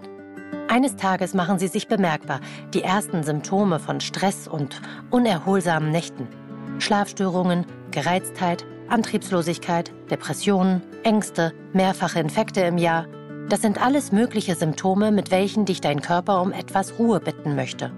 Eines 0.69 0.95
Tages 0.95 1.33
machen 1.33 1.59
sie 1.59 1.67
sich 1.67 1.87
bemerkbar, 1.87 2.39
die 2.73 2.83
ersten 2.83 3.23
Symptome 3.23 3.79
von 3.79 3.99
Stress 3.99 4.47
und 4.47 4.81
unerholsamen 5.11 5.91
Nächten. 5.91 6.27
Schlafstörungen, 6.79 7.65
Gereiztheit, 7.91 8.65
Antriebslosigkeit, 8.87 9.91
Depressionen, 10.09 10.81
Ängste, 11.03 11.53
mehrfache 11.73 12.19
Infekte 12.19 12.61
im 12.61 12.77
Jahr. 12.77 13.07
Das 13.53 13.61
sind 13.61 13.79
alles 13.79 14.11
mögliche 14.11 14.55
Symptome, 14.55 15.11
mit 15.11 15.29
welchen 15.29 15.65
dich 15.65 15.79
dein 15.79 16.01
Körper 16.01 16.41
um 16.41 16.51
etwas 16.51 16.97
Ruhe 16.97 17.19
bitten 17.19 17.55
möchte. 17.55 17.91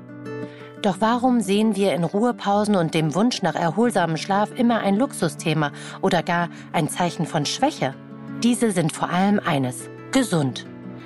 Doch 0.81 0.97
warum 0.99 1.39
sehen 1.39 1.77
wir 1.77 1.93
in 1.93 2.03
Ruhepausen 2.03 2.75
und 2.75 2.93
dem 2.93 3.15
Wunsch 3.15 3.41
nach 3.41 3.55
erholsamem 3.55 4.17
Schlaf 4.17 4.49
immer 4.53 4.81
ein 4.81 4.97
Luxusthema 4.97 5.71
oder 6.01 6.23
gar 6.23 6.49
ein 6.73 6.89
Zeichen 6.89 7.25
von 7.25 7.45
Schwäche? 7.45 7.93
Diese 8.43 8.71
sind 8.71 8.91
vor 8.91 9.09
allem 9.09 9.39
eines, 9.39 9.89
gesund. 10.11 10.65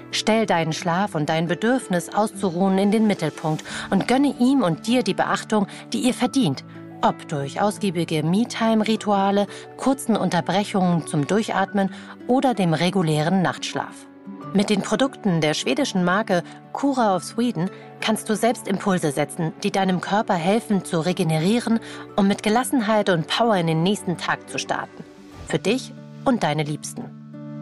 Stell 0.09 0.47
deinen 0.47 0.73
Schlaf 0.73 1.13
und 1.13 1.29
dein 1.29 1.47
Bedürfnis 1.47 2.09
auszuruhen 2.09 2.79
in 2.79 2.89
den 2.89 3.05
Mittelpunkt 3.05 3.63
und 3.91 4.07
gönne 4.07 4.33
ihm 4.39 4.63
und 4.63 4.87
dir 4.87 5.03
die 5.03 5.13
Beachtung, 5.13 5.67
die 5.93 5.99
ihr 5.99 6.15
verdient, 6.15 6.65
ob 7.03 7.27
durch 7.27 7.61
ausgiebige 7.61 8.23
Me-Time-Rituale, 8.23 9.45
kurzen 9.77 10.17
Unterbrechungen 10.17 11.05
zum 11.05 11.27
Durchatmen 11.27 11.93
oder 12.25 12.55
dem 12.55 12.73
regulären 12.73 13.43
Nachtschlaf. 13.43 14.09
Mit 14.53 14.69
den 14.69 14.81
Produkten 14.81 15.41
der 15.41 15.53
schwedischen 15.53 16.03
Marke 16.03 16.43
Cura 16.73 17.15
of 17.15 17.23
Sweden 17.23 17.69
kannst 18.01 18.29
du 18.29 18.35
selbst 18.35 18.67
Impulse 18.67 19.11
setzen, 19.11 19.53
die 19.63 19.71
deinem 19.71 20.01
Körper 20.01 20.33
helfen 20.33 20.83
zu 20.83 20.99
regenerieren, 20.99 21.79
um 22.15 22.27
mit 22.27 22.41
Gelassenheit 22.41 23.09
und 23.09 23.27
Power 23.27 23.57
in 23.57 23.67
den 23.67 23.83
nächsten 23.83 24.17
Tag 24.17 24.49
zu 24.49 24.57
starten. 24.57 25.03
Für 25.47 25.59
dich 25.59 25.93
und 26.25 26.41
deine 26.43 26.63
Liebsten. 26.63 27.03